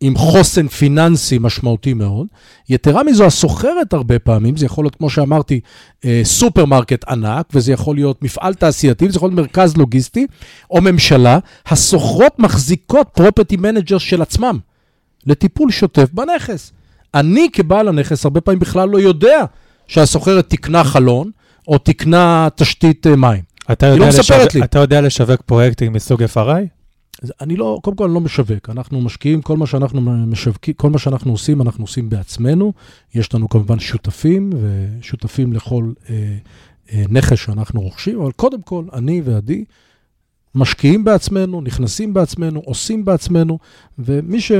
עם 0.00 0.16
חוסן 0.16 0.68
פיננסי 0.68 1.38
משמעותי 1.40 1.94
מאוד. 1.94 2.26
יתרה 2.68 3.02
מזו, 3.02 3.24
הסוחרת 3.24 3.92
הרבה 3.92 4.18
פעמים, 4.18 4.56
זה 4.56 4.66
יכול 4.66 4.84
להיות, 4.84 4.94
כמו 4.96 5.10
שאמרתי, 5.10 5.60
אה, 6.04 6.20
סופרמרקט 6.24 7.04
ענק, 7.08 7.46
וזה 7.54 7.72
יכול 7.72 7.96
להיות 7.96 8.22
מפעל 8.22 8.54
תעשייתי, 8.54 9.06
וזה 9.06 9.16
יכול 9.16 9.30
להיות 9.30 9.38
מרכז 9.38 9.76
לוגיסטי, 9.76 10.26
או 10.70 10.80
ממשלה. 10.80 11.38
השוכרות 11.66 12.38
מחזיקות 12.38 13.08
property 13.14 13.56
manager 13.56 13.98
של 13.98 14.22
עצמם 14.22 14.58
לטיפול 15.26 15.70
שוטף 15.70 16.08
בנכס. 16.12 16.72
אני 17.14 17.48
כבעל 17.52 17.88
הנכס 17.88 18.24
הרבה 18.24 18.40
פעמים 18.40 18.58
בכלל 18.58 18.88
לא 18.88 19.00
יודע 19.00 19.44
שהשוכרת 19.86 20.50
תיקנה 20.50 20.84
חלון 20.84 21.30
או 21.68 21.78
תיקנה 21.78 22.48
תשתית 22.56 23.06
אה, 23.06 23.16
מים. 23.16 23.42
אתה 23.72 23.86
יודע, 23.86 23.98
לא 23.98 24.08
לשווק, 24.08 24.54
לי. 24.54 24.62
אתה 24.64 24.78
יודע 24.78 25.00
לשווק 25.00 25.42
פרויקטים 25.42 25.92
מסוג 25.92 26.22
FRI? 26.34 26.78
אני 27.40 27.56
לא, 27.56 27.78
קודם 27.82 27.96
כל 27.96 28.04
אני 28.04 28.14
לא 28.14 28.20
משווק, 28.20 28.70
אנחנו 28.70 29.00
משקיעים, 29.00 29.42
כל 29.42 29.56
מה 29.56 29.66
שאנחנו 29.66 30.00
משווקים, 30.00 30.74
כל 30.74 30.90
מה 30.90 30.98
שאנחנו 30.98 31.32
עושים, 31.32 31.62
אנחנו 31.62 31.84
עושים 31.84 32.08
בעצמנו. 32.08 32.72
יש 33.14 33.34
לנו 33.34 33.48
כמובן 33.48 33.78
שותפים, 33.78 34.50
ושותפים 34.60 35.52
לכל 35.52 35.92
אה, 36.10 36.14
אה, 36.92 37.04
נכס 37.08 37.38
שאנחנו 37.38 37.80
רוכשים, 37.80 38.20
אבל 38.20 38.32
קודם 38.32 38.62
כל, 38.62 38.84
אני 38.92 39.20
ועדי 39.24 39.64
משקיעים 40.54 41.04
בעצמנו, 41.04 41.60
נכנסים 41.60 42.14
בעצמנו, 42.14 42.62
עושים 42.64 43.04
בעצמנו, 43.04 43.58
ומי 43.98 44.40
ש... 44.40 44.52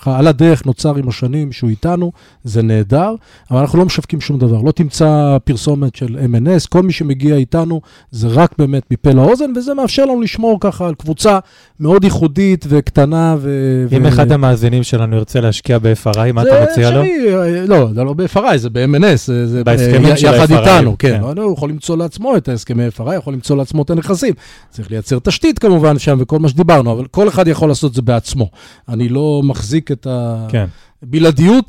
ככה, 0.00 0.18
על 0.18 0.26
הדרך 0.26 0.66
נוצר 0.66 0.96
עם 0.96 1.08
השנים 1.08 1.52
שהוא 1.52 1.70
איתנו, 1.70 2.12
זה 2.44 2.62
נהדר, 2.62 3.14
אבל 3.50 3.60
אנחנו 3.60 3.78
לא 3.78 3.84
משווקים 3.84 4.20
שום 4.20 4.38
דבר. 4.38 4.62
לא 4.62 4.72
תמצא 4.72 5.36
פרסומת 5.44 5.96
של 5.96 6.18
M&S, 6.32 6.68
כל 6.68 6.82
מי 6.82 6.92
שמגיע 6.92 7.36
איתנו 7.36 7.80
זה 8.10 8.28
רק 8.28 8.54
באמת 8.58 8.82
מפה 8.90 9.10
לאוזן, 9.10 9.52
וזה 9.56 9.74
מאפשר 9.74 10.04
לנו 10.04 10.20
לשמור 10.20 10.58
ככה 10.60 10.86
על 10.88 10.94
קבוצה 10.94 11.38
מאוד 11.80 12.04
ייחודית 12.04 12.64
וקטנה. 12.68 13.36
ו... 13.38 13.86
אם 13.96 14.04
ו... 14.04 14.08
אחד 14.08 14.32
המאזינים 14.32 14.82
שלנו 14.82 15.16
ירצה 15.16 15.40
להשקיע 15.40 15.78
ב-FRI, 15.78 16.32
מה 16.32 16.42
אתה 16.42 16.64
מציע 16.70 16.90
לו? 16.90 17.02
זה 17.02 17.06
אפשרי, 17.06 17.66
לא, 17.66 17.88
זה 17.94 18.04
לא 18.04 18.12
ב-FRI, 18.12 18.56
זה 18.56 18.70
ב-M&S, 18.70 19.16
זה, 19.44 19.64
בהסכמים 19.64 20.12
ב- 20.12 20.16
של 20.16 20.26
יחד 20.26 20.52
ה-FRI, 20.52 20.60
איתנו, 20.60 20.96
כן. 20.98 21.20
כן. 21.34 21.38
הוא 21.40 21.52
יכול 21.52 21.70
למצוא 21.70 21.96
לעצמו 21.96 22.36
את 22.36 22.48
ההסכמי 22.48 22.88
FRI, 22.98 23.14
יכול 23.14 23.32
למצוא 23.32 23.56
לעצמו 23.56 23.82
את 23.82 23.90
הנכסים. 23.90 24.34
צריך 24.70 24.90
לייצר 24.90 25.18
תשתית 25.18 25.58
כמובן 25.58 25.98
שם 25.98 26.18
וכל 26.20 26.38
מה 26.38 26.48
שדיברנו, 26.48 26.92
אבל 26.92 27.06
כל 27.06 27.28
אחד 27.28 27.48
יכול 27.48 27.68
לעשות 27.68 27.90
את 27.90 27.94
זה 27.94 28.02
בעצמו. 28.02 28.50
אני 28.88 29.08
לא 29.08 29.40
מחזיק 29.44 29.87
את 29.92 30.06
ה... 30.06 30.46
כן. 30.50 30.66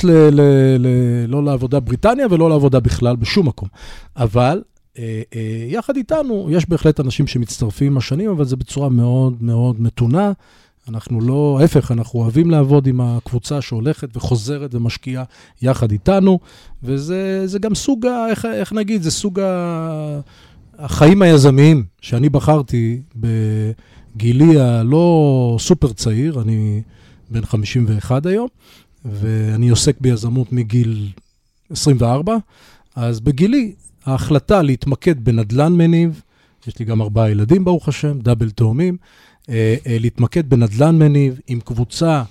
ל, 0.03 0.11
ל, 0.11 0.41
ל, 0.79 0.87
לא 1.27 1.43
לעבודה 1.43 1.79
בריטניה 1.79 2.27
ולא 2.29 2.49
לעבודה 2.49 2.79
בכלל 2.79 3.15
בשום 3.15 3.47
מקום. 3.47 3.69
אבל 4.17 4.61
אה, 4.97 5.21
אה, 5.35 5.65
יחד 5.67 5.95
איתנו, 5.97 6.47
יש 6.51 6.69
בהחלט 6.69 6.99
אנשים 6.99 7.27
שמצטרפים 7.27 7.91
עם 7.91 7.97
השנים, 7.97 8.29
אבל 8.29 8.45
זה 8.45 8.55
בצורה 8.55 8.89
מאוד 8.89 9.43
מאוד 9.43 9.81
מתונה. 9.81 10.31
אנחנו 10.89 11.21
לא, 11.21 11.57
ההפך, 11.61 11.91
אנחנו 11.91 12.19
אוהבים 12.19 12.51
לעבוד 12.51 12.87
עם 12.87 13.01
הקבוצה 13.01 13.61
שהולכת 13.61 14.17
וחוזרת 14.17 14.75
ומשקיעה 14.75 15.23
יחד 15.61 15.91
איתנו, 15.91 16.39
וזה 16.83 17.47
זה 17.47 17.59
גם 17.59 17.75
סוג, 17.75 18.05
ה, 18.05 18.27
איך, 18.29 18.45
איך 18.45 18.73
נגיד, 18.73 19.01
זה 19.01 19.11
סוג 19.11 19.39
ה, 19.39 20.19
החיים 20.77 21.21
היזמיים 21.21 21.83
שאני 22.01 22.29
בחרתי 22.29 23.01
בגילי 23.15 24.59
הלא 24.59 25.57
סופר 25.59 25.93
צעיר, 25.93 26.41
אני 26.41 26.81
בן 27.31 27.45
51 27.45 28.25
היום, 28.25 28.47
ואני 29.05 29.69
עוסק 29.69 30.01
ביזמות 30.01 30.53
מגיל 30.53 31.09
24, 31.69 32.37
אז 32.95 33.19
בגילי 33.19 33.73
ההחלטה 34.05 34.61
להתמקד 34.61 35.23
בנדל"ן 35.23 35.73
מניב, 35.73 36.21
יש 36.67 36.79
לי 36.79 36.85
גם 36.85 37.01
ארבעה 37.01 37.31
ילדים 37.31 37.65
ברוך 37.65 37.87
השם, 37.87 38.19
double 38.19 38.49
תאומים, 38.49 38.97
אה, 39.49 39.75
אה, 39.87 39.97
להתמקד 39.99 40.49
בנדל"ן 40.49 40.99
מניב 40.99 41.39
עם 41.47 41.59
קבוצה 41.59 42.23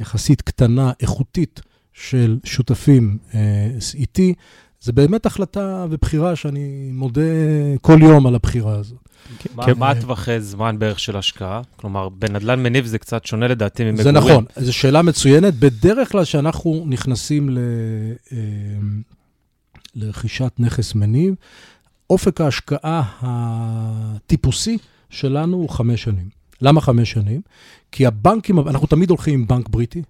יחסית 0.00 0.42
קטנה, 0.42 0.92
איכותית 1.00 1.60
של 1.92 2.38
שותפים 2.44 3.18
אה, 3.34 3.68
איתי, 3.94 4.34
זה 4.80 4.92
באמת 4.92 5.26
החלטה 5.26 5.86
ובחירה 5.90 6.36
שאני 6.36 6.90
מודה 6.92 7.20
כל 7.80 7.98
יום 8.02 8.26
על 8.26 8.34
הבחירה 8.34 8.74
הזאת. 8.74 9.03
מה- 9.54 9.66
כן. 9.66 9.72
מה 9.78 9.90
הטווחי 9.90 10.40
זמן 10.40 10.78
בערך 10.78 10.98
של 11.00 11.16
השקעה? 11.16 11.60
כלומר, 11.76 12.08
בנדל"ן 12.08 12.62
מניב 12.62 12.86
זה 12.86 12.98
קצת 12.98 13.26
שונה 13.26 13.48
לדעתי 13.48 13.84
ממגורים. 13.84 14.04
זה 14.04 14.12
נכון, 14.12 14.44
זו 14.56 14.72
שאלה 14.72 15.02
מצוינת. 15.02 15.54
בדרך 15.54 16.12
כלל 16.12 16.24
כשאנחנו 16.24 16.84
נכנסים 16.88 17.48
ל, 17.50 17.58
אה, 18.32 18.38
לרכישת 19.94 20.52
נכס 20.58 20.94
מניב, 20.94 21.34
אופק 22.10 22.40
ההשקעה 22.40 23.02
הטיפוסי 23.20 24.78
שלנו 25.10 25.56
הוא 25.56 25.68
חמש 25.70 26.02
שנים. 26.02 26.28
למה 26.60 26.80
חמש 26.80 27.10
שנים? 27.10 27.40
כי 27.92 28.06
הבנקים, 28.06 28.58
אנחנו 28.58 28.86
תמיד 28.86 29.10
הולכים 29.10 29.34
עם 29.34 29.46
בנק 29.46 29.68
בריטי, 29.68 30.02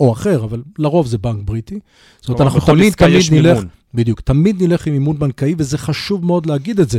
או 0.00 0.12
אחר, 0.12 0.44
אבל 0.44 0.62
לרוב 0.78 1.06
זה 1.06 1.18
בנק 1.18 1.42
בריטי. 1.44 1.78
זאת 2.20 2.28
אומרת, 2.28 2.40
אנחנו 2.40 2.60
תמיד, 2.60 2.92
תמיד 2.92 3.22
נלך, 3.32 3.56
מימון. 3.56 3.68
בדיוק, 3.94 4.20
תמיד 4.20 4.62
נלך 4.62 4.86
עם 4.86 4.92
מימון 4.92 5.18
בנקאי, 5.18 5.54
וזה 5.58 5.78
חשוב 5.78 6.24
מאוד 6.24 6.46
להגיד 6.46 6.80
את 6.80 6.90
זה, 6.90 6.98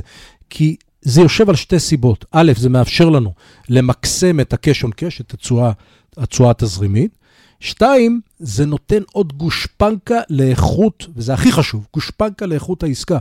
כי 0.50 0.76
זה 1.08 1.22
יושב 1.22 1.49
על 1.49 1.55
שתי 1.55 1.80
סיבות. 1.80 2.26
א', 2.32 2.51
זה 2.58 2.70
מאפשר 2.70 3.10
לנו 3.10 3.34
למקסם 3.70 4.39
את 4.39 4.53
ה-cash 4.53 4.84
on 4.84 4.89
cash, 4.89 5.22
את 5.22 5.34
התשואה, 5.34 5.72
התשואה 6.18 6.51
התזרימית. 6.51 7.18
שתיים, 7.60 8.22
זה 8.39 8.66
נותן 8.66 9.01
עוד 9.12 9.34
גושפנקה 9.34 10.20
לאיכות, 10.30 11.08
וזה 11.16 11.34
הכי 11.34 11.51
חשוב, 11.51 11.88
גושפנקה 11.93 12.45
לאיכות 12.45 12.84
העסקה. 12.84 13.18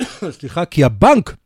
סליחה, 0.38 0.64
כי 0.64 0.84
הבנק 0.84 1.36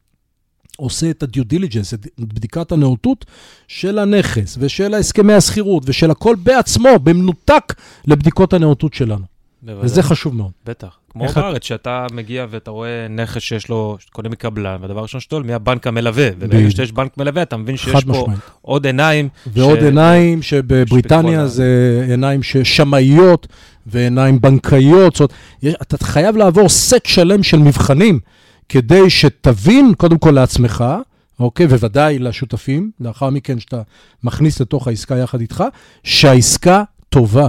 עושה 0.77 1.11
את 1.11 1.23
ה-due 1.23 1.45
diligence, 1.53 1.95
את 1.95 2.07
בדיקת 2.19 2.73
הנאותות 2.73 3.25
של 3.69 3.99
הנכס 3.99 4.57
ושל 4.61 4.95
הסכמי 4.95 5.33
השכירות 5.33 5.83
ושל 5.87 6.11
הכל 6.11 6.37
בעצמו, 6.43 6.99
במנותק 7.03 7.75
לבדיקות 8.07 8.53
הנאותות 8.53 8.95
שלנו. 8.95 9.36
בוודאי. 9.63 9.85
וזה 9.85 10.03
חשוב 10.03 10.35
מאוד. 10.37 10.51
בטח. 10.67 10.99
כמו 11.11 11.25
איך 11.25 11.39
בארץ, 11.39 11.65
שאתה 11.65 12.07
מגיע 12.13 12.47
ואתה 12.51 12.71
רואה 12.71 13.07
נכס 13.09 13.43
שיש 13.43 13.69
לו, 13.69 13.97
קונה 14.13 14.29
מקבלן, 14.29 14.77
והדבר 14.81 14.99
הראשון 14.99 15.21
שתול, 15.21 15.43
מי 15.43 15.53
הבנק 15.53 15.87
המלווה. 15.87 16.29
וברגע. 16.39 16.71
שיש 16.71 16.93
בנק 16.93 17.19
מלווה, 17.19 17.43
אתה 17.43 17.57
מבין 17.57 17.77
שיש 17.77 18.05
פה 18.05 18.11
משמעית. 18.11 18.41
עוד 18.63 18.87
עיניים. 18.87 19.29
ועוד 19.47 19.79
ש- 19.81 19.83
עיניים 19.83 20.43
שבבריטניה 20.43 21.47
זה 21.47 21.67
עיניים 22.09 22.41
שמאיות 22.43 23.47
ועיניים 23.87 24.41
בנקאיות. 24.41 25.17
זאת 25.17 25.33
אומרת, 25.63 25.83
אתה 25.83 26.05
חייב 26.05 26.37
לעבור 26.37 26.69
סט 26.69 27.07
שלם 27.07 27.43
של 27.43 27.59
מבחנים 27.59 28.19
כדי 28.69 29.11
שתבין, 29.11 29.93
קודם 29.97 30.19
כל 30.19 30.31
לעצמך, 30.31 30.85
אוקיי, 31.41 31.67
וודאי 31.67 32.19
לשותפים, 32.19 32.91
לאחר 33.01 33.31
מכן 33.31 33.61
שאתה 33.61 33.83
מכניס 34.25 34.61
לתוך 34.61 34.89
העסקה 34.89 35.17
יחד 35.17 35.41
איתך, 35.41 35.65
שהעסקה 36.05 36.83
טובה. 37.09 37.49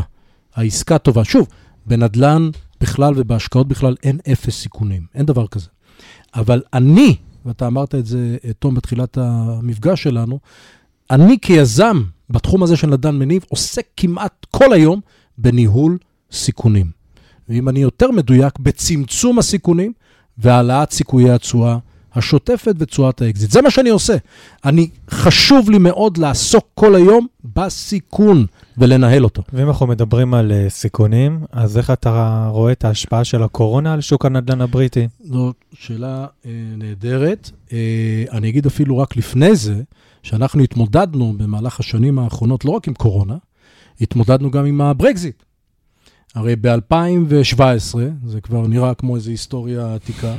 העסקה 0.55 0.97
טובה. 0.97 1.23
שוב, 1.23 1.47
בנדל"ן 1.87 2.49
בכלל 2.81 3.13
ובהשקעות 3.17 3.67
בכלל 3.67 3.95
אין 4.03 4.19
אפס 4.31 4.61
סיכונים, 4.61 5.05
אין 5.15 5.25
דבר 5.25 5.47
כזה. 5.47 5.67
אבל 6.35 6.61
אני, 6.73 7.15
ואתה 7.45 7.67
אמרת 7.67 7.95
את 7.95 8.05
זה, 8.05 8.37
אה, 8.45 8.53
תום, 8.59 8.75
בתחילת 8.75 9.17
המפגש 9.17 10.03
שלנו, 10.03 10.39
אני 11.11 11.37
כיזם 11.41 12.03
בתחום 12.29 12.63
הזה 12.63 12.77
של 12.77 12.87
נדל"ן 12.87 13.19
מניב 13.19 13.45
עוסק 13.49 13.85
כמעט 13.97 14.45
כל 14.51 14.73
היום 14.73 14.99
בניהול 15.37 15.97
סיכונים. 16.31 16.91
ואם 17.49 17.69
אני 17.69 17.79
יותר 17.79 18.11
מדויק, 18.11 18.59
בצמצום 18.59 19.39
הסיכונים 19.39 19.93
והעלאת 20.37 20.91
סיכויי 20.91 21.31
התשואה 21.31 21.77
השוטפת 22.17 22.75
ותשואת 22.77 23.21
האקזיט. 23.21 23.51
זה 23.51 23.61
מה 23.61 23.71
שאני 23.71 23.89
עושה. 23.89 24.15
אני, 24.65 24.89
חשוב 25.09 25.69
לי 25.69 25.77
מאוד 25.77 26.17
לעסוק 26.17 26.65
כל 26.73 26.95
היום 26.95 27.27
בסיכון 27.55 28.45
ולנהל 28.77 29.23
אותו. 29.23 29.43
ואם 29.53 29.67
אנחנו 29.67 29.87
מדברים 29.87 30.33
על 30.33 30.51
אה, 30.51 30.69
סיכונים, 30.69 31.39
אז 31.51 31.77
איך 31.77 31.91
אתה 31.91 32.47
רואה 32.51 32.71
את 32.71 32.85
ההשפעה 32.85 33.23
של 33.23 33.43
הקורונה 33.43 33.93
על 33.93 34.01
שוק 34.01 34.25
הנדל"ן 34.25 34.61
הבריטי? 34.61 35.07
זו 35.23 35.53
שאלה 35.73 36.25
אה, 36.45 36.51
נהדרת. 36.77 37.51
אה, 37.73 38.23
אני 38.31 38.49
אגיד 38.49 38.65
אפילו 38.65 38.97
רק 38.97 39.17
לפני 39.17 39.55
זה, 39.55 39.81
שאנחנו 40.23 40.63
התמודדנו 40.63 41.33
במהלך 41.37 41.79
השנים 41.79 42.19
האחרונות 42.19 42.65
לא 42.65 42.71
רק 42.71 42.87
עם 42.87 42.93
קורונה, 42.93 43.35
התמודדנו 44.01 44.51
גם 44.51 44.65
עם 44.65 44.81
הברקזיט. 44.81 45.43
הרי 46.35 46.55
ב-2017, 46.55 47.97
זה 48.25 48.41
כבר 48.41 48.67
נראה 48.67 48.93
כמו 48.93 49.15
איזו 49.15 49.31
היסטוריה 49.31 49.95
עתיקה, 49.95 50.35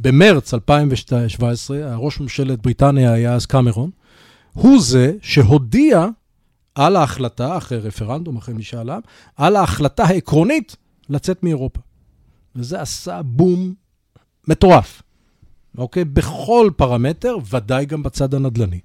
במרץ 0.00 0.54
2017, 0.54 1.92
הראש 1.92 2.20
ממשלת 2.20 2.62
בריטניה 2.62 3.12
היה 3.12 3.34
אז 3.34 3.46
קמרון, 3.46 3.90
הוא 4.52 4.82
זה 4.82 5.12
שהודיע 5.22 6.06
על 6.74 6.96
ההחלטה, 6.96 7.56
אחרי 7.56 7.78
רפרנדום, 7.78 8.36
אחרי 8.36 8.54
משאל 8.54 8.90
עם, 8.90 9.00
על 9.36 9.56
ההחלטה 9.56 10.04
העקרונית 10.04 10.76
לצאת 11.08 11.42
מאירופה. 11.42 11.80
וזה 12.56 12.80
עשה 12.80 13.22
בום 13.22 13.74
מטורף, 14.48 15.02
אוקיי? 15.78 16.04
בכל 16.04 16.70
פרמטר, 16.76 17.36
ודאי 17.50 17.86
גם 17.86 18.02
בצד 18.02 18.34
הנדל"ני. 18.34 18.80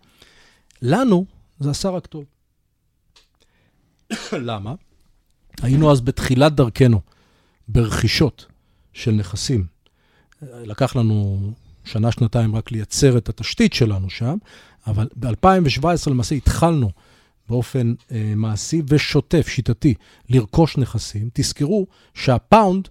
לנו 0.81 1.25
זה 1.59 1.69
עשה 1.69 1.89
רק 1.89 2.05
טוב. 2.05 2.25
למה? 4.33 4.73
היינו 5.61 5.91
אז 5.91 6.01
בתחילת 6.01 6.55
דרכנו 6.55 7.01
ברכישות 7.67 8.45
של 8.93 9.11
נכסים. 9.11 9.65
לקח 10.41 10.95
לנו 10.95 11.39
שנה, 11.83 12.11
שנתיים 12.11 12.55
רק 12.55 12.71
לייצר 12.71 13.17
את 13.17 13.29
התשתית 13.29 13.73
שלנו 13.73 14.09
שם, 14.09 14.37
אבל 14.87 15.07
ב-2017 15.15 16.09
למעשה 16.09 16.35
התחלנו 16.35 16.89
באופן 17.49 17.93
אה, 18.11 18.33
מעשי 18.35 18.81
ושוטף, 18.87 19.47
שיטתי, 19.47 19.93
לרכוש 20.29 20.77
נכסים. 20.77 21.29
תזכרו 21.33 21.87
שהפאונד 22.13 22.87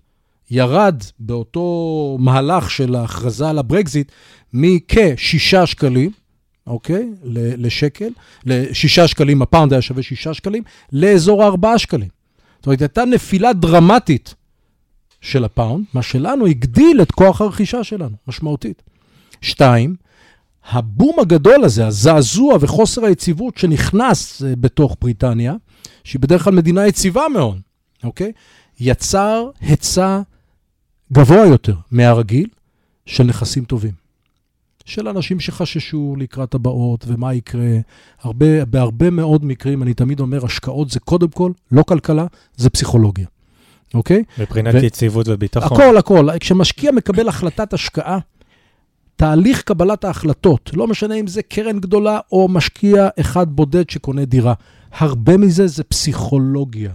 ירד 0.51 1.03
באותו 1.19 2.17
מהלך 2.21 2.71
של 2.71 2.95
ההכרזה 2.95 3.49
על 3.49 3.59
הברקזיט 3.59 4.13
מכ-6 4.53 5.67
שקלים, 5.67 6.11
אוקיי? 6.67 7.09
לשקל, 7.25 8.11
ל-6 8.47 9.07
שקלים, 9.07 9.43
הפאונד 9.43 9.73
היה 9.73 9.83
שווה 9.83 10.03
6 10.03 10.29
שקלים, 10.29 10.63
לאזור 10.93 11.45
ה-4 11.45 11.79
שקלים. 11.79 12.09
זאת 12.59 12.67
אומרת, 12.67 12.81
הייתה 12.81 13.05
נפילה 13.05 13.53
דרמטית 13.53 14.35
של 15.21 15.45
הפאונד, 15.45 15.85
מה 15.95 16.03
שלנו 16.03 16.47
הגדיל 16.47 17.03
את 17.03 17.13
כוח 17.13 17.41
הרכישה 17.41 17.85
שלנו, 17.85 18.17
משמעותית. 18.29 18.83
שתיים, 19.41 19.97
הבום 20.71 21.21
הגדול 21.21 21.65
הזה, 21.65 21.87
הזעזוע 21.87 22.57
וחוסר 22.61 23.05
היציבות 23.05 23.59
שנכנס 23.59 24.43
אה, 24.43 24.57
בתוך 24.57 24.97
בריטניה, 25.01 25.55
שהיא 26.05 26.21
בדרך 26.21 26.45
כלל 26.45 26.55
מדינה 26.55 26.87
יציבה 26.87 27.23
מאוד, 27.33 27.61
אוקיי? 28.05 28.33
יצר 28.81 29.51
היצע 29.61 30.21
גבוה 31.13 31.47
יותר 31.47 31.75
מהרגיל 31.91 32.47
של 33.07 33.25
נכסים 33.25 33.65
טובים. 33.65 34.01
של 34.85 35.09
אנשים 35.09 35.41
שחששו 35.41 36.17
לקראת 36.19 36.55
הבאות 36.55 37.05
ומה 37.09 37.35
יקרה. 37.35 37.79
הרבה, 38.21 38.65
בהרבה 38.65 39.11
מאוד 39.11 39.45
מקרים, 39.45 39.83
אני 39.83 39.95
תמיד 39.95 40.21
אומר, 40.21 40.45
השקעות 40.45 40.91
זה 40.91 41.01
קודם 41.01 41.29
כל 41.29 41.53
לא 41.73 41.83
כלכלה, 41.83 42.27
זה 42.57 42.71
פסיכולוגיה, 42.71 43.27
אוקיי? 43.95 44.23
מבחינת 44.39 44.75
ו... 44.75 44.79
יציבות 44.85 45.27
וביטחון. 45.29 45.81
הכל, 45.81 45.97
הכל. 45.97 46.29
כשמשקיע 46.41 46.93
מקבל 46.93 47.29
החלטת 47.29 47.73
השקעה, 47.73 48.19
תהליך 49.17 49.63
קבלת 49.63 50.05
ההחלטות, 50.05 50.71
לא 50.75 50.87
משנה 50.87 51.15
אם 51.15 51.27
זה 51.27 51.43
קרן 51.43 51.81
גדולה 51.81 52.19
או 52.33 52.49
משקיע 52.49 53.09
אחד 53.21 53.47
בודד 53.51 53.91
שקונה 53.91 54.25
דירה, 54.25 54.55
הרבה 54.93 55.37
מזה 55.37 55.67
זה 55.67 55.85
פסיכולוגיה. 55.85 56.91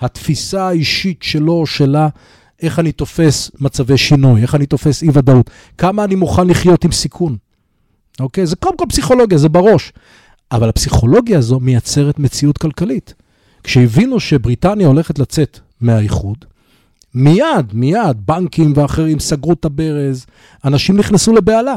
התפיסה 0.00 0.68
האישית 0.68 1.22
שלו 1.22 1.52
או 1.52 1.66
שלה, 1.66 2.08
איך 2.62 2.78
אני 2.78 2.92
תופס 2.92 3.50
מצבי 3.60 3.98
שינוי, 3.98 4.42
איך 4.42 4.54
אני 4.54 4.66
תופס 4.66 5.02
אי-ודאות, 5.02 5.50
כמה 5.78 6.04
אני 6.04 6.14
מוכן 6.14 6.46
לחיות 6.46 6.84
עם 6.84 6.92
סיכון. 6.92 7.36
אוקיי? 8.20 8.46
זה 8.46 8.56
קודם 8.56 8.76
כל 8.76 8.84
פסיכולוגיה, 8.88 9.38
זה 9.38 9.48
בראש. 9.48 9.92
אבל 10.52 10.68
הפסיכולוגיה 10.68 11.38
הזו 11.38 11.60
מייצרת 11.60 12.18
מציאות 12.18 12.58
כלכלית. 12.58 13.14
כשהבינו 13.62 14.20
שבריטניה 14.20 14.86
הולכת 14.86 15.18
לצאת 15.18 15.58
מהאיחוד, 15.80 16.44
מיד, 17.14 17.72
מיד, 17.72 18.26
בנקים 18.26 18.72
ואחרים 18.76 19.18
סגרו 19.18 19.52
את 19.52 19.64
הברז, 19.64 20.26
אנשים 20.64 20.96
נכנסו 20.96 21.32
לבהלה. 21.32 21.74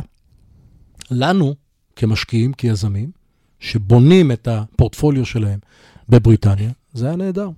לנו, 1.12 1.56
כמשקיעים, 1.96 2.54
כיזמים, 2.54 3.12
שבונים 3.60 4.32
את 4.32 4.48
הפורטפוליו 4.48 5.26
שלהם 5.26 5.60
בבריטניה, 6.10 6.72
זה 6.94 7.06
היה 7.06 7.16
נהדר. 7.16 7.50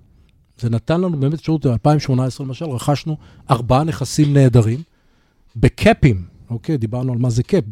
זה 0.58 0.70
נתן 0.70 1.00
לנו 1.00 1.20
באמת 1.20 1.34
אפשרות, 1.34 1.66
ב-2018 1.66 2.10
למשל, 2.40 2.64
רכשנו 2.64 3.16
ארבעה 3.50 3.84
נכסים 3.84 4.32
נהדרים, 4.32 4.82
בקאפים, 5.56 6.22
אוקיי? 6.50 6.76
דיברנו 6.76 7.12
על 7.12 7.18
מה 7.18 7.30
זה 7.30 7.42
קאפ, 7.42 7.64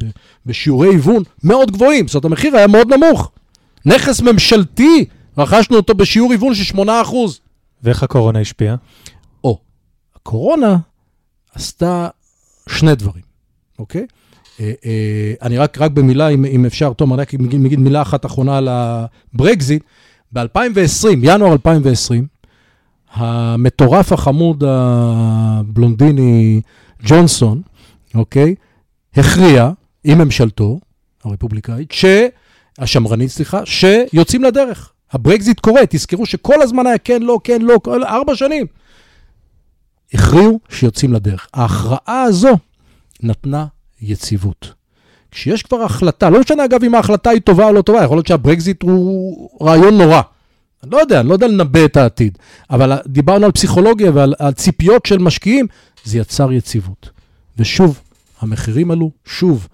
בשיעורי 0.45 0.87
היוון 0.89 1.23
מאוד 1.43 1.71
גבוהים, 1.71 2.07
זאת 2.07 2.15
אומרת, 2.15 2.25
המחיר 2.25 2.57
היה 2.57 2.67
מאוד 2.67 2.93
נמוך. 2.93 3.31
נכס 3.85 4.21
ממשלתי, 4.21 5.05
רכשנו 5.37 5.77
אותו 5.77 5.93
בשיעור 5.93 6.31
היוון 6.31 6.53
של 6.55 6.77
8%. 6.77 6.81
ואיך 7.83 8.03
הקורונה 8.03 8.39
השפיעה? 8.39 8.75
או, 9.43 9.59
הקורונה 10.15 10.77
עשתה 11.55 12.07
שני 12.69 12.95
דברים, 12.95 13.23
אוקיי? 13.79 14.05
אה, 14.59 14.71
אה, 14.85 15.33
אני 15.41 15.57
רק, 15.57 15.77
רק 15.77 15.91
במילה, 15.91 16.27
אם, 16.27 16.45
אם 16.45 16.65
אפשר, 16.65 16.93
תומר, 16.93 17.15
רק 17.15 17.33
אגיד 17.33 17.79
מילה 17.79 18.01
אחת 18.01 18.25
אחרונה 18.25 18.57
על 18.57 18.67
הברקזיט. 18.71 19.83
ב-2020, 20.33 21.07
ינואר 21.21 21.51
2020, 21.51 22.27
המטורף 23.11 24.11
החמוד 24.11 24.63
הבלונדיני 24.67 26.61
ג'ונסון, 27.03 27.61
אוקיי, 28.15 28.55
הכריע 29.15 29.71
עם 30.03 30.17
ממשלתו, 30.17 30.79
הרפובליקאית, 31.23 31.91
ש... 31.91 32.05
השמרנית, 32.77 33.29
סליחה, 33.29 33.65
שיוצאים 33.65 34.43
לדרך. 34.43 34.93
הברקזיט 35.11 35.59
קורה, 35.59 35.81
תזכרו 35.89 36.25
שכל 36.25 36.61
הזמן 36.61 36.87
היה 36.87 36.97
כן, 36.97 37.21
לא, 37.21 37.39
כן, 37.43 37.61
לא, 37.61 37.79
כל, 37.83 38.03
ארבע 38.03 38.35
שנים. 38.35 38.65
הכריעו 40.13 40.59
שיוצאים 40.69 41.13
לדרך. 41.13 41.47
ההכרעה 41.53 42.23
הזו 42.23 42.57
נתנה 43.23 43.65
יציבות. 44.01 44.73
כשיש 45.31 45.63
כבר 45.63 45.83
החלטה, 45.83 46.29
לא 46.29 46.39
משנה 46.39 46.65
אגב 46.65 46.83
אם 46.83 46.95
ההחלטה 46.95 47.29
היא 47.29 47.41
טובה 47.41 47.65
או 47.65 47.73
לא 47.73 47.81
טובה, 47.81 48.03
יכול 48.03 48.17
להיות 48.17 48.27
שהברקזיט 48.27 48.83
הוא 48.83 49.49
רעיון 49.61 49.97
נורא. 49.97 50.21
אני 50.83 50.91
לא 50.91 50.97
יודע, 50.97 51.19
אני 51.19 51.29
לא 51.29 51.33
יודע 51.33 51.47
לנבא 51.47 51.85
את 51.85 51.97
העתיד, 51.97 52.37
אבל 52.69 52.93
דיברנו 53.07 53.45
על 53.45 53.51
פסיכולוגיה 53.51 54.11
ועל 54.13 54.33
על 54.39 54.53
ציפיות 54.53 55.05
של 55.05 55.17
משקיעים, 55.17 55.67
זה 56.03 56.17
יצר 56.17 56.51
יציבות. 56.51 57.09
ושוב, 57.57 58.01
המחירים 58.39 58.91
עלו, 58.91 59.11
שוב, 59.25 59.67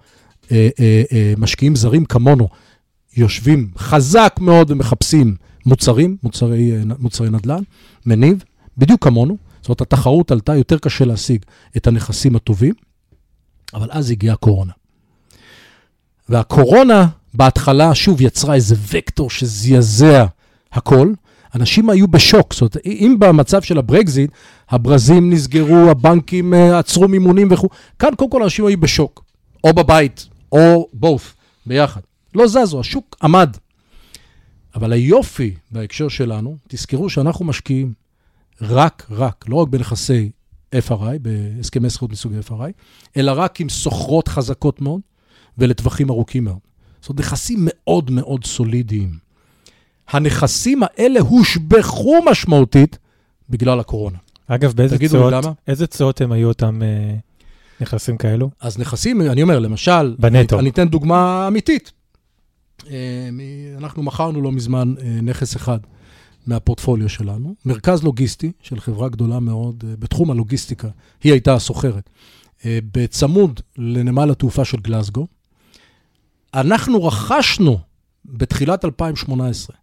אה, 0.52 0.68
אה, 0.80 1.02
אה, 1.12 1.34
משקיעים 1.38 1.76
זרים 1.76 2.04
כמונו 2.04 2.48
יושבים 3.18 3.70
חזק 3.76 4.36
מאוד 4.40 4.70
ומחפשים 4.70 5.36
מוצרים, 5.66 6.16
מוצרי, 6.22 6.72
מוצרי 6.98 7.30
נדל"ן, 7.30 7.62
מניב, 8.06 8.44
בדיוק 8.78 9.04
כמונו. 9.04 9.36
זאת 9.60 9.68
אומרת, 9.68 9.80
התחרות 9.80 10.30
עלתה, 10.30 10.56
יותר 10.56 10.78
קשה 10.78 11.04
להשיג 11.04 11.44
את 11.76 11.86
הנכסים 11.86 12.36
הטובים, 12.36 12.74
אבל 13.74 13.88
אז 13.90 14.10
הגיעה 14.10 14.34
הקורונה. 14.34 14.72
והקורונה 16.28 17.06
בהתחלה, 17.34 17.94
שוב, 17.94 18.20
יצרה 18.20 18.54
איזה 18.54 18.76
וקטור 18.92 19.30
שזעזע 19.30 20.24
הכל. 20.72 21.12
אנשים 21.54 21.90
היו 21.90 22.08
בשוק, 22.08 22.54
זאת 22.54 22.60
אומרת, 22.60 22.76
אם 22.86 23.16
במצב 23.18 23.62
של 23.62 23.78
הברקזיט, 23.78 24.30
הברזים 24.70 25.32
נסגרו, 25.32 25.90
הבנקים 25.90 26.54
אה, 26.54 26.78
עצרו 26.78 27.08
מימונים 27.08 27.48
וכו', 27.50 27.68
כאן 27.98 28.14
קודם 28.16 28.30
כל 28.30 28.42
אנשים 28.42 28.66
היו 28.66 28.80
בשוק, 28.80 29.24
או 29.64 29.72
בבית, 29.72 30.28
או 30.52 30.88
both, 31.02 31.22
ביחד. 31.66 32.00
לא 32.38 32.46
זזו, 32.46 32.80
השוק 32.80 33.16
עמד. 33.22 33.56
אבל 34.74 34.92
היופי 34.92 35.54
בהקשר 35.70 36.08
שלנו, 36.08 36.56
תזכרו 36.68 37.10
שאנחנו 37.10 37.44
משקיעים 37.44 37.92
רק, 38.60 39.06
רק, 39.10 39.44
לא 39.48 39.56
רק 39.56 39.68
בנכסי 39.68 40.30
FRI, 40.74 41.18
בהסכמי 41.22 41.88
זכות 41.88 42.10
מסוג 42.10 42.32
FRI, 42.48 42.72
אלא 43.16 43.32
רק 43.36 43.60
עם 43.60 43.68
סוחרות 43.68 44.28
חזקות 44.28 44.80
מאוד 44.80 45.00
ולטווחים 45.58 46.10
ארוכים 46.10 46.44
מאוד. 46.44 46.58
זאת 47.00 47.08
אומרת, 47.08 47.20
נכסים 47.20 47.58
מאוד 47.62 48.10
מאוד 48.10 48.44
סולידיים. 48.44 49.10
הנכסים 50.08 50.82
האלה 50.82 51.20
הושבחו 51.20 52.14
משמעותית 52.30 52.98
בגלל 53.50 53.80
הקורונה. 53.80 54.18
אגב, 54.46 54.72
באיזה 54.72 54.98
צועות, 55.08 55.34
איזה 55.68 55.86
צועות 55.86 56.20
הם 56.20 56.32
היו 56.32 56.48
אותם 56.48 56.82
אה, 56.82 57.14
נכסים 57.80 58.16
כאלו? 58.16 58.50
אז 58.60 58.78
נכסים, 58.78 59.22
אני 59.22 59.42
אומר, 59.42 59.58
למשל, 59.58 60.16
בנטו. 60.18 60.56
אני, 60.56 60.62
אני 60.62 60.70
אתן 60.70 60.88
דוגמה 60.88 61.48
אמיתית. 61.48 61.92
אה, 62.90 63.28
אנחנו 63.78 64.02
מכרנו 64.02 64.42
לא 64.42 64.52
מזמן 64.52 64.94
אה, 65.00 65.20
נכס 65.22 65.56
אחד 65.56 65.78
מהפורטפוליו 66.46 67.08
שלנו, 67.08 67.54
מרכז 67.64 68.02
לוגיסטי 68.02 68.52
של 68.62 68.80
חברה 68.80 69.08
גדולה 69.08 69.40
מאוד 69.40 69.84
אה, 69.88 69.94
בתחום 69.98 70.30
הלוגיסטיקה, 70.30 70.88
היא 71.24 71.32
הייתה 71.32 71.54
הסוחרת, 71.54 72.10
בצמוד 72.66 73.60
לנמל 73.78 74.30
התעופה 74.30 74.64
של 74.64 74.76
גלסגו. 74.76 75.26
אנחנו 76.54 77.04
רכשנו 77.04 77.78
בתחילת 78.24 78.84
2018 78.84 79.76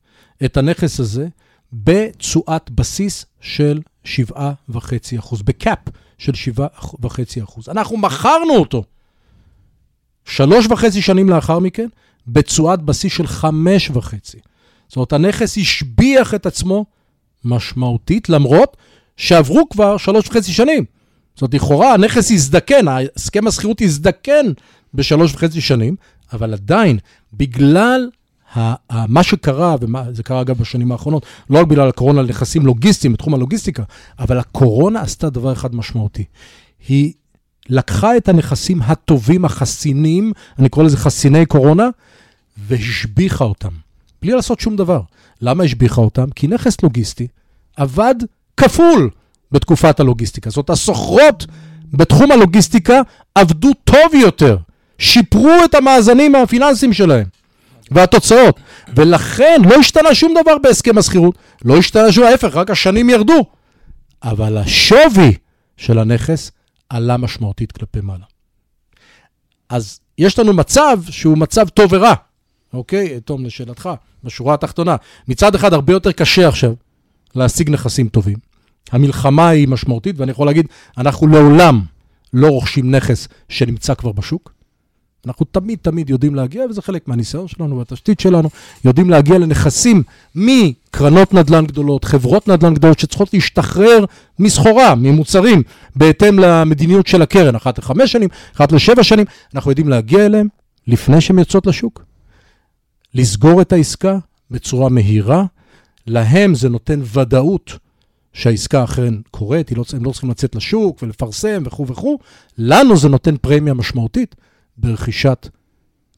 את 0.46 0.58
הנכס 0.58 1.00
הזה 1.00 1.28
בתשואת 1.74 2.72
בסיס 2.72 3.26
של 3.42 3.82
7.5%, 4.06 5.44
בקאפ 5.44 5.80
של 6.18 6.32
7.5%. 6.56 7.72
אנחנו 7.72 7.98
מכרנו 7.98 8.56
אותו 8.56 8.84
שלוש 10.26 10.66
וחצי 10.70 11.02
שנים 11.02 11.30
לאחר 11.30 11.60
מכן 11.60 11.88
בתשואת 12.28 12.82
בסיס 12.82 13.14
של 13.14 13.26
5.5%. 13.26 13.46
זאת 14.88 14.96
אומרת, 14.96 15.14
הנכס 15.14 15.58
השביח 15.58 16.34
את 16.34 16.46
עצמו 16.46 16.86
משמעותית, 17.46 18.30
למרות 18.30 18.78
שעברו 19.18 19.70
כבר 19.70 19.98
שלוש 19.98 20.28
וחצי 20.28 20.52
שנים. 20.52 20.86
זאת 21.36 21.42
אומרת, 21.42 21.54
לכאורה 21.54 21.94
הנכס 21.94 22.32
הזדקן, 22.32 22.86
הסכם 23.16 23.48
השכירות 23.48 23.82
הזדקן 23.82 24.46
בשלוש 24.94 25.34
וחצי 25.34 25.62
שנים, 25.62 25.96
אבל 26.34 26.54
עדיין, 26.54 26.98
בגלל 27.34 28.10
מה 29.08 29.24
שקרה, 29.24 29.76
וזה 29.82 30.24
קרה 30.24 30.42
אגב 30.42 30.58
בשנים 30.58 30.92
האחרונות, 30.92 31.26
לא 31.50 31.60
רק 31.60 31.68
בגלל 31.68 31.90
הקורונה 31.90 32.22
לנכסים 32.22 32.66
לוגיסטיים 32.66 33.14
בתחום 33.14 33.34
הלוגיסטיקה, 33.34 33.84
אבל 34.20 34.40
הקורונה 34.40 35.02
עשתה 35.02 35.30
דבר 35.30 35.54
אחד 35.54 35.76
משמעותי. 35.76 36.24
היא 36.88 37.14
לקחה 37.70 38.18
את 38.18 38.30
הנכסים 38.30 38.82
הטובים, 38.82 39.46
החסינים, 39.46 40.32
אני 40.60 40.70
קורא 40.70 40.86
לזה 40.86 40.98
חסיני 40.98 41.46
קורונה, 41.46 41.90
והשביחה 42.58 43.44
אותם, 43.44 43.74
בלי 44.22 44.32
לעשות 44.32 44.60
שום 44.60 44.76
דבר. 44.76 45.02
למה 45.42 45.64
השביחה 45.64 46.02
אותם? 46.02 46.30
כי 46.36 46.48
נכס 46.48 46.84
לוגיסטי 46.84 47.28
עבד 47.78 48.16
כפול 48.58 49.10
בתקופת 49.52 50.00
הלוגיסטיקה. 50.00 50.50
זאת 50.50 50.70
הסוחרות 50.70 51.46
בתחום 51.94 52.32
הלוגיסטיקה 52.32 53.02
עבדו 53.36 53.74
טוב 53.84 54.14
יותר, 54.14 54.58
שיפרו 54.98 55.52
את 55.66 55.76
המאזנים 55.76 56.36
הפיננסיים 56.36 56.94
שלהם. 56.94 57.26
והתוצאות. 57.92 58.60
ולכן 58.96 59.62
לא 59.70 59.76
השתנה 59.76 60.16
שום 60.16 60.34
דבר 60.42 60.58
בהסכם 60.58 60.98
השכירות, 60.98 61.38
לא 61.66 61.78
השתנה 61.78 62.12
שום, 62.12 62.24
ההפך, 62.24 62.56
רק 62.56 62.70
השנים 62.70 63.10
ירדו. 63.10 63.46
אבל 64.24 64.58
השווי 64.58 65.38
של 65.78 66.00
הנכס 66.00 66.52
עלה 66.90 67.18
משמעותית 67.18 67.72
כלפי 67.72 68.02
מעלה. 68.02 68.26
אז 69.70 70.00
יש 70.18 70.40
לנו 70.40 70.54
מצב 70.54 71.00
שהוא 71.10 71.38
מצב 71.38 71.70
טוב 71.70 71.94
ורע, 71.94 72.14
אוקיי? 72.76 73.20
תום, 73.20 73.46
לשאלתך, 73.46 73.90
בשורה 74.24 74.54
התחתונה. 74.54 74.96
מצד 75.28 75.56
אחד, 75.56 75.74
הרבה 75.74 75.94
יותר 75.94 76.12
קשה 76.12 76.48
עכשיו 76.48 76.74
להשיג 77.36 77.70
נכסים 77.70 78.08
טובים. 78.08 78.38
המלחמה 78.92 79.50
היא 79.50 79.68
משמעותית, 79.68 80.20
ואני 80.20 80.32
יכול 80.32 80.48
להגיד, 80.48 80.68
אנחנו 80.98 81.28
לעולם 81.28 81.82
לא 82.34 82.48
רוכשים 82.48 82.92
נכס 82.92 83.28
שנמצא 83.50 83.94
כבר 83.94 84.12
בשוק. 84.12 84.56
אנחנו 85.26 85.46
תמיד 85.46 85.80
תמיד 85.82 86.10
יודעים 86.10 86.36
להגיע, 86.36 86.66
וזה 86.70 86.82
חלק 86.82 87.08
מהניסיון 87.08 87.48
שלנו 87.48 87.78
והתשתית 87.78 88.20
שלנו, 88.20 88.50
יודעים 88.86 89.10
להגיע 89.10 89.38
לנכסים 89.38 90.04
מקרנות 90.36 91.34
נדל"ן 91.34 91.66
גדולות, 91.66 92.06
חברות 92.06 92.48
נדל"ן 92.48 92.74
גדולות 92.74 93.00
שצריכות 93.00 93.34
להשתחרר 93.34 94.06
מסחורה, 94.40 94.96
ממוצרים, 94.96 95.64
בהתאם 95.96 96.40
למדיניות 96.40 97.08
של 97.08 97.22
הקרן, 97.22 97.56
אחת 97.56 97.78
לחמש 97.78 98.12
שנים, 98.12 98.30
אחת 98.56 98.72
לשבע 98.72 99.04
שנים, 99.04 99.26
אנחנו 99.56 99.72
יודעים 99.72 99.90
להגיע 99.90 100.26
אליהם 100.26 100.48
לפני 100.88 101.22
שהן 101.22 101.40
יוצאות 101.40 101.68
לשוק, 101.68 102.04
לסגור 103.16 103.62
את 103.62 103.74
העסקה 103.74 104.18
בצורה 104.52 104.90
מהירה, 104.90 105.46
להם 106.08 106.56
זה 106.56 106.70
נותן 106.70 107.02
ודאות 107.14 107.78
שהעסקה 108.34 108.84
אכן 108.84 109.14
קורית, 109.32 109.72
לא, 109.72 109.84
הם 109.94 110.04
לא 110.04 110.12
צריכים 110.12 110.30
לצאת 110.30 110.56
לשוק 110.56 111.04
ולפרסם 111.04 111.64
וכו' 111.66 111.88
וכו', 111.88 112.20
לנו 112.58 112.98
זה 112.98 113.10
נותן 113.10 113.38
פרמיה 113.38 113.74
משמעותית. 113.74 114.36
ברכישת, 114.78 115.48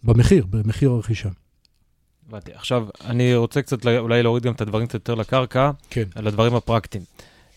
במחיר, 0.03 0.45
במחיר 0.49 0.91
הרכישה. 0.91 1.29
הבנתי. 2.29 2.51
עכשיו, 2.53 2.87
אני 3.05 3.35
רוצה 3.35 3.61
קצת 3.61 3.85
אולי 3.85 4.23
להוריד 4.23 4.43
גם 4.43 4.53
את 4.53 4.61
הדברים 4.61 4.87
קצת 4.87 4.93
יותר 4.93 5.15
לקרקע, 5.15 5.71
כן. 5.89 6.03
על 6.15 6.27
הדברים 6.27 6.55
הפרקטיים. 6.55 7.03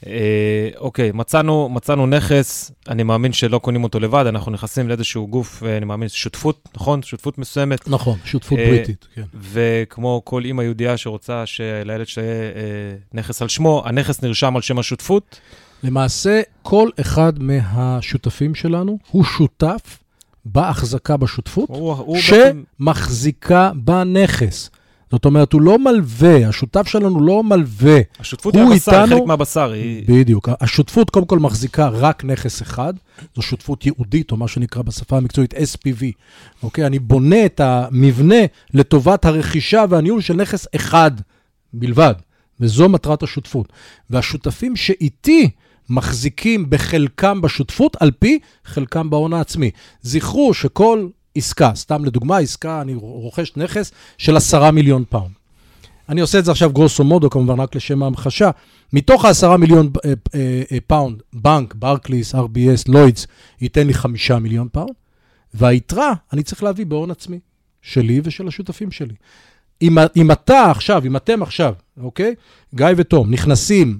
אה, 0.06 0.68
אוקיי, 0.76 1.10
מצאנו, 1.14 1.68
מצאנו 1.68 2.06
נכס, 2.06 2.72
אני 2.88 3.02
מאמין 3.02 3.32
שלא 3.32 3.58
קונים 3.58 3.84
אותו 3.84 4.00
לבד, 4.00 4.24
אנחנו 4.26 4.52
נכנסים 4.52 4.88
לאיזשהו 4.88 5.28
גוף, 5.28 5.62
אה, 5.62 5.76
אני 5.76 5.84
מאמין, 5.84 6.08
שותפות, 6.08 6.68
נכון? 6.74 7.02
שותפות 7.02 7.38
מסוימת. 7.38 7.88
נכון, 7.88 8.18
שותפות 8.24 8.58
אה, 8.58 8.66
בריטית, 8.66 9.06
כן. 9.14 9.22
וכמו 9.34 10.22
כל 10.24 10.44
אימא 10.44 10.62
יהודייה 10.62 10.96
שרוצה 10.96 11.46
שלילד 11.46 12.06
שיהיה 12.06 12.26
אה, 12.26 12.96
נכס 13.12 13.42
על 13.42 13.48
שמו, 13.48 13.82
הנכס 13.86 14.22
נרשם 14.22 14.56
על 14.56 14.62
שם 14.62 14.78
השותפות. 14.78 15.40
למעשה, 15.82 16.40
כל 16.62 16.88
אחד 17.00 17.32
מהשותפים 17.38 18.54
שלנו 18.54 18.98
הוא 19.10 19.24
שותף 19.24 19.98
בהחזקה 20.44 21.16
בשותפות, 21.16 21.68
הוא, 21.68 21.92
הוא 21.92 22.18
שמחזיקה. 22.18 23.70
בנכס. 23.74 24.70
זאת 25.10 25.24
אומרת, 25.24 25.52
הוא 25.52 25.62
לא 25.62 25.78
מלווה, 25.78 26.48
השותף 26.48 26.88
שלנו 26.88 27.26
לא 27.26 27.42
מלווה. 27.42 27.98
השותפות 28.20 28.54
היא 28.54 28.62
הבשר, 28.62 29.06
חלק 29.06 29.22
מהבשר. 29.26 29.72
היא... 29.72 30.04
בדיוק. 30.08 30.48
השותפות 30.60 31.10
קודם 31.10 31.26
כל 31.26 31.38
מחזיקה 31.38 31.88
רק 31.88 32.24
נכס 32.24 32.62
אחד, 32.62 32.94
זו 33.36 33.42
שותפות 33.42 33.86
ייעודית, 33.86 34.32
או 34.32 34.36
מה 34.36 34.48
שנקרא 34.48 34.82
בשפה 34.82 35.16
המקצועית 35.16 35.54
SPV. 35.54 36.04
אוקיי? 36.62 36.86
אני 36.86 36.98
בונה 36.98 37.46
את 37.46 37.60
המבנה 37.60 38.44
לטובת 38.74 39.24
הרכישה 39.24 39.84
והניהול 39.88 40.20
של 40.20 40.34
נכס 40.34 40.66
אחד 40.76 41.10
בלבד, 41.72 42.14
וזו 42.60 42.88
מטרת 42.88 43.22
השותפות. 43.22 43.72
והשותפים 44.10 44.76
שאיתי, 44.76 45.50
מחזיקים 45.90 46.70
בחלקם 46.70 47.40
בשותפות 47.40 47.96
על 48.00 48.10
פי 48.10 48.38
חלקם 48.64 49.10
בהון 49.10 49.32
העצמי. 49.32 49.70
זכרו 50.02 50.54
שכל 50.54 51.08
עסקה, 51.34 51.72
סתם 51.74 52.04
לדוגמה, 52.04 52.38
עסקה, 52.38 52.80
אני 52.80 52.94
רוכש 52.94 53.52
נכס 53.56 53.92
של 54.18 54.36
עשרה 54.36 54.70
מיליון 54.70 55.04
פאונד. 55.08 55.32
אני 56.08 56.20
עושה 56.20 56.38
את 56.38 56.44
זה 56.44 56.50
עכשיו 56.50 56.72
grosso 56.72 57.04
modo, 57.04 57.30
כמובן, 57.30 57.60
רק 57.60 57.74
לשם 57.74 58.02
ההמחשה. 58.02 58.50
מתוך 58.92 59.24
העשרה 59.24 59.56
מיליון 59.56 59.90
אה, 60.04 60.12
אה, 60.34 60.62
אה, 60.72 60.78
פאונד, 60.86 61.22
בנק, 61.32 61.74
ברקליס, 61.74 62.34
RBS, 62.34 62.82
לוידס, 62.88 63.26
ייתן 63.60 63.86
לי 63.86 63.94
חמישה 63.94 64.38
מיליון 64.38 64.68
פאונד, 64.72 64.90
והיתרה 65.54 66.12
אני 66.32 66.42
צריך 66.42 66.62
להביא 66.62 66.86
בהון 66.86 67.10
עצמי, 67.10 67.38
שלי 67.82 68.20
ושל 68.24 68.48
השותפים 68.48 68.90
שלי. 68.90 69.14
אם, 69.82 69.98
אם 70.16 70.30
אתה 70.30 70.70
עכשיו, 70.70 71.02
אם 71.06 71.16
אתם 71.16 71.42
עכשיו, 71.42 71.74
אוקיי? 72.00 72.34
גיא 72.74 72.86
ותום, 72.96 73.30
נכנסים 73.30 73.98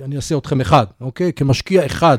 אני 0.00 0.16
אעשה 0.16 0.38
אתכם 0.38 0.60
אחד, 0.60 0.86
אוקיי? 1.00 1.32
כמשקיע 1.32 1.86
אחד 1.86 2.18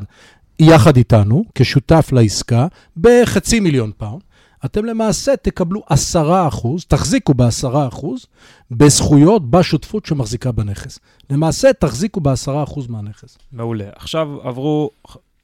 יחד 0.60 0.98
איתנו, 0.98 1.46
כשותף 1.56 2.10
לעסקה, 2.12 2.68
בחצי 2.98 3.60
מיליון 3.60 3.92
פאונד, 3.98 4.22
אתם 4.66 4.86
למעשה 4.86 5.36
תקבלו 5.36 5.84
עשרה 5.90 6.48
אחוז, 6.48 6.86
תחזיקו 6.86 7.34
בעשרה 7.34 7.88
אחוז, 7.88 8.26
בזכויות 8.72 9.52
בשותפות 9.52 10.06
שמחזיקה 10.06 10.52
בנכס. 10.52 11.00
למעשה, 11.30 11.74
תחזיקו 11.74 12.22
בעשרה 12.22 12.64
אחוז 12.64 12.88
מהנכס. 12.88 13.38
מעולה. 13.52 13.86
עכשיו 13.96 14.28
עברו 14.44 14.90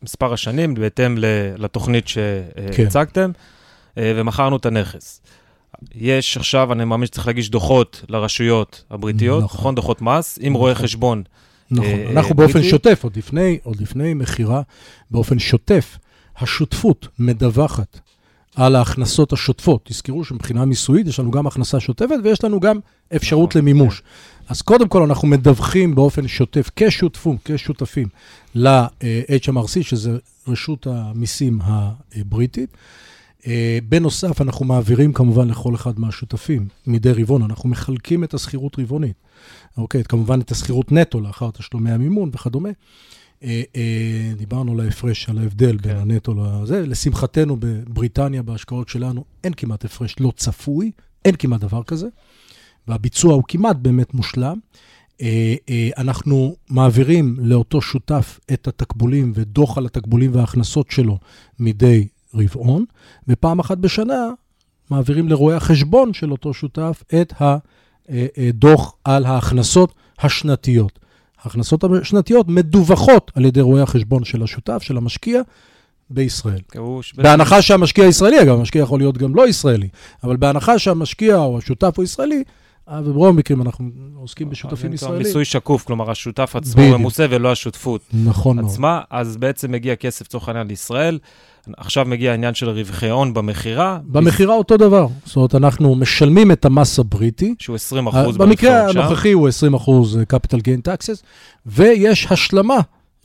מספר 0.03 0.33
השנים 0.33 0.73
בהתאם 0.73 1.15
לתוכנית 1.57 2.07
שהצגתם, 2.07 3.31
כן. 3.95 4.01
ומכרנו 4.15 4.57
את 4.57 4.65
הנכס. 4.65 5.21
יש 5.95 6.37
עכשיו, 6.37 6.73
אני 6.73 6.85
מאמין 6.85 7.05
שצריך 7.05 7.27
להגיש 7.27 7.49
דוחות 7.49 8.05
לרשויות 8.09 8.83
הבריטיות, 8.91 9.43
נכון, 9.43 9.59
נכון 9.59 9.75
דוחות 9.75 10.01
מס, 10.01 10.39
עם 10.41 10.53
נכון. 10.53 10.61
רואה 10.61 10.75
חשבון 10.75 11.23
נכון, 11.71 11.85
אה, 11.85 12.11
אנחנו 12.11 12.35
באופן 12.35 12.63
שוטף, 12.63 12.99
עוד 13.03 13.17
לפני, 13.17 13.59
עוד 13.63 13.81
לפני 13.81 14.13
מכירה, 14.13 14.61
באופן 15.11 15.39
שוטף, 15.39 15.97
השותפות 16.37 17.07
מדווחת 17.19 17.99
על 18.55 18.75
ההכנסות 18.75 19.33
השוטפות. 19.33 19.81
תזכרו 19.83 20.25
שמבחינה 20.25 20.65
מיסויית 20.65 21.07
יש 21.07 21.19
לנו 21.19 21.31
גם 21.31 21.47
הכנסה 21.47 21.79
שוטפת 21.79 22.15
ויש 22.23 22.43
לנו 22.43 22.59
גם 22.59 22.79
אפשרות 23.15 23.49
נכון, 23.49 23.61
למימוש. 23.61 23.99
כן. 23.99 24.05
אז 24.49 24.61
קודם 24.61 24.87
כל 24.87 25.01
אנחנו 25.01 25.27
מדווחים 25.27 25.95
באופן 25.95 26.27
שוטף 26.27 26.69
כשותפים, 26.75 27.37
כשותפים 27.45 28.07
ל-HMRC, 28.55 29.81
שזה 29.83 30.17
רשות 30.47 30.87
המיסים 30.87 31.59
הבריטית. 31.61 32.69
אה, 33.47 33.79
בנוסף, 33.89 34.41
אנחנו 34.41 34.65
מעבירים 34.65 35.13
כמובן 35.13 35.49
לכל 35.49 35.75
אחד 35.75 35.99
מהשותפים 35.99 36.67
מדי 36.87 37.11
רבעון, 37.11 37.41
אנחנו 37.41 37.69
מחלקים 37.69 38.23
את 38.23 38.33
השכירות 38.33 38.79
רבעונית. 38.79 39.15
אוקיי, 39.77 40.03
כמובן 40.03 40.39
את 40.41 40.51
השכירות 40.51 40.91
נטו 40.91 41.21
לאחר 41.21 41.51
תשלומי 41.51 41.91
המימון 41.91 42.29
וכדומה. 42.33 42.69
אה, 43.43 43.61
אה, 43.75 44.33
דיברנו 44.37 44.71
על 44.71 44.79
ההפרש, 44.79 45.29
על 45.29 45.37
ההבדל 45.37 45.77
כן. 45.77 45.87
בין 45.87 45.97
הנטו 45.97 46.33
לזה. 46.33 46.87
לשמחתנו, 46.87 47.57
בבריטניה, 47.59 48.41
בהשקעות 48.41 48.89
שלנו, 48.89 49.23
אין 49.43 49.53
כמעט 49.53 49.85
הפרש 49.85 50.15
לא 50.19 50.31
צפוי, 50.35 50.91
אין 51.25 51.35
כמעט 51.35 51.61
דבר 51.61 51.83
כזה, 51.83 52.07
והביצוע 52.87 53.33
הוא 53.33 53.43
כמעט 53.47 53.75
באמת 53.75 54.13
מושלם. 54.13 54.57
אה, 55.21 55.55
אנחנו 55.97 56.55
מעבירים 56.69 57.35
לאותו 57.39 57.81
שותף 57.81 58.39
את 58.53 58.67
התקבולים 58.67 59.31
ודוח 59.35 59.77
על 59.77 59.85
התקבולים 59.85 60.35
וההכנסות 60.35 60.91
שלו 60.91 61.17
מדי 61.59 62.07
רבעון, 62.33 62.85
ופעם 63.27 63.59
אחת 63.59 63.77
בשנה 63.77 64.29
מעבירים 64.89 65.29
לרואי 65.29 65.55
החשבון 65.55 66.13
של 66.13 66.31
אותו 66.31 66.53
שותף 66.53 67.03
את 67.21 67.41
ה... 67.41 67.57
אה, 68.09 68.27
אה, 68.37 68.49
דוח 68.53 68.93
על 69.03 69.25
ההכנסות 69.25 69.93
השנתיות. 70.19 70.99
ההכנסות 71.43 71.83
השנתיות 71.83 72.47
מדווחות 72.47 73.31
על 73.35 73.45
ידי 73.45 73.61
רואי 73.61 73.81
החשבון 73.81 74.23
של 74.23 74.43
השותף, 74.43 74.81
של 74.81 74.97
המשקיע, 74.97 75.41
בישראל. 76.09 76.59
כבוש. 76.71 77.13
בהנחה 77.13 77.61
שהמשקיע 77.61 78.05
ישראלי, 78.05 78.41
אגב, 78.41 78.57
המשקיע 78.57 78.81
יכול 78.81 78.99
להיות 78.99 79.17
גם 79.17 79.35
לא 79.35 79.47
ישראלי, 79.47 79.87
אבל 80.23 80.37
בהנחה 80.37 80.79
שהמשקיע 80.79 81.37
או 81.37 81.57
השותף 81.57 81.93
הוא 81.97 82.03
ישראלי, 82.03 82.43
וברוב 83.05 83.27
המקרים 83.27 83.61
אנחנו 83.61 83.89
עוסקים 84.15 84.49
בשותפים 84.49 84.93
ישראלים. 84.93 85.17
מיסוי 85.17 85.45
שקוף, 85.45 85.83
כלומר, 85.83 86.11
השותף 86.11 86.55
עצמו 86.55 86.81
ממוסה 86.97 87.25
ולא 87.29 87.51
השותפות. 87.51 88.01
נכון 88.23 88.55
מאוד. 88.55 88.67
עצמה, 88.69 89.01
אז 89.09 89.37
בעצם 89.37 89.71
מגיע 89.71 89.95
כסף, 89.95 90.25
לצורך 90.25 90.47
העניין, 90.47 90.67
לישראל. 90.67 91.19
עכשיו 91.77 92.05
מגיע 92.05 92.31
העניין 92.31 92.53
של 92.53 92.69
רווחי 92.69 93.09
הון 93.09 93.33
במכירה. 93.33 93.99
במכירה 94.05 94.55
אותו 94.55 94.77
דבר. 94.77 95.07
זאת 95.25 95.35
אומרת, 95.35 95.55
אנחנו 95.55 95.95
משלמים 95.95 96.51
את 96.51 96.65
המס 96.65 96.99
הבריטי. 96.99 97.55
שהוא 97.59 97.75
20 97.75 98.07
אחוז 98.07 98.37
במקרה 98.37 98.89
הנוכחי 98.89 99.31
הוא 99.31 99.47
20 99.47 99.73
אחוז 99.73 100.17
capital 100.33 100.57
gain 100.57 100.87
taxes, 100.87 101.23
ויש 101.65 102.27
השלמה 102.31 102.77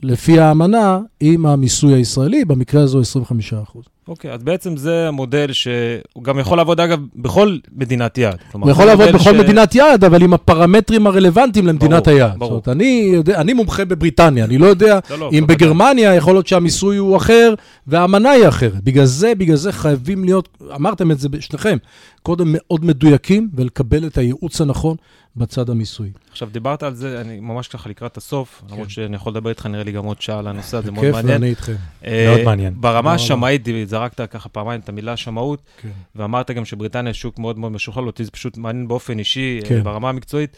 לפי 0.03 0.39
האמנה 0.39 0.99
עם 1.19 1.45
המיסוי 1.45 1.93
הישראלי, 1.93 2.45
במקרה 2.45 2.81
הזו 2.81 2.99
25 2.99 3.53
אחוז. 3.53 3.83
אוקיי, 4.07 4.31
אז 4.31 4.43
בעצם 4.43 4.77
זה 4.77 5.07
המודל 5.07 5.53
שהוא 5.53 6.23
גם 6.23 6.39
יכול 6.39 6.57
לעבוד, 6.57 6.79
אגב, 6.79 6.99
בכל 7.15 7.57
מדינת 7.75 8.17
יעד. 8.17 8.37
הוא 8.53 8.71
יכול 8.71 8.85
לעבוד 8.85 9.09
בכל 9.09 9.33
ש... 9.33 9.39
מדינת 9.39 9.75
יעד, 9.75 10.03
אבל 10.03 10.23
עם 10.23 10.33
הפרמטרים 10.33 11.07
הרלוונטיים 11.07 11.67
למדינת 11.67 12.07
ברור, 12.07 12.17
היעד. 12.17 12.39
ברור. 12.39 12.53
זאת 12.53 12.67
אומרת, 12.67 12.77
אני, 12.77 13.09
יודע, 13.13 13.41
אני 13.41 13.53
מומחה 13.53 13.85
בבריטניה, 13.85 14.45
אני 14.45 14.57
לא 14.57 14.65
יודע 14.65 14.99
לא, 15.09 15.19
לא, 15.19 15.29
אם 15.33 15.47
בגרמניה 15.47 16.15
יכול 16.15 16.35
להיות 16.35 16.47
שהמיסוי 16.47 16.97
הוא 16.97 17.17
אחר 17.17 17.53
והאמנה 17.87 18.29
היא 18.29 18.47
אחרת. 18.47 18.83
בגלל 18.83 19.05
זה, 19.05 19.35
בגלל 19.37 19.55
זה 19.55 19.71
חייבים 19.71 20.23
להיות, 20.23 20.49
אמרתם 20.75 21.11
את 21.11 21.19
זה 21.19 21.29
בשניכם, 21.29 21.77
קודם 22.25 22.45
מאוד 22.49 22.85
מדויקים 22.85 23.49
ולקבל 23.53 24.07
את 24.07 24.17
הייעוץ 24.17 24.61
הנכון 24.61 24.97
בצד 25.35 25.69
המיסוי. 25.69 26.11
עכשיו, 26.31 26.49
דיברת 26.51 26.83
על 26.83 26.95
זה, 26.95 27.21
אני 27.21 27.39
ממש 27.39 27.67
ככה 27.67 27.89
לקראת 27.89 28.17
הסוף, 28.17 28.61
כן. 28.67 28.73
למרות 28.73 28.89
שאני 28.89 29.15
יכול 29.15 29.31
לדבר 29.31 29.49
איתך, 29.49 29.65
נראה 29.65 29.83
לי 29.83 29.91
גם 29.91 30.05
עוד 30.05 30.21
שעה 30.21 30.39
על 30.39 30.47
הנושא 30.47 30.77
הזה, 30.77 30.91
מאוד 30.91 31.05
מעניין. 31.11 31.23
כיף, 31.23 31.33
ואני 31.33 31.49
איתכם. 31.49 31.75
אה, 32.05 32.25
מאוד 32.29 32.45
מעניין. 32.45 32.73
ברמה 32.77 33.13
השמאית, 33.13 33.67
זרקת 33.85 34.31
ככה 34.31 34.49
פעמיים 34.49 34.81
את 34.81 34.89
המילה 34.89 35.17
שמאות, 35.17 35.61
כן. 35.81 35.89
ואמרת 36.15 36.51
גם 36.51 36.65
שבריטניה 36.65 37.13
שוק 37.13 37.39
מאוד 37.39 37.59
מאוד 37.59 37.71
משוכלל, 37.71 38.07
אותי 38.07 38.25
זה 38.25 38.31
פשוט 38.31 38.57
מעניין 38.57 38.87
באופן 38.87 39.19
אישי, 39.19 39.59
אה, 39.63 39.69
כן. 39.69 39.83
ברמה 39.83 40.09
המקצועית. 40.09 40.57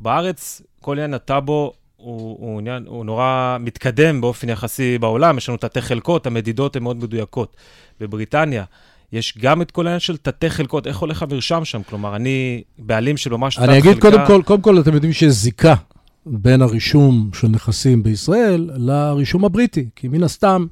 בארץ, 0.00 0.62
כל 0.80 0.92
עניין 0.92 1.14
הטאבו 1.14 1.72
הוא, 1.96 2.36
הוא, 2.40 2.58
עניין, 2.58 2.84
הוא 2.86 3.04
נורא 3.04 3.56
מתקדם 3.60 4.20
באופן 4.20 4.48
יחסי 4.48 4.98
בעולם, 4.98 5.38
יש 5.38 5.48
לנו 5.48 5.58
תתי 5.58 5.80
חלקות, 5.80 6.26
המדידות 6.26 6.76
הן 6.76 6.82
מאוד 6.82 6.96
מדויקות. 6.96 7.56
בבריטניה, 8.00 8.64
יש 9.12 9.34
גם 9.38 9.62
את 9.62 9.70
כל 9.70 9.86
העניין 9.86 10.00
של 10.00 10.16
תתי 10.16 10.50
חלקות, 10.50 10.86
איך 10.86 10.98
הולך 10.98 11.22
המרשם 11.22 11.64
שם? 11.64 11.82
כלומר, 11.82 12.16
אני 12.16 12.62
בעלים 12.78 13.16
של 13.16 13.30
ממש 13.30 13.54
תת 13.54 13.60
חלקה... 13.60 13.72
אני 13.72 13.80
אגיד 13.80 14.00
קודם 14.00 14.26
כל, 14.26 14.42
קודם 14.44 14.62
כל, 14.62 14.80
אתם 14.80 14.94
יודעים 14.94 15.12
שיש 15.12 15.32
זיקה 15.32 15.74
בין 16.26 16.62
הרישום 16.62 17.30
של 17.34 17.48
נכסים 17.48 18.02
בישראל 18.02 18.70
לרישום 18.76 19.44
הבריטי, 19.44 19.88
כי 19.96 20.08
מן 20.08 20.22
הסתם 20.22 20.66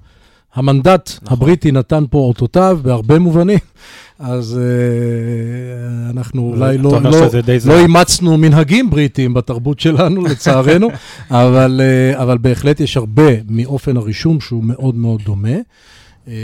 המנדט 0.54 1.10
נכון. 1.22 1.36
הבריטי 1.38 1.72
נתן 1.72 2.04
פה 2.10 2.18
אותותיו 2.18 2.78
בהרבה 2.82 3.18
מובנים, 3.18 3.58
אז 4.18 4.58
uh, 4.58 6.10
אנחנו 6.10 6.52
אולי 6.54 6.78
לא, 6.78 7.00
לא, 7.02 7.10
לא 7.66 7.78
אימצנו 7.78 8.36
מנהגים 8.36 8.90
בריטיים 8.90 9.34
בתרבות 9.34 9.80
שלנו, 9.80 10.24
לצערנו, 10.30 10.88
אבל, 11.30 11.80
uh, 12.14 12.22
אבל 12.22 12.38
בהחלט 12.38 12.80
יש 12.80 12.96
הרבה 12.96 13.32
מאופן 13.48 13.96
הרישום 13.96 14.40
שהוא 14.40 14.64
מאוד 14.64 14.94
מאוד 14.94 15.22
דומה. 15.22 15.56
אה, 16.28 16.34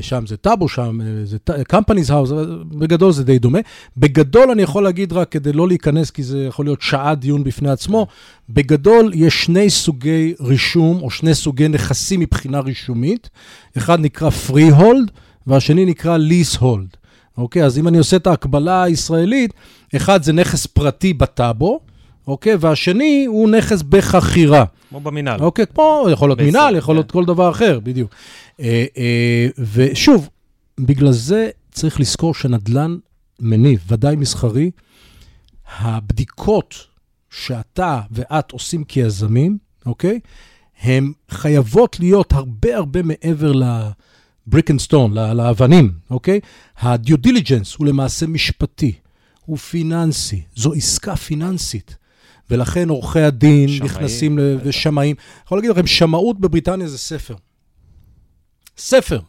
שם 0.00 0.26
זה 0.26 0.36
טאבו, 0.36 0.68
שם 0.68 1.00
אה, 1.00 1.06
זה 1.24 1.36
companies 1.72 2.08
house, 2.08 2.32
בגדול 2.78 3.12
זה 3.12 3.24
די 3.24 3.38
דומה. 3.38 3.58
בגדול 3.96 4.50
אני 4.50 4.62
יכול 4.62 4.82
להגיד 4.82 5.12
רק 5.12 5.28
כדי 5.32 5.52
לא 5.52 5.68
להיכנס, 5.68 6.10
כי 6.10 6.22
זה 6.22 6.44
יכול 6.44 6.66
להיות 6.66 6.82
שעה 6.82 7.14
דיון 7.14 7.44
בפני 7.44 7.70
עצמו, 7.70 8.06
בגדול 8.50 9.10
יש 9.14 9.44
שני 9.44 9.70
סוגי 9.70 10.34
רישום, 10.40 11.02
או 11.02 11.10
שני 11.10 11.34
סוגי 11.34 11.68
נכסים 11.68 12.20
מבחינה 12.20 12.60
רישומית. 12.60 13.30
אחד 13.76 14.00
נקרא 14.00 14.30
freehold, 14.48 15.10
והשני 15.46 15.84
נקרא 15.84 16.18
leasehold. 16.18 16.96
אוקיי, 17.38 17.64
אז 17.64 17.78
אם 17.78 17.88
אני 17.88 17.98
עושה 17.98 18.16
את 18.16 18.26
ההקבלה 18.26 18.82
הישראלית, 18.82 19.54
אחד 19.96 20.22
זה 20.22 20.32
נכס 20.32 20.66
פרטי 20.66 21.12
בטאבו, 21.12 21.80
אוקיי? 22.28 22.56
והשני 22.60 23.24
הוא 23.28 23.50
נכס 23.50 23.82
בחכירה. 23.82 24.64
כמו 24.88 25.00
במינהל. 25.00 25.40
אוקיי, 25.40 25.66
כמו, 25.66 26.06
יכול 26.12 26.28
להיות 26.28 26.40
מינהל, 26.40 26.76
יכול 26.76 26.94
להיות 26.94 27.06
כן. 27.06 27.12
כל 27.12 27.24
דבר 27.24 27.50
אחר, 27.50 27.80
בדיוק. 27.80 28.10
אה, 28.60 28.84
אה, 28.96 29.48
ושוב, 29.74 30.28
בגלל 30.80 31.12
זה 31.12 31.50
צריך 31.70 32.00
לזכור 32.00 32.34
שנדל"ן 32.34 32.96
מניב, 33.40 33.84
ודאי 33.88 34.16
מסחרי, 34.16 34.70
הבדיקות 35.78 36.74
שאתה 37.30 38.00
ואת 38.10 38.50
עושים 38.50 38.84
כיזמים, 38.84 39.58
אוקיי? 39.86 40.20
הן 40.82 41.12
חייבות 41.30 42.00
להיות 42.00 42.32
הרבה 42.32 42.76
הרבה 42.76 43.02
מעבר 43.02 43.52
ל 43.52 43.72
brick 43.72 44.70
and 44.70 44.80
stone, 44.80 45.14
לאבנים, 45.14 45.92
אוקיי? 46.10 46.40
ה 46.78 46.88
due 46.88 47.16
diligence 47.16 47.74
הוא 47.74 47.86
למעשה 47.86 48.26
משפטי, 48.26 48.92
הוא 49.44 49.56
פיננסי, 49.56 50.42
זו 50.54 50.72
עסקה 50.72 51.16
פיננסית. 51.16 51.96
ולכן 52.50 52.88
עורכי 52.88 53.20
הדין 53.20 53.68
שמאי, 53.68 53.88
נכנסים, 53.88 54.38
ל... 54.38 54.58
ושמאים. 54.64 55.16
אני 55.18 55.42
יכול 55.44 55.58
להגיד 55.58 55.70
לכם, 55.70 55.86
שמאות 55.86 56.40
בבריטניה 56.40 56.88
זה 56.88 56.98
ספר. 56.98 57.34
ספר, 58.78 59.20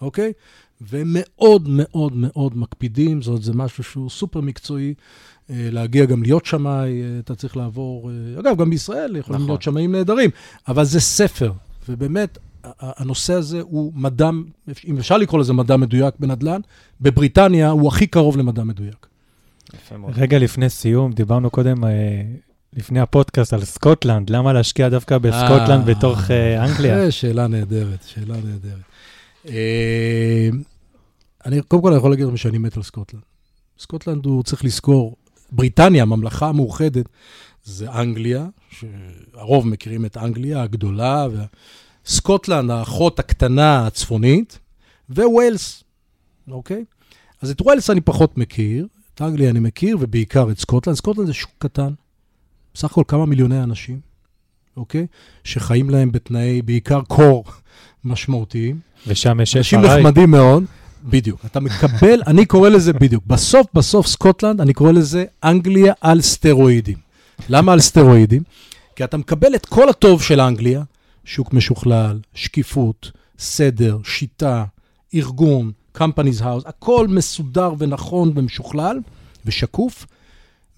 אוקיי? 0.00 0.32
ומאוד 0.80 1.68
מאוד 1.68 2.12
מאוד 2.16 2.58
מקפידים, 2.58 3.22
זאת 3.22 3.42
זה 3.42 3.52
משהו 3.52 3.84
שהוא 3.84 4.10
סופר 4.10 4.40
מקצועי. 4.40 4.94
אה, 5.50 5.68
להגיע 5.70 6.04
גם 6.04 6.22
להיות 6.22 6.46
שמאי, 6.46 7.02
אה, 7.02 7.18
אתה 7.18 7.34
צריך 7.34 7.56
לעבור, 7.56 8.10
אה, 8.10 8.40
אגב, 8.40 8.58
גם 8.58 8.70
בישראל 8.70 9.16
יכולים 9.16 9.40
נכון. 9.40 9.50
להיות 9.50 9.62
שמאים 9.62 9.92
נהדרים, 9.92 10.30
אבל 10.68 10.84
זה 10.84 11.00
ספר, 11.00 11.52
ובאמת, 11.88 12.38
הנושא 12.80 13.32
הזה 13.32 13.60
הוא 13.60 13.92
מדע, 13.94 14.30
אם 14.86 14.98
אפשר 14.98 15.18
לקרוא 15.18 15.40
לזה 15.40 15.52
מדע 15.52 15.76
מדויק 15.76 16.14
בנדל"ן, 16.18 16.60
בבריטניה 17.00 17.70
הוא 17.70 17.88
הכי 17.88 18.06
קרוב 18.06 18.36
למדע 18.36 18.64
מדויק. 18.64 19.06
רגע 20.08 20.38
לפני 20.38 20.70
סיום, 20.70 21.12
דיברנו 21.12 21.50
קודם 21.50 21.84
לפני 22.76 23.00
הפודקאסט 23.00 23.52
על 23.52 23.64
סקוטלנד, 23.64 24.30
למה 24.30 24.52
להשקיע 24.52 24.88
דווקא 24.88 25.18
בסקוטלנד 25.18 25.88
אה, 25.88 25.94
בתוך 25.94 26.30
אה, 26.30 26.64
אנגליה? 26.64 27.10
שאלה 27.10 27.46
נהדרת, 27.46 28.02
שאלה 28.06 28.34
נהדרת. 28.34 28.82
אה, 29.48 30.48
אני 31.46 31.62
קודם 31.62 31.82
כל 31.82 31.94
יכול 31.96 32.10
להגיד 32.10 32.26
לכם 32.26 32.36
שאני 32.36 32.58
מת 32.58 32.76
על 32.76 32.82
סקוטלנד. 32.82 33.22
סקוטלנד 33.78 34.26
הוא 34.26 34.42
צריך 34.42 34.64
לזכור, 34.64 35.16
בריטניה, 35.52 36.02
הממלכה 36.02 36.48
המאוחדת, 36.48 37.06
זה 37.64 37.90
אנגליה, 37.90 38.46
שהרוב 38.70 39.68
מכירים 39.68 40.04
את 40.04 40.16
אנגליה 40.16 40.62
הגדולה, 40.62 41.26
סקוטלנד, 42.06 42.70
האחות 42.70 43.18
הקטנה 43.18 43.86
הצפונית, 43.86 44.58
וווילס, 45.10 45.84
אוקיי? 46.50 46.84
אז 47.42 47.50
את 47.50 47.60
ווילס 47.60 47.90
אני 47.90 48.00
פחות 48.00 48.38
מכיר, 48.38 48.86
את 49.14 49.22
אנגליה 49.22 49.50
אני 49.50 49.60
מכיר, 49.60 49.96
ובעיקר 50.00 50.50
את 50.50 50.58
סקוטלנד. 50.58 50.96
סקוטלנד 50.96 51.26
זה 51.26 51.32
שוק 51.32 51.50
קטן. 51.58 51.92
בסך 52.74 52.90
הכל 52.90 53.02
כמה 53.08 53.26
מיליוני 53.26 53.62
אנשים, 53.62 54.00
אוקיי? 54.76 55.06
שחיים 55.44 55.90
להם 55.90 56.12
בתנאי, 56.12 56.62
בעיקר 56.62 57.00
קור 57.08 57.44
משמעותיים. 58.04 58.80
ושם 59.06 59.40
יש 59.40 59.56
אנשים 59.56 59.80
נחמדים 59.80 60.30
מאוד. 60.30 60.64
בדיוק. 61.04 61.44
אתה 61.46 61.60
מקבל, 61.60 62.22
אני 62.26 62.46
קורא 62.46 62.68
לזה 62.68 62.92
בדיוק, 62.92 63.24
בסוף 63.26 63.66
בסוף 63.74 64.06
סקוטלנד, 64.06 64.60
אני 64.60 64.72
קורא 64.72 64.92
לזה 64.92 65.24
אנגליה 65.44 65.92
על 66.00 66.20
סטרואידים. 66.20 66.98
למה 67.48 67.72
על 67.72 67.80
סטרואידים? 67.80 68.42
כי 68.96 69.04
אתה 69.04 69.16
מקבל 69.16 69.54
את 69.54 69.66
כל 69.66 69.88
הטוב 69.88 70.22
של 70.22 70.40
אנגליה, 70.40 70.82
שוק 71.24 71.52
משוכלל, 71.52 72.18
שקיפות, 72.34 73.10
סדר, 73.38 73.98
שיטה, 74.04 74.64
ארגון, 75.14 75.72
companies 75.98 76.40
house, 76.40 76.66
הכל 76.66 77.08
מסודר 77.08 77.72
ונכון 77.78 78.32
ומשוכלל 78.34 78.98
ושקוף, 79.44 80.06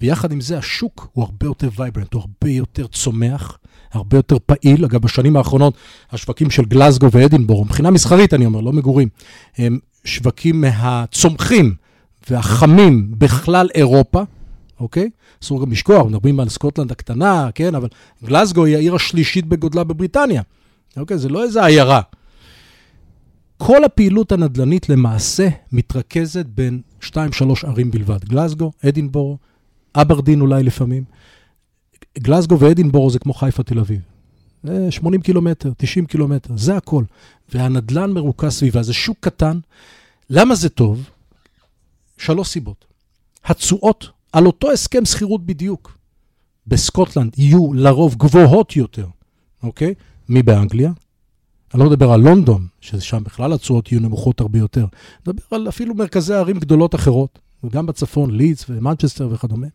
ויחד 0.00 0.32
עם 0.32 0.40
זה 0.40 0.58
השוק 0.58 1.08
הוא 1.12 1.24
הרבה 1.24 1.46
יותר 1.46 1.68
vibrant, 1.76 2.14
הוא 2.14 2.20
הרבה 2.20 2.50
יותר 2.50 2.86
צומח, 2.86 3.58
הרבה 3.92 4.16
יותר 4.16 4.36
פעיל. 4.46 4.84
אגב, 4.84 5.02
בשנים 5.02 5.36
האחרונות 5.36 5.74
השווקים 6.10 6.50
של 6.50 6.64
גלסגו 6.64 7.12
ואדינבורו, 7.12 7.64
מבחינה 7.64 7.90
מסחרית 7.90 8.34
אני 8.34 8.46
אומר, 8.46 8.60
לא 8.60 8.72
מגורים, 8.72 9.08
הם 9.58 9.78
שווקים 10.04 10.60
מהצומחים 10.60 11.74
והחמים 12.30 13.14
בכלל 13.18 13.68
אירופה, 13.74 14.22
אוקיי? 14.80 15.10
אסור 15.42 15.60
גם 15.62 15.72
לשכוח, 15.72 16.06
מדברים 16.06 16.40
על 16.40 16.48
סקוטלנד 16.48 16.92
הקטנה, 16.92 17.48
כן? 17.54 17.74
אבל 17.74 17.88
גלסגו 18.24 18.64
היא 18.64 18.76
העיר 18.76 18.94
השלישית 18.94 19.46
בגודלה 19.46 19.84
בבריטניה, 19.84 20.42
אוקיי? 20.96 21.18
זה 21.18 21.28
לא 21.28 21.42
איזה 21.42 21.64
עיירה. 21.64 22.00
כל 23.58 23.84
הפעילות 23.84 24.32
הנדל"נית 24.32 24.88
למעשה 24.88 25.48
מתרכזת 25.72 26.46
בין 26.46 26.80
2-3 27.02 27.06
ערים 27.64 27.90
בלבד, 27.90 28.24
גלסגו, 28.24 28.72
אדינבורו, 28.88 29.38
אברדין 30.00 30.40
אולי 30.40 30.62
לפעמים. 30.62 31.04
גלסגו 32.18 32.58
ואדינבורו 32.58 33.10
זה 33.10 33.18
כמו 33.18 33.34
חיפה 33.34 33.62
תל 33.62 33.78
אביב. 33.78 34.00
80 34.90 35.20
קילומטר, 35.20 35.72
90 35.76 36.06
קילומטר, 36.06 36.56
זה 36.56 36.76
הכל. 36.76 37.04
והנדלן 37.54 38.12
מרוכז 38.12 38.52
סביבה, 38.52 38.82
זה 38.82 38.92
שוק 38.92 39.16
קטן. 39.20 39.58
למה 40.30 40.54
זה 40.54 40.68
טוב? 40.68 41.10
שלוש 42.18 42.48
סיבות. 42.48 42.84
התשואות 43.44 44.08
על 44.32 44.46
אותו 44.46 44.72
הסכם 44.72 45.04
שכירות 45.04 45.46
בדיוק 45.46 45.98
בסקוטלנד 46.66 47.32
יהיו 47.38 47.72
לרוב 47.72 48.14
גבוהות 48.14 48.76
יותר, 48.76 49.06
אוקיי? 49.62 49.94
מבאנגליה. 50.28 50.92
אני 51.74 51.80
לא 51.80 51.90
מדבר 51.90 52.12
על 52.12 52.20
לונדון, 52.20 52.66
ששם 52.80 53.24
בכלל 53.24 53.52
התשואות 53.52 53.92
יהיו 53.92 54.00
נמוכות 54.00 54.40
הרבה 54.40 54.58
יותר. 54.58 54.80
אני 54.80 54.88
מדבר 55.26 55.42
על 55.50 55.68
אפילו 55.68 55.94
מרכזי 55.94 56.34
ערים 56.34 56.58
גדולות 56.58 56.94
אחרות, 56.94 57.38
וגם 57.64 57.86
בצפון, 57.86 58.30
לידס 58.36 58.64
ומנצ'סטר 58.68 59.28
וכדומה. 59.32 59.66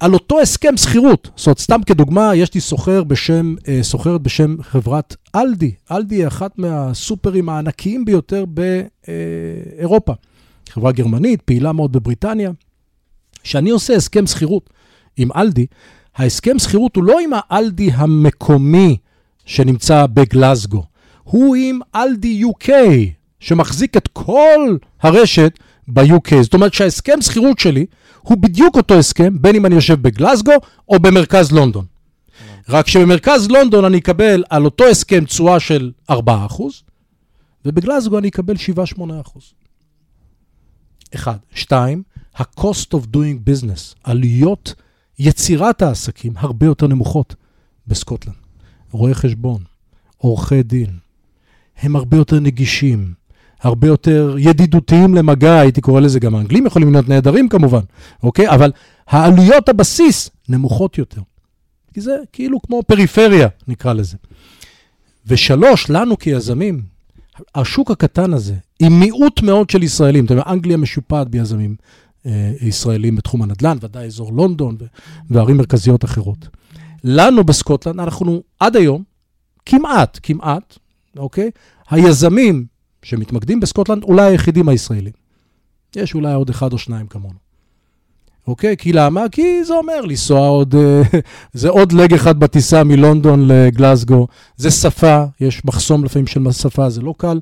על 0.00 0.14
אותו 0.14 0.40
הסכם 0.40 0.76
שכירות. 0.76 1.30
זאת 1.36 1.46
אומרת, 1.46 1.58
סתם 1.58 1.80
כדוגמה, 1.86 2.34
יש 2.34 2.54
לי 2.54 2.60
סוחר 2.60 3.04
בשם, 3.04 3.54
אה, 3.68 3.78
סוחרת 3.82 4.20
בשם 4.20 4.56
חברת 4.62 5.16
אלדי. 5.36 5.72
אלדי 5.92 6.14
היא 6.14 6.26
אחת 6.26 6.58
מהסופרים 6.58 7.48
הענקיים 7.48 8.04
ביותר 8.04 8.44
באירופה. 8.44 10.12
חברה 10.70 10.92
גרמנית, 10.92 11.42
פעילה 11.42 11.72
מאוד 11.72 11.92
בבריטניה. 11.92 12.50
כשאני 13.42 13.70
עושה 13.70 13.94
הסכם 13.96 14.26
שכירות 14.26 14.70
עם 15.16 15.28
אלדי, 15.36 15.66
ההסכם 16.16 16.58
שכירות 16.58 16.96
הוא 16.96 17.04
לא 17.04 17.20
עם 17.20 17.30
האלדי 17.32 17.90
המקומי 17.94 18.96
שנמצא 19.44 20.06
בגלסגו, 20.06 20.84
הוא 21.22 21.56
עם 21.56 21.80
אלדי 21.94 22.42
UK, 22.44 22.68
שמחזיק 23.40 23.96
את 23.96 24.08
כל 24.12 24.76
הרשת 25.02 25.58
ב-UK. 25.88 26.42
זאת 26.42 26.54
אומרת 26.54 26.74
שההסכם 26.74 27.20
שכירות 27.20 27.58
שלי 27.58 27.86
הוא 28.24 28.38
בדיוק 28.38 28.76
אותו 28.76 28.98
הסכם, 28.98 29.42
בין 29.42 29.56
אם 29.56 29.66
אני 29.66 29.74
יושב 29.74 30.02
בגלסגו 30.02 30.52
או 30.88 30.98
במרכז 30.98 31.52
לונדון. 31.52 31.84
רק 32.68 32.88
שבמרכז 32.88 33.50
לונדון 33.50 33.84
אני 33.84 33.98
אקבל 33.98 34.44
על 34.50 34.64
אותו 34.64 34.84
הסכם 34.84 35.24
תשואה 35.24 35.60
של 35.60 35.92
4%, 36.10 36.14
ובגלסגו 37.64 38.18
אני 38.18 38.28
אקבל 38.28 38.54
7-8%. 38.54 39.00
אחד. 41.14 41.36
שתיים, 41.54 42.02
ה-cost 42.36 42.94
of 42.94 43.06
doing 43.14 43.48
business, 43.50 43.94
עלויות 44.04 44.74
יצירת 45.18 45.82
העסקים 45.82 46.32
הרבה 46.36 46.66
יותר 46.66 46.86
נמוכות 46.86 47.34
בסקוטלנד. 47.86 48.36
רואי 48.90 49.14
חשבון, 49.14 49.62
עורכי 50.16 50.62
דין, 50.62 50.98
הם 51.76 51.96
הרבה 51.96 52.16
יותר 52.16 52.40
נגישים, 52.40 53.14
הרבה 53.62 53.86
יותר 53.86 54.36
ידידותיים 54.38 55.14
למגע, 55.14 55.60
הייתי 55.60 55.80
קורא 55.80 56.00
לזה, 56.00 56.20
גם 56.20 56.34
האנגלים 56.34 56.66
יכולים 56.66 56.92
להיות 56.92 57.08
נהדרים 57.08 57.48
כמובן, 57.48 57.80
אוקיי? 58.22 58.48
אבל 58.48 58.72
העלויות 59.06 59.68
הבסיס 59.68 60.30
נמוכות 60.48 60.98
יותר. 60.98 61.20
כי 61.94 62.00
זה 62.00 62.16
כאילו 62.32 62.62
כמו 62.62 62.82
פריפריה, 62.86 63.48
נקרא 63.68 63.92
לזה. 63.92 64.16
ושלוש, 65.26 65.90
לנו 65.90 66.18
כיזמים, 66.18 66.82
השוק 67.54 67.90
הקטן 67.90 68.32
הזה, 68.32 68.54
עם 68.80 69.00
מיעוט 69.00 69.42
מאוד 69.42 69.70
של 69.70 69.82
ישראלים, 69.82 70.24
אתה 70.24 70.32
יודע, 70.32 70.42
אנגליה 70.46 70.76
משופעת 70.76 71.28
ביזמים, 71.28 71.76
ישראלים 72.60 73.16
בתחום 73.16 73.42
הנדל"ן, 73.42 73.76
ודאי 73.80 74.06
אזור 74.06 74.32
לונדון 74.32 74.76
וערים 75.30 75.56
מרכזיות 75.56 76.04
אחרות. 76.04 76.48
לנו 77.04 77.44
בסקוטלנד, 77.44 78.00
אנחנו 78.00 78.42
עד 78.60 78.76
היום, 78.76 79.02
כמעט, 79.66 80.20
כמעט, 80.22 80.78
אוקיי? 81.16 81.50
היזמים 81.90 82.64
שמתמקדים 83.04 83.60
בסקוטלנד, 83.60 84.02
אולי 84.02 84.22
היחידים 84.22 84.68
הישראלים. 84.68 85.12
יש 85.96 86.14
אולי 86.14 86.34
עוד 86.34 86.50
אחד 86.50 86.72
או 86.72 86.78
שניים 86.78 87.06
כמונו. 87.06 87.44
אוקיי? 88.46 88.76
כי 88.76 88.92
למה? 88.92 89.28
כי 89.32 89.64
זה 89.64 89.74
אומר 89.74 90.00
לנסוע 90.00 90.48
עוד, 90.48 90.74
אה, 90.74 91.02
זה 91.52 91.68
עוד 91.68 91.92
לג 91.92 92.14
אחד 92.14 92.38
בטיסה 92.38 92.84
מלונדון 92.84 93.48
לגלסגו, 93.48 94.26
זה 94.56 94.70
שפה, 94.70 95.24
יש 95.40 95.64
מחסום 95.64 96.04
לפעמים 96.04 96.26
של 96.26 96.52
שפה, 96.52 96.90
זה 96.90 97.00
לא 97.00 97.14
קל 97.18 97.40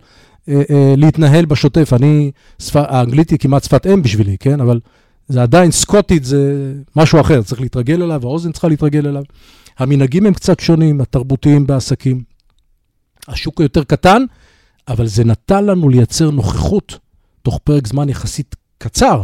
אה, 0.48 0.62
אה, 0.70 0.94
להתנהל 0.96 1.44
בשוטף. 1.44 1.92
אני, 1.92 2.30
שפה, 2.58 2.82
האנגלית 2.88 3.30
היא 3.30 3.38
כמעט 3.38 3.64
שפת 3.64 3.86
אם 3.86 4.02
בשבילי, 4.02 4.36
כן? 4.40 4.60
אבל 4.60 4.80
זה 5.28 5.42
עדיין, 5.42 5.70
סקוטית 5.70 6.24
זה 6.24 6.72
משהו 6.96 7.20
אחר, 7.20 7.42
צריך 7.42 7.60
להתרגל 7.60 8.02
אליו, 8.02 8.20
האוזן 8.24 8.52
צריכה 8.52 8.68
להתרגל 8.68 9.06
אליו. 9.06 9.22
המנהגים 9.78 10.26
הם 10.26 10.34
קצת 10.34 10.60
שונים, 10.60 11.00
התרבותיים 11.00 11.66
בעסקים. 11.66 12.22
השוק 13.28 13.60
יותר 13.60 13.84
קטן, 13.84 14.24
אבל 14.88 15.06
זה 15.06 15.24
נתן 15.24 15.64
לנו 15.64 15.88
לייצר 15.88 16.30
נוכחות 16.30 16.98
תוך 17.42 17.60
פרק 17.64 17.86
זמן 17.86 18.08
יחסית 18.08 18.56
קצר, 18.78 19.22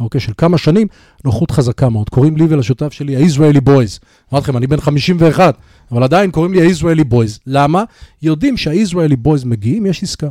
אוקיי, 0.00 0.20
של 0.20 0.32
כמה 0.38 0.58
שנים, 0.58 0.86
נוכחות 1.24 1.50
חזקה 1.50 1.88
מאוד. 1.88 2.08
קוראים 2.08 2.36
לי 2.36 2.44
ולשותף 2.48 2.92
שלי 2.92 3.16
ה-Israeli 3.16 3.60
Boys. 3.68 4.00
אמרתי 4.32 4.44
לכם, 4.44 4.56
אני 4.56 4.66
בן 4.66 4.80
51, 4.80 5.58
אבל 5.92 6.02
עדיין 6.02 6.30
קוראים 6.30 6.52
לי 6.52 6.62
ה-Israeli 6.62 7.04
Boys. 7.12 7.40
למה? 7.46 7.84
יודעים 8.22 8.56
שה-Israeli 8.56 9.26
Boys 9.26 9.44
מגיעים, 9.44 9.86
יש 9.86 10.02
עסקה. 10.02 10.28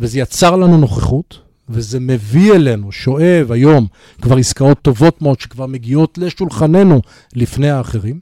וזה 0.00 0.18
יצר 0.18 0.56
לנו 0.56 0.78
נוכחות, 0.78 1.38
וזה 1.68 2.00
מביא 2.00 2.52
אלינו, 2.52 2.92
שואב 2.92 3.52
היום, 3.52 3.86
כבר 4.22 4.36
עסקאות 4.36 4.82
טובות 4.82 5.22
מאוד 5.22 5.40
שכבר 5.40 5.66
מגיעות 5.66 6.18
לשולחננו 6.18 7.00
לפני 7.34 7.70
האחרים. 7.70 8.20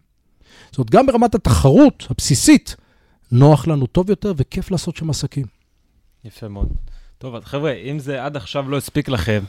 זאת 0.71 0.79
אומרת, 0.79 0.91
גם 0.91 1.07
ברמת 1.07 1.35
התחרות 1.35 2.07
הבסיסית, 2.11 2.77
נוח 3.33 3.69
לנו 3.69 3.87
טוב 3.87 4.11
יותר 4.11 4.33
וכיף 4.37 4.71
לעשות 4.71 4.97
שם 4.97 5.11
עסקים. 5.11 5.47
יפה 6.25 6.49
מאוד. 6.49 6.69
טוב, 7.19 7.35
אז 7.35 7.45
חבר'ה, 7.45 7.73
אם 7.73 7.99
זה 7.99 8.25
עד 8.25 8.37
עכשיו 8.37 8.71
לא 8.71 8.77
הספיק 8.77 9.09
לכם, 9.09 9.41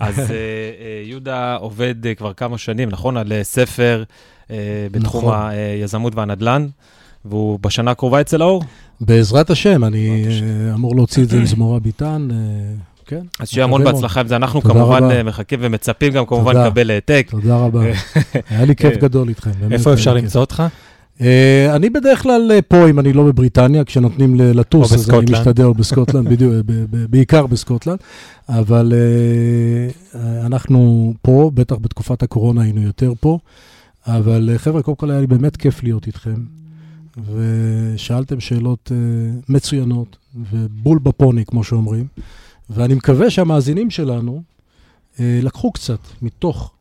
אז 0.00 0.18
uh, 0.18 0.20
uh, 0.28 1.08
יהודה 1.08 1.54
עובד 1.54 1.94
uh, 2.04 2.18
כבר 2.18 2.32
כמה 2.32 2.58
שנים, 2.58 2.88
נכון? 2.88 3.16
על 3.16 3.32
ספר 3.42 4.04
בתחום 4.92 5.24
נכון. 5.24 5.48
היזמות 5.50 6.14
והנדל"ן, 6.14 6.66
והוא 7.24 7.58
בשנה 7.60 7.90
הקרובה 7.90 8.20
אצל 8.20 8.42
האור? 8.42 8.62
בעזרת 9.00 9.50
השם, 9.50 9.84
אני 9.84 10.26
אמור 10.74 10.96
להוציא 10.96 11.22
את 11.22 11.28
זה 11.28 11.36
עם 11.36 11.46
זמורה 11.54 11.80
ביטן. 11.80 12.28
כן. 13.06 13.22
אז 13.40 13.48
שיהיה 13.48 13.64
המון 13.64 13.84
בהצלחה 13.84 14.20
עם 14.20 14.26
זה. 14.26 14.36
אנחנו 14.36 14.62
כמובן 14.62 15.04
רבה. 15.04 15.22
מחכים 15.22 15.58
ומצפים 15.62 16.12
גם 16.12 16.26
כמובן 16.26 16.56
לקבל 16.56 16.90
העתק. 16.90 17.26
תודה 17.30 17.56
רבה. 17.56 17.80
היה 18.50 18.64
לי 18.64 18.76
כיף 18.76 18.96
גדול 18.96 19.28
איתכם. 19.28 19.50
איפה 19.70 19.92
אפשר 19.92 20.14
למצוא 20.14 20.40
אותך? 20.40 20.62
Uh, 21.18 21.20
אני 21.76 21.90
בדרך 21.90 22.22
כלל 22.22 22.50
uh, 22.58 22.62
פה, 22.62 22.90
אם 22.90 22.98
אני 22.98 23.12
לא 23.12 23.24
בבריטניה, 23.24 23.84
כשנותנים 23.84 24.34
לטוס, 24.34 24.92
אז 24.92 25.10
אני 25.10 25.32
משתדל, 25.32 25.64
או 25.64 25.74
בסקוטלנד, 25.80 26.28
בדיוק, 26.28 26.52
בעיקר 27.10 27.46
בסקוטלנד, 27.46 27.98
אבל 28.48 28.92
uh, 30.12 30.16
אנחנו 30.46 31.12
פה, 31.22 31.50
בטח 31.54 31.76
בתקופת 31.80 32.22
הקורונה 32.22 32.62
היינו 32.62 32.82
יותר 32.82 33.12
פה, 33.20 33.38
אבל 34.06 34.50
חבר'ה, 34.56 34.82
קודם 34.82 34.96
כל 34.96 35.10
היה 35.10 35.20
לי 35.20 35.26
באמת 35.26 35.56
כיף 35.56 35.82
להיות 35.82 36.06
איתכם, 36.06 36.44
ושאלתם 37.34 38.40
שאלות 38.40 38.92
מצוינות, 39.48 40.16
ובול 40.50 40.98
בפוני, 40.98 41.44
כמו 41.44 41.64
שאומרים, 41.64 42.06
ואני 42.70 42.94
מקווה 42.94 43.30
שהמאזינים 43.30 43.90
שלנו 43.90 44.42
לקחו 45.18 45.72
קצת 45.72 46.00
מתוך 46.22 46.72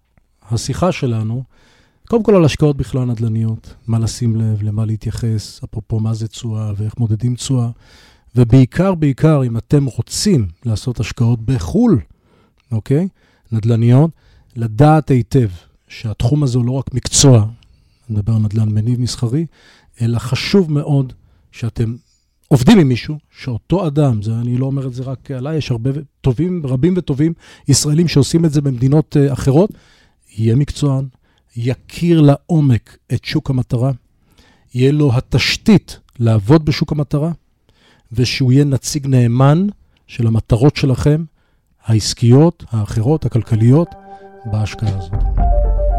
השיחה 0.52 0.92
שלנו, 0.92 1.44
קודם 2.08 2.24
כל 2.24 2.36
על 2.36 2.46
השקעות 2.46 2.78
בכלל 2.78 3.06
נדל"ניות, 3.06 3.74
מה 3.88 4.00
לשים 4.00 4.36
לב, 4.36 4.64
למה 4.64 4.86
להתייחס, 4.86 5.64
אפרופו 5.64 6.00
מה 6.00 6.14
זה 6.14 6.28
תשואה 6.28 6.72
ואיך 6.78 6.98
מודדים 6.98 7.36
תשואה, 7.36 7.70
ובעיקר, 8.36 8.96
בעיקר, 8.96 9.44
אם 9.44 9.58
אתם 9.58 9.86
רוצים 9.86 10.48
לעשות 10.66 11.00
השקעות 11.00 11.42
בחו"ל, 11.42 12.00
אוקיי? 12.72 13.08
נדל"ניות, 13.52 14.12
לדעת 14.56 15.12
היטב 15.12 15.50
שהתחום 15.88 16.44
הזה 16.44 16.58
הוא 16.58 16.66
לא 16.66 16.72
רק 16.72 16.94
מקצוע, 16.94 17.38
אני 17.40 18.18
מדבר 18.18 18.34
על 18.34 18.40
נדל"ן 18.40 18.70
מניב 18.70 19.02
מסחרי, 19.02 19.46
אלא 20.02 20.20
חשוב 20.20 20.72
מאוד 20.72 21.14
שאתם 21.52 21.96
עובדים 22.48 22.80
עם 22.80 22.88
מישהו, 22.88 23.18
שאותו 23.32 23.88
אדם, 23.88 24.22
זה, 24.22 24.34
אני 24.34 24.58
לא 24.58 24.66
אומר 24.66 24.88
את 24.88 24.94
זה 24.94 25.04
רק 25.04 25.32
עליי, 25.32 25.58
יש 25.58 25.72
הרבה 25.72 25.90
טובים, 26.22 26.62
רבים 26.66 26.94
וטובים 26.98 27.34
ישראלים 27.68 28.08
שעושים 28.08 28.46
את 28.46 28.52
זה 28.52 28.62
במדינות 28.62 29.16
uh, 29.16 29.34
אחרות, 29.34 29.70
יהיה 30.38 30.56
מקצוען, 30.56 31.06
יכיר 31.58 32.22
לעומק 32.22 32.98
את 33.14 33.26
שוק 33.26 33.50
המטרה, 33.50 33.92
יהיה 34.74 34.92
לו 34.92 35.12
התשתית 35.14 36.00
לעבוד 36.20 36.66
בשוק 36.66 36.92
המטרה, 36.92 37.32
ושהוא 38.12 38.52
יהיה 38.52 38.66
נציג 38.66 39.08
נאמן 39.08 39.68
של 40.08 40.28
המטרות 40.28 40.76
שלכם, 40.76 41.24
העסקיות, 41.86 42.64
האחרות, 42.72 43.26
הכלכליות, 43.26 43.88
בהשקעה 44.46 44.98
הזאת. 44.98 45.14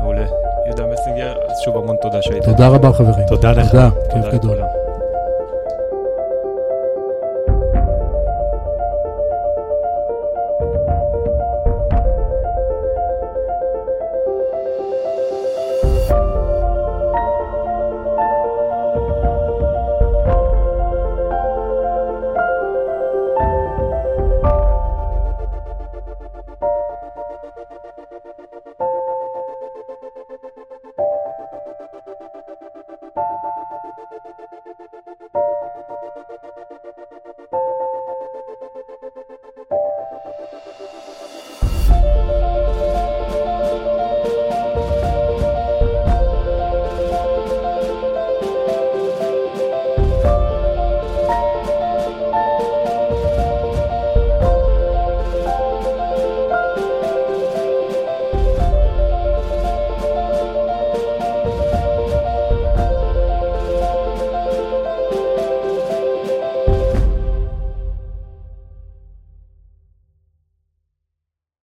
מעולה. 0.02 0.26
יהודה 0.66 0.84
מסינגר, 0.92 1.34
אז 1.48 1.56
שוב 1.64 1.76
המון 1.76 1.96
תודה 2.02 2.22
שהיית. 2.22 2.44
תודה 2.44 2.68
רבה, 2.68 2.92
חברים. 2.92 3.26
תודה 3.28 3.52
לך. 3.52 3.70
תודה, 3.70 3.90
כיף 4.12 4.34
גדול. 4.34 4.78